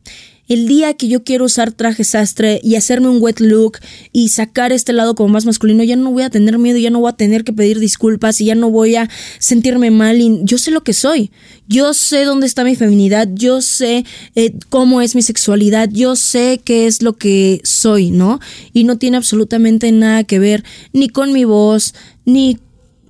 el 0.47 0.67
día 0.67 0.93
que 0.93 1.07
yo 1.07 1.23
quiero 1.23 1.45
usar 1.45 1.71
traje 1.71 2.03
sastre 2.03 2.59
y 2.63 2.75
hacerme 2.75 3.09
un 3.09 3.21
wet 3.21 3.39
look 3.39 3.79
y 4.11 4.29
sacar 4.29 4.71
este 4.71 4.93
lado 4.93 5.15
como 5.15 5.29
más 5.29 5.45
masculino, 5.45 5.83
ya 5.83 5.95
no 5.95 6.11
voy 6.11 6.23
a 6.23 6.29
tener 6.29 6.57
miedo, 6.57 6.77
ya 6.77 6.89
no 6.89 6.99
voy 6.99 7.09
a 7.09 7.15
tener 7.15 7.43
que 7.43 7.53
pedir 7.53 7.79
disculpas 7.79 8.39
y 8.41 8.45
ya 8.45 8.55
no 8.55 8.69
voy 8.69 8.95
a 8.95 9.09
sentirme 9.39 9.91
mal. 9.91 10.21
Y 10.21 10.41
yo 10.43 10.57
sé 10.57 10.71
lo 10.71 10.83
que 10.83 10.93
soy. 10.93 11.31
Yo 11.67 11.93
sé 11.93 12.25
dónde 12.25 12.45
está 12.45 12.63
mi 12.63 12.75
feminidad, 12.75 13.27
yo 13.33 13.61
sé 13.61 14.05
eh, 14.35 14.53
cómo 14.69 15.01
es 15.01 15.15
mi 15.15 15.23
sexualidad, 15.23 15.89
yo 15.91 16.15
sé 16.15 16.61
qué 16.63 16.85
es 16.85 17.01
lo 17.01 17.13
que 17.13 17.61
soy, 17.63 18.11
¿no? 18.11 18.39
Y 18.71 18.83
no 18.83 18.97
tiene 18.97 19.17
absolutamente 19.17 19.91
nada 19.91 20.23
que 20.23 20.37
ver 20.37 20.63
ni 20.93 21.09
con 21.09 21.33
mi 21.33 21.43
voz, 21.43 21.95
ni 22.23 22.59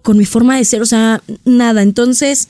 con 0.02 0.18
mi 0.18 0.26
forma 0.26 0.56
de 0.56 0.64
ser, 0.64 0.82
o 0.82 0.86
sea, 0.86 1.22
nada. 1.44 1.82
Entonces, 1.82 2.48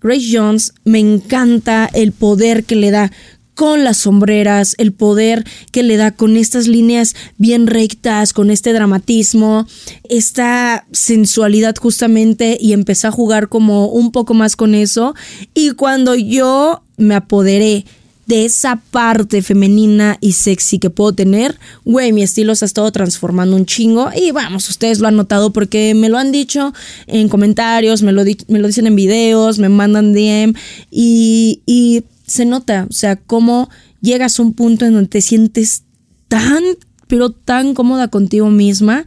Grace 0.00 0.28
Jones 0.30 0.74
me 0.84 1.00
encanta 1.00 1.90
el 1.92 2.12
poder 2.12 2.64
que 2.64 2.76
le 2.76 2.90
da 2.90 3.10
con 3.58 3.82
las 3.82 3.96
sombreras, 3.96 4.76
el 4.78 4.92
poder 4.92 5.44
que 5.72 5.82
le 5.82 5.96
da 5.96 6.12
con 6.12 6.36
estas 6.36 6.68
líneas 6.68 7.16
bien 7.38 7.66
rectas, 7.66 8.32
con 8.32 8.52
este 8.52 8.72
dramatismo, 8.72 9.66
esta 10.08 10.86
sensualidad 10.92 11.74
justamente 11.76 12.56
y 12.60 12.72
empecé 12.72 13.08
a 13.08 13.10
jugar 13.10 13.48
como 13.48 13.88
un 13.88 14.12
poco 14.12 14.32
más 14.32 14.54
con 14.54 14.76
eso. 14.76 15.16
Y 15.54 15.72
cuando 15.72 16.14
yo 16.14 16.84
me 16.98 17.16
apoderé 17.16 17.84
de 18.26 18.44
esa 18.44 18.80
parte 18.92 19.42
femenina 19.42 20.18
y 20.20 20.34
sexy 20.34 20.78
que 20.78 20.90
puedo 20.90 21.12
tener, 21.14 21.58
güey, 21.84 22.12
mi 22.12 22.22
estilo 22.22 22.54
se 22.54 22.64
ha 22.64 22.66
estado 22.66 22.92
transformando 22.92 23.56
un 23.56 23.66
chingo. 23.66 24.10
Y 24.14 24.30
vamos, 24.30 24.68
ustedes 24.68 25.00
lo 25.00 25.08
han 25.08 25.16
notado 25.16 25.52
porque 25.52 25.96
me 25.96 26.08
lo 26.08 26.18
han 26.18 26.30
dicho 26.30 26.72
en 27.08 27.28
comentarios, 27.28 28.02
me 28.02 28.12
lo, 28.12 28.22
dicen 28.22 28.86
en 28.86 28.94
videos, 28.94 29.58
me 29.58 29.68
mandan 29.68 30.12
DM 30.12 30.54
y 30.92 32.04
se 32.28 32.44
nota, 32.44 32.86
o 32.88 32.92
sea, 32.92 33.16
cómo 33.16 33.68
llegas 34.00 34.38
a 34.38 34.42
un 34.42 34.54
punto 34.54 34.86
en 34.86 34.94
donde 34.94 35.08
te 35.08 35.20
sientes 35.20 35.82
tan, 36.28 36.62
pero 37.06 37.30
tan 37.30 37.74
cómoda 37.74 38.08
contigo 38.08 38.50
misma 38.50 39.04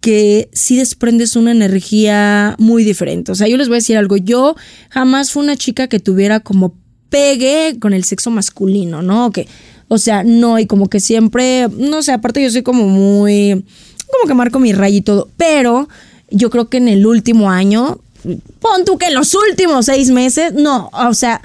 que 0.00 0.48
sí 0.52 0.76
desprendes 0.76 1.36
una 1.36 1.50
energía 1.50 2.56
muy 2.58 2.84
diferente. 2.84 3.32
O 3.32 3.34
sea, 3.34 3.48
yo 3.48 3.56
les 3.56 3.68
voy 3.68 3.76
a 3.76 3.78
decir 3.78 3.96
algo, 3.96 4.16
yo 4.16 4.56
jamás 4.90 5.32
fui 5.32 5.42
una 5.42 5.56
chica 5.56 5.88
que 5.88 6.00
tuviera 6.00 6.40
como 6.40 6.74
pegue 7.10 7.78
con 7.80 7.92
el 7.92 8.04
sexo 8.04 8.30
masculino, 8.30 9.02
¿no? 9.02 9.30
Que, 9.32 9.48
o 9.88 9.98
sea, 9.98 10.22
no, 10.24 10.58
y 10.58 10.66
como 10.66 10.88
que 10.88 11.00
siempre, 11.00 11.68
no 11.76 12.02
sé, 12.02 12.12
aparte 12.12 12.42
yo 12.42 12.50
soy 12.50 12.62
como 12.62 12.86
muy, 12.86 13.64
como 14.10 14.28
que 14.28 14.34
marco 14.34 14.58
mi 14.58 14.72
raya 14.72 14.96
y 14.96 15.02
todo, 15.02 15.28
pero 15.36 15.88
yo 16.30 16.50
creo 16.50 16.68
que 16.68 16.76
en 16.76 16.88
el 16.88 17.06
último 17.06 17.50
año, 17.50 18.00
pon 18.60 18.84
tú 18.84 18.98
que 18.98 19.06
en 19.06 19.14
los 19.14 19.34
últimos 19.34 19.86
seis 19.86 20.10
meses, 20.10 20.52
no, 20.54 20.90
o 20.92 21.14
sea, 21.14 21.40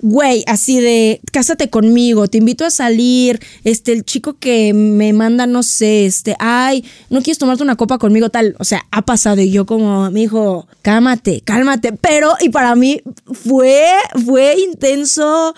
güey, 0.00 0.44
así 0.46 0.80
de, 0.80 1.20
cásate 1.32 1.70
conmigo, 1.70 2.28
te 2.28 2.38
invito 2.38 2.64
a 2.64 2.70
salir, 2.70 3.40
este, 3.64 3.92
el 3.92 4.04
chico 4.04 4.38
que 4.38 4.74
me 4.74 5.12
manda, 5.12 5.46
no 5.46 5.62
sé, 5.62 6.06
este, 6.06 6.36
ay, 6.38 6.84
no 7.10 7.22
quieres 7.22 7.38
tomarte 7.38 7.62
una 7.62 7.76
copa 7.76 7.98
conmigo, 7.98 8.28
tal, 8.28 8.56
o 8.58 8.64
sea, 8.64 8.82
ha 8.90 9.02
pasado 9.02 9.40
y 9.40 9.50
yo 9.50 9.66
como, 9.66 10.10
me 10.10 10.20
dijo, 10.20 10.66
cálmate, 10.82 11.40
cálmate, 11.42 11.92
pero, 11.92 12.34
y 12.40 12.50
para 12.50 12.74
mí 12.74 13.00
fue, 13.32 13.84
fue 14.24 14.56
intenso 14.60 15.54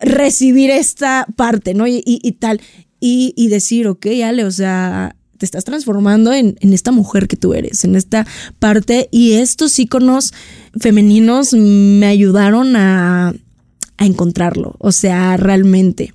recibir 0.00 0.70
esta 0.70 1.26
parte, 1.36 1.74
¿no? 1.74 1.86
Y, 1.86 2.02
y, 2.04 2.32
tal, 2.32 2.60
y, 3.00 3.32
y 3.36 3.48
decir, 3.48 3.86
ok, 3.86 4.06
Ale, 4.24 4.44
o 4.44 4.50
sea, 4.50 5.14
te 5.38 5.46
estás 5.46 5.64
transformando 5.64 6.32
en, 6.32 6.56
en, 6.60 6.72
esta 6.72 6.92
mujer 6.92 7.26
que 7.26 7.36
tú 7.36 7.52
eres, 7.52 7.84
en 7.84 7.96
esta 7.96 8.26
parte. 8.60 9.08
Y 9.10 9.32
estos 9.32 9.76
iconos 9.80 10.32
femeninos 10.78 11.52
me 11.52 12.06
ayudaron 12.06 12.76
a, 12.76 13.34
a 14.02 14.06
encontrarlo, 14.06 14.74
o 14.78 14.92
sea, 14.92 15.36
realmente. 15.36 16.12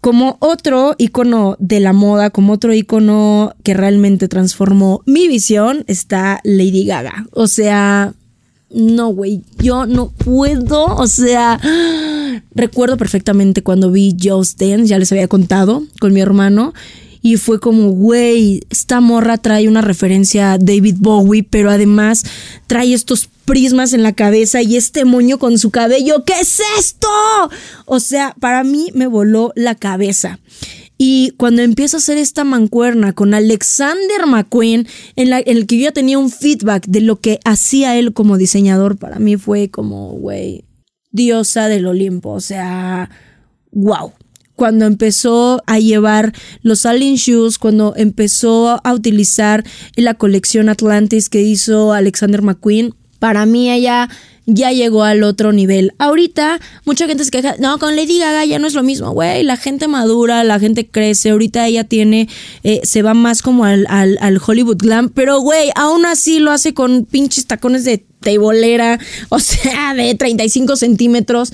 Como 0.00 0.36
otro 0.38 0.94
icono 0.98 1.56
de 1.58 1.80
la 1.80 1.92
moda, 1.92 2.30
como 2.30 2.52
otro 2.52 2.72
icono 2.72 3.54
que 3.64 3.74
realmente 3.74 4.28
transformó 4.28 5.02
mi 5.04 5.26
visión, 5.26 5.84
está 5.88 6.40
Lady 6.44 6.84
Gaga. 6.84 7.26
O 7.32 7.48
sea, 7.48 8.14
no, 8.70 9.08
güey, 9.08 9.42
yo 9.58 9.86
no 9.86 10.10
puedo, 10.10 10.86
o 10.86 11.06
sea, 11.08 11.60
recuerdo 12.54 12.96
perfectamente 12.96 13.62
cuando 13.62 13.90
vi 13.90 14.16
Just 14.22 14.60
Dance, 14.60 14.86
ya 14.86 14.98
les 14.98 15.10
había 15.10 15.28
contado 15.28 15.82
con 16.00 16.12
mi 16.12 16.20
hermano, 16.20 16.72
y 17.22 17.38
fue 17.38 17.58
como, 17.58 17.90
güey, 17.90 18.62
esta 18.70 19.00
morra 19.00 19.38
trae 19.38 19.66
una 19.66 19.80
referencia 19.80 20.52
a 20.52 20.58
David 20.58 20.96
Bowie, 21.00 21.42
pero 21.42 21.70
además 21.70 22.24
trae 22.68 22.92
estos 22.94 23.28
prismas 23.46 23.94
en 23.94 24.02
la 24.02 24.12
cabeza 24.12 24.60
y 24.60 24.76
este 24.76 25.06
moño 25.06 25.38
con 25.38 25.58
su 25.58 25.70
cabello. 25.70 26.24
¿Qué 26.24 26.34
es 26.40 26.60
esto? 26.78 27.08
O 27.86 28.00
sea, 28.00 28.36
para 28.38 28.62
mí 28.64 28.90
me 28.92 29.06
voló 29.06 29.52
la 29.56 29.74
cabeza. 29.74 30.38
Y 30.98 31.32
cuando 31.36 31.62
empiezo 31.62 31.96
a 31.96 31.98
hacer 31.98 32.18
esta 32.18 32.44
mancuerna 32.44 33.12
con 33.12 33.32
Alexander 33.34 34.26
McQueen, 34.26 34.86
en, 35.14 35.30
la, 35.30 35.38
el 35.38 35.66
que 35.66 35.78
yo 35.78 35.84
ya 35.84 35.92
tenía 35.92 36.18
un 36.18 36.30
feedback 36.30 36.86
de 36.86 37.00
lo 37.00 37.20
que 37.20 37.38
hacía 37.44 37.96
él 37.96 38.12
como 38.12 38.36
diseñador, 38.36 38.98
para 38.98 39.18
mí 39.18 39.36
fue 39.36 39.70
como, 39.70 40.12
güey, 40.12 40.64
diosa 41.10 41.68
del 41.68 41.86
Olimpo. 41.86 42.30
O 42.30 42.40
sea, 42.40 43.10
wow 43.72 44.12
cuando 44.56 44.86
empezó 44.86 45.62
a 45.66 45.78
llevar 45.78 46.32
los 46.62 46.86
Alien 46.86 47.16
Shoes, 47.16 47.58
cuando 47.58 47.92
empezó 47.94 48.80
a 48.82 48.94
utilizar 48.94 49.64
la 49.94 50.14
colección 50.14 50.70
Atlantis 50.70 51.28
que 51.28 51.42
hizo 51.42 51.92
Alexander 51.92 52.40
McQueen, 52.42 52.94
para 53.26 53.44
mí 53.44 53.72
ella 53.72 54.08
ya 54.44 54.70
llegó 54.70 55.02
al 55.02 55.24
otro 55.24 55.50
nivel. 55.50 55.94
Ahorita 55.98 56.60
mucha 56.84 57.08
gente 57.08 57.24
se 57.24 57.32
queja, 57.32 57.56
no, 57.58 57.76
con 57.80 57.96
Lady 57.96 58.20
Gaga 58.20 58.44
ya 58.44 58.60
no 58.60 58.68
es 58.68 58.74
lo 58.74 58.84
mismo, 58.84 59.10
güey, 59.10 59.42
la 59.42 59.56
gente 59.56 59.88
madura, 59.88 60.44
la 60.44 60.60
gente 60.60 60.86
crece, 60.86 61.30
ahorita 61.30 61.66
ella 61.66 61.82
tiene, 61.82 62.28
eh, 62.62 62.82
se 62.84 63.02
va 63.02 63.14
más 63.14 63.42
como 63.42 63.64
al, 63.64 63.84
al, 63.88 64.40
Hollywood 64.46 64.76
glam, 64.76 65.08
pero 65.08 65.40
güey, 65.40 65.70
aún 65.74 66.06
así 66.06 66.38
lo 66.38 66.52
hace 66.52 66.72
con 66.72 67.04
pinches 67.04 67.46
tacones 67.46 67.84
de 67.84 68.06
teibolera, 68.20 69.00
o 69.28 69.40
sea, 69.40 69.92
de 69.94 70.14
35 70.14 70.76
centímetros 70.76 71.52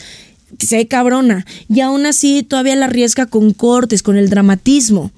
se 0.58 0.76
ve 0.76 0.88
cabrona. 0.88 1.46
Y 1.70 1.80
aún 1.80 2.04
así 2.04 2.42
todavía 2.42 2.76
la 2.76 2.84
arriesga 2.84 3.24
con 3.24 3.54
cortes, 3.54 4.02
con 4.02 4.18
el 4.18 4.28
dramatismo. 4.28 5.10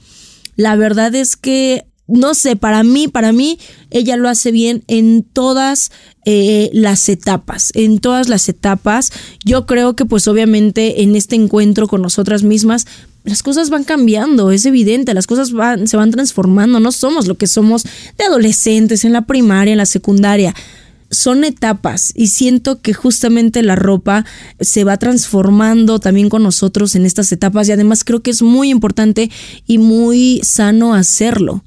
La 0.54 0.76
verdad 0.76 1.12
es 1.16 1.34
que, 1.34 1.84
no 2.06 2.34
sé, 2.34 2.56
para 2.56 2.82
mí, 2.84 3.08
para 3.08 3.32
mí, 3.32 3.58
ella 3.90 4.16
lo 4.16 4.28
hace 4.28 4.50
bien 4.50 4.84
en 4.88 5.22
todas 5.22 5.90
eh, 6.26 6.68
las 6.72 7.08
etapas, 7.08 7.72
en 7.74 7.98
todas 7.98 8.28
las 8.28 8.48
etapas. 8.48 9.10
Yo 9.44 9.64
creo 9.64 9.96
que 9.96 10.04
pues 10.04 10.28
obviamente 10.28 11.02
en 11.02 11.16
este 11.16 11.36
encuentro 11.36 11.88
con 11.88 12.02
nosotras 12.02 12.42
mismas, 12.42 12.86
las 13.24 13.42
cosas 13.42 13.70
van 13.70 13.84
cambiando, 13.84 14.50
es 14.50 14.66
evidente, 14.66 15.14
las 15.14 15.26
cosas 15.26 15.52
van, 15.52 15.88
se 15.88 15.96
van 15.96 16.10
transformando, 16.10 16.78
no 16.78 16.92
somos 16.92 17.26
lo 17.26 17.36
que 17.36 17.46
somos 17.46 17.84
de 18.18 18.24
adolescentes, 18.24 19.06
en 19.06 19.14
la 19.14 19.22
primaria, 19.22 19.72
en 19.72 19.78
la 19.78 19.86
secundaria. 19.86 20.54
Son 21.10 21.44
etapas 21.44 22.12
y 22.14 22.26
siento 22.26 22.82
que 22.82 22.92
justamente 22.92 23.62
la 23.62 23.76
ropa 23.76 24.26
se 24.60 24.84
va 24.84 24.98
transformando 24.98 26.00
también 26.00 26.28
con 26.28 26.42
nosotros 26.42 26.96
en 26.96 27.06
estas 27.06 27.32
etapas 27.32 27.68
y 27.68 27.72
además 27.72 28.04
creo 28.04 28.20
que 28.20 28.30
es 28.30 28.42
muy 28.42 28.68
importante 28.68 29.30
y 29.66 29.78
muy 29.78 30.40
sano 30.42 30.92
hacerlo 30.92 31.62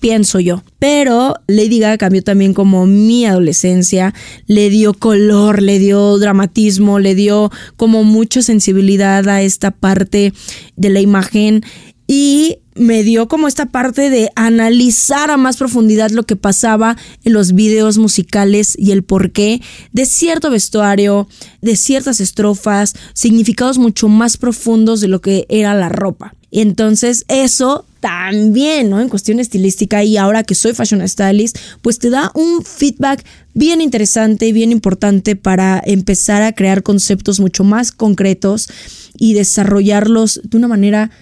pienso 0.00 0.40
yo. 0.40 0.62
Pero 0.78 1.34
Lady 1.46 1.78
Gaga 1.78 1.98
cambió 1.98 2.22
también 2.22 2.54
como 2.54 2.86
mi 2.86 3.26
adolescencia, 3.26 4.14
le 4.46 4.70
dio 4.70 4.94
color, 4.94 5.62
le 5.62 5.78
dio 5.78 6.18
dramatismo, 6.18 6.98
le 6.98 7.14
dio 7.14 7.52
como 7.76 8.02
mucha 8.02 8.42
sensibilidad 8.42 9.28
a 9.28 9.42
esta 9.42 9.70
parte 9.70 10.32
de 10.76 10.90
la 10.90 11.00
imagen 11.00 11.62
y 12.12 12.58
me 12.74 13.04
dio 13.04 13.28
como 13.28 13.46
esta 13.46 13.66
parte 13.66 14.10
de 14.10 14.32
analizar 14.34 15.30
a 15.30 15.36
más 15.36 15.58
profundidad 15.58 16.10
lo 16.10 16.24
que 16.24 16.34
pasaba 16.34 16.96
en 17.22 17.32
los 17.32 17.52
videos 17.52 17.98
musicales 17.98 18.74
y 18.76 18.90
el 18.90 19.04
porqué 19.04 19.62
de 19.92 20.06
cierto 20.06 20.50
vestuario, 20.50 21.28
de 21.60 21.76
ciertas 21.76 22.20
estrofas, 22.20 22.94
significados 23.14 23.78
mucho 23.78 24.08
más 24.08 24.38
profundos 24.38 25.00
de 25.00 25.06
lo 25.06 25.20
que 25.20 25.46
era 25.48 25.72
la 25.74 25.88
ropa. 25.88 26.34
Y 26.50 26.62
entonces 26.62 27.24
eso 27.28 27.86
también, 28.00 28.90
¿no? 28.90 29.00
En 29.00 29.08
cuestión 29.08 29.38
estilística 29.38 30.02
y 30.02 30.16
ahora 30.16 30.42
que 30.42 30.56
soy 30.56 30.72
fashion 30.72 31.06
stylist, 31.08 31.58
pues 31.80 32.00
te 32.00 32.10
da 32.10 32.32
un 32.34 32.64
feedback 32.64 33.24
bien 33.54 33.80
interesante 33.80 34.48
y 34.48 34.52
bien 34.52 34.72
importante 34.72 35.36
para 35.36 35.80
empezar 35.86 36.42
a 36.42 36.54
crear 36.54 36.82
conceptos 36.82 37.38
mucho 37.38 37.62
más 37.62 37.92
concretos 37.92 38.68
y 39.16 39.34
desarrollarlos 39.34 40.40
de 40.42 40.56
una 40.56 40.66
manera 40.66 41.12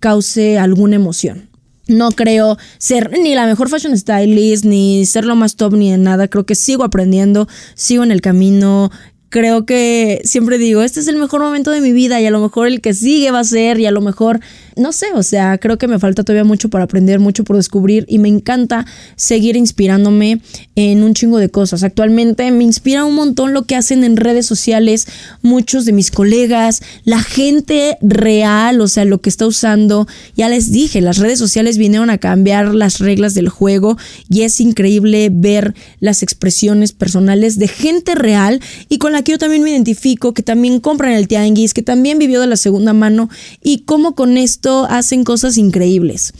cause 0.00 0.58
alguna 0.58 0.96
emoción. 0.96 1.48
No 1.88 2.10
creo 2.12 2.56
ser 2.78 3.10
ni 3.18 3.34
la 3.34 3.46
mejor 3.46 3.68
fashion 3.68 3.96
stylist, 3.98 4.64
ni 4.64 5.04
ser 5.06 5.24
lo 5.24 5.34
más 5.34 5.56
top, 5.56 5.74
ni 5.74 5.90
de 5.90 5.98
nada. 5.98 6.28
Creo 6.28 6.46
que 6.46 6.54
sigo 6.54 6.84
aprendiendo, 6.84 7.48
sigo 7.74 8.04
en 8.04 8.12
el 8.12 8.20
camino. 8.20 8.90
Creo 9.28 9.64
que 9.64 10.20
siempre 10.24 10.58
digo, 10.58 10.82
este 10.82 11.00
es 11.00 11.08
el 11.08 11.16
mejor 11.16 11.40
momento 11.40 11.70
de 11.70 11.80
mi 11.80 11.92
vida 11.92 12.20
y 12.20 12.26
a 12.26 12.30
lo 12.30 12.40
mejor 12.40 12.66
el 12.68 12.80
que 12.80 12.94
sigue 12.94 13.30
va 13.30 13.40
a 13.40 13.44
ser 13.44 13.78
y 13.80 13.86
a 13.86 13.90
lo 13.90 14.00
mejor 14.00 14.40
no 14.76 14.92
sé, 14.92 15.06
o 15.14 15.22
sea, 15.22 15.58
creo 15.58 15.78
que 15.78 15.88
me 15.88 15.98
falta 15.98 16.24
todavía 16.24 16.44
mucho 16.44 16.68
para 16.68 16.84
aprender, 16.84 17.20
mucho 17.20 17.44
por 17.44 17.56
descubrir 17.56 18.04
y 18.08 18.18
me 18.18 18.28
encanta 18.28 18.86
seguir 19.16 19.56
inspirándome 19.56 20.40
en 20.76 21.02
un 21.02 21.14
chingo 21.14 21.38
de 21.38 21.48
cosas. 21.48 21.82
Actualmente 21.82 22.50
me 22.50 22.64
inspira 22.64 23.04
un 23.04 23.14
montón 23.14 23.52
lo 23.52 23.64
que 23.64 23.76
hacen 23.76 24.04
en 24.04 24.16
redes 24.16 24.46
sociales 24.46 25.06
muchos 25.42 25.84
de 25.84 25.92
mis 25.92 26.10
colegas, 26.10 26.82
la 27.04 27.20
gente 27.20 27.98
real, 28.00 28.80
o 28.80 28.88
sea, 28.88 29.04
lo 29.04 29.20
que 29.20 29.28
está 29.28 29.46
usando. 29.46 30.06
Ya 30.36 30.48
les 30.48 30.72
dije, 30.72 31.00
las 31.00 31.18
redes 31.18 31.38
sociales 31.38 31.78
vinieron 31.78 32.10
a 32.10 32.18
cambiar 32.18 32.74
las 32.74 32.98
reglas 32.98 33.34
del 33.34 33.48
juego 33.48 33.96
y 34.28 34.42
es 34.42 34.60
increíble 34.60 35.30
ver 35.32 35.74
las 36.00 36.22
expresiones 36.22 36.92
personales 36.92 37.58
de 37.58 37.68
gente 37.68 38.14
real 38.14 38.60
y 38.88 38.98
con 38.98 39.12
la 39.12 39.22
que 39.22 39.32
yo 39.32 39.38
también 39.38 39.62
me 39.62 39.70
identifico, 39.70 40.34
que 40.34 40.42
también 40.42 40.80
compra 40.80 41.10
en 41.10 41.16
el 41.16 41.28
tianguis, 41.28 41.74
que 41.74 41.82
también 41.82 42.18
vivió 42.18 42.40
de 42.40 42.46
la 42.46 42.56
segunda 42.56 42.92
mano 42.92 43.28
y 43.62 43.80
cómo 43.80 44.14
con 44.14 44.36
esto 44.36 44.69
hacen 44.88 45.24
cosas 45.24 45.58
increíbles. 45.58 46.32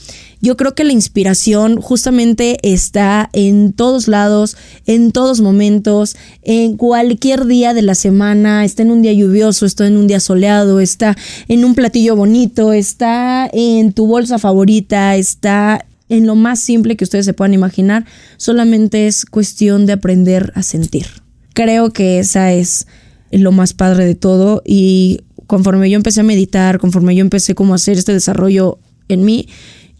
Yo 0.42 0.56
creo 0.56 0.74
que 0.74 0.84
la 0.84 0.92
inspiración 0.92 1.80
justamente 1.80 2.58
está 2.62 3.28
en 3.34 3.74
todos 3.74 4.08
lados, 4.08 4.56
en 4.86 5.12
todos 5.12 5.40
momentos, 5.42 6.16
en 6.42 6.78
cualquier 6.78 7.44
día 7.44 7.74
de 7.74 7.82
la 7.82 7.94
semana, 7.94 8.64
está 8.64 8.82
en 8.82 8.90
un 8.90 9.02
día 9.02 9.12
lluvioso, 9.12 9.66
está 9.66 9.86
en 9.86 9.98
un 9.98 10.06
día 10.06 10.18
soleado, 10.18 10.80
está 10.80 11.14
en 11.48 11.64
un 11.64 11.74
platillo 11.74 12.16
bonito, 12.16 12.72
está 12.72 13.50
en 13.52 13.92
tu 13.92 14.06
bolsa 14.06 14.38
favorita, 14.38 15.16
está 15.16 15.84
en 16.08 16.26
lo 16.26 16.36
más 16.36 16.58
simple 16.60 16.96
que 16.96 17.04
ustedes 17.04 17.26
se 17.26 17.34
puedan 17.34 17.54
imaginar, 17.54 18.06
solamente 18.38 19.06
es 19.06 19.26
cuestión 19.26 19.84
de 19.84 19.92
aprender 19.92 20.52
a 20.54 20.62
sentir. 20.62 21.06
Creo 21.52 21.92
que 21.92 22.18
esa 22.18 22.52
es 22.52 22.86
lo 23.30 23.52
más 23.52 23.74
padre 23.74 24.06
de 24.06 24.14
todo 24.14 24.62
y 24.64 25.20
conforme 25.50 25.90
yo 25.90 25.96
empecé 25.96 26.20
a 26.20 26.22
meditar, 26.22 26.78
conforme 26.78 27.16
yo 27.16 27.22
empecé 27.22 27.56
como 27.56 27.72
a 27.72 27.74
hacer 27.74 27.98
este 27.98 28.12
desarrollo 28.12 28.78
en 29.08 29.24
mí, 29.24 29.48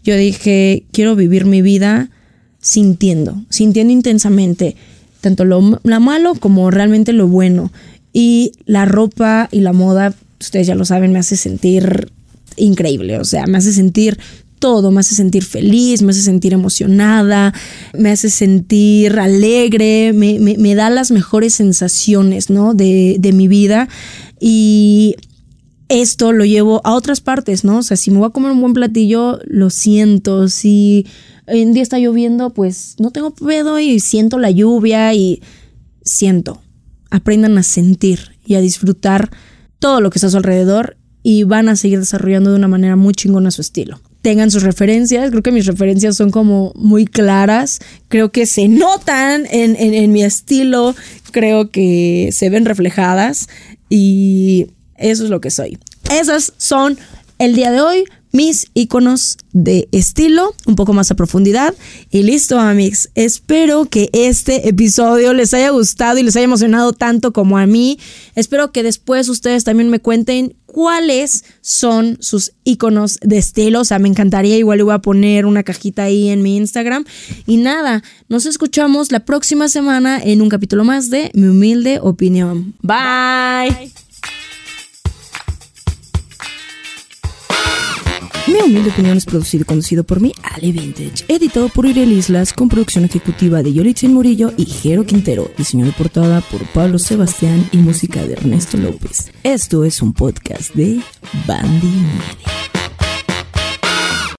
yo 0.01 0.15
dije, 0.15 0.85
quiero 0.93 1.17
vivir 1.17 1.43
mi 1.43 1.61
vida 1.61 2.09
sintiendo, 2.61 3.43
sintiendo 3.49 3.91
intensamente 3.91 4.77
tanto 5.19 5.43
lo, 5.43 5.59
malo 5.59 6.35
como 6.35 6.71
realmente 6.71 7.11
lo 7.11 7.27
bueno. 7.27 7.69
Y 8.13 8.53
la 8.65 8.85
ropa 8.85 9.49
y 9.51 9.59
la 9.59 9.73
moda, 9.73 10.15
ustedes 10.39 10.67
ya 10.67 10.75
lo 10.75 10.85
saben, 10.85 11.11
me 11.11 11.19
hace 11.19 11.35
sentir 11.35 12.13
increíble, 12.55 13.19
o 13.19 13.25
sea, 13.25 13.45
me 13.45 13.57
hace 13.57 13.73
sentir 13.73 14.17
todo, 14.57 14.89
me 14.89 15.01
hace 15.01 15.15
sentir 15.15 15.43
feliz, 15.43 16.01
me 16.01 16.11
hace 16.11 16.21
sentir 16.21 16.53
emocionada, 16.53 17.53
me 17.93 18.11
hace 18.11 18.29
sentir 18.29 19.19
alegre, 19.19 20.13
me, 20.13 20.75
da 20.75 20.89
las 20.89 21.11
mejores 21.11 21.55
sensaciones, 21.55 22.49
¿no? 22.49 22.73
De, 22.73 23.17
de 23.19 23.33
mi 23.33 23.49
vida 23.49 23.89
y 24.39 25.17
esto 25.91 26.31
lo 26.31 26.45
llevo 26.45 26.79
a 26.85 26.93
otras 26.93 27.19
partes, 27.19 27.65
¿no? 27.65 27.79
O 27.79 27.83
sea, 27.83 27.97
si 27.97 28.11
me 28.11 28.19
voy 28.19 28.27
a 28.27 28.31
comer 28.31 28.51
un 28.51 28.61
buen 28.61 28.73
platillo, 28.73 29.39
lo 29.45 29.69
siento. 29.69 30.47
Si 30.47 31.05
un 31.47 31.73
día 31.73 31.83
está 31.83 31.99
lloviendo, 31.99 32.51
pues 32.51 32.95
no 32.97 33.11
tengo 33.11 33.35
pedo 33.35 33.77
y 33.77 33.99
siento 33.99 34.39
la 34.39 34.51
lluvia 34.51 35.13
y 35.13 35.41
siento. 36.01 36.61
Aprendan 37.09 37.57
a 37.57 37.63
sentir 37.63 38.37
y 38.45 38.55
a 38.55 38.61
disfrutar 38.61 39.31
todo 39.79 39.99
lo 39.99 40.09
que 40.09 40.17
está 40.17 40.27
a 40.27 40.31
su 40.31 40.37
alrededor 40.37 40.95
y 41.23 41.43
van 41.43 41.67
a 41.67 41.75
seguir 41.75 41.99
desarrollando 41.99 42.51
de 42.51 42.55
una 42.55 42.69
manera 42.69 42.95
muy 42.95 43.13
chingona 43.13 43.51
su 43.51 43.59
estilo. 43.59 43.99
Tengan 44.21 44.49
sus 44.49 44.63
referencias, 44.63 45.29
creo 45.29 45.43
que 45.43 45.51
mis 45.51 45.65
referencias 45.65 46.15
son 46.15 46.31
como 46.31 46.71
muy 46.75 47.05
claras, 47.05 47.79
creo 48.07 48.31
que 48.31 48.45
se 48.45 48.69
notan 48.69 49.45
en, 49.51 49.75
en 49.75 50.11
mi 50.13 50.23
estilo, 50.23 50.95
creo 51.31 51.69
que 51.69 52.29
se 52.31 52.49
ven 52.49 52.63
reflejadas 52.63 53.49
y 53.89 54.67
eso 55.01 55.23
es 55.23 55.29
lo 55.29 55.41
que 55.41 55.51
soy. 55.51 55.77
Esas 56.11 56.53
son 56.57 56.97
el 57.39 57.55
día 57.55 57.71
de 57.71 57.81
hoy 57.81 58.05
mis 58.31 58.67
iconos 58.73 59.37
de 59.51 59.89
estilo, 59.91 60.55
un 60.65 60.75
poco 60.75 60.93
más 60.93 61.11
a 61.11 61.15
profundidad. 61.15 61.73
Y 62.09 62.23
listo, 62.23 62.59
amigos. 62.59 63.09
Espero 63.15 63.85
que 63.85 64.09
este 64.13 64.69
episodio 64.69 65.33
les 65.33 65.53
haya 65.53 65.69
gustado 65.69 66.17
y 66.17 66.23
les 66.23 66.35
haya 66.35 66.45
emocionado 66.45 66.93
tanto 66.93 67.33
como 67.33 67.57
a 67.57 67.65
mí. 67.65 67.99
Espero 68.35 68.71
que 68.71 68.83
después 68.83 69.27
ustedes 69.29 69.63
también 69.63 69.89
me 69.89 69.99
cuenten 69.99 70.55
cuáles 70.65 71.43
son 71.59 72.17
sus 72.21 72.53
iconos 72.63 73.19
de 73.21 73.37
estilo. 73.37 73.81
O 73.81 73.85
sea, 73.85 73.99
me 73.99 74.07
encantaría. 74.07 74.57
Igual 74.57 74.77
le 74.77 74.83
voy 74.83 74.93
a 74.93 74.99
poner 74.99 75.45
una 75.45 75.63
cajita 75.63 76.03
ahí 76.03 76.29
en 76.29 76.41
mi 76.41 76.55
Instagram. 76.55 77.03
Y 77.45 77.57
nada, 77.57 78.01
nos 78.29 78.45
escuchamos 78.45 79.11
la 79.11 79.21
próxima 79.21 79.67
semana 79.67 80.19
en 80.23 80.41
un 80.41 80.49
capítulo 80.49 80.85
más 80.85 81.09
de 81.09 81.31
Mi 81.33 81.47
Humilde 81.47 81.99
Opinión. 82.01 82.75
Bye. 82.81 83.91
Mi 88.47 88.55
humilde 88.55 88.89
opinión 88.89 89.17
es 89.17 89.25
producido 89.25 89.61
y 89.61 89.65
conducido 89.65 90.03
por 90.03 90.19
mí, 90.19 90.33
Ale 90.41 90.71
Vintage, 90.71 91.25
editado 91.27 91.69
por 91.69 91.85
Uriel 91.85 92.11
Islas, 92.11 92.53
con 92.53 92.69
producción 92.69 93.05
ejecutiva 93.05 93.61
de 93.61 93.71
Yolitzin 93.71 94.13
Murillo 94.13 94.51
y 94.57 94.65
Jero 94.65 95.05
Quintero, 95.05 95.51
diseño 95.57 95.85
de 95.85 95.91
portada 95.91 96.41
por 96.41 96.63
Pablo 96.73 96.97
Sebastián 96.97 97.69
y 97.71 97.77
música 97.77 98.25
de 98.25 98.33
Ernesto 98.33 98.77
López. 98.77 99.31
Esto 99.43 99.85
es 99.85 100.01
un 100.01 100.13
podcast 100.13 100.73
de 100.73 101.01
Bandy 101.45 101.87
Media. 101.87 102.70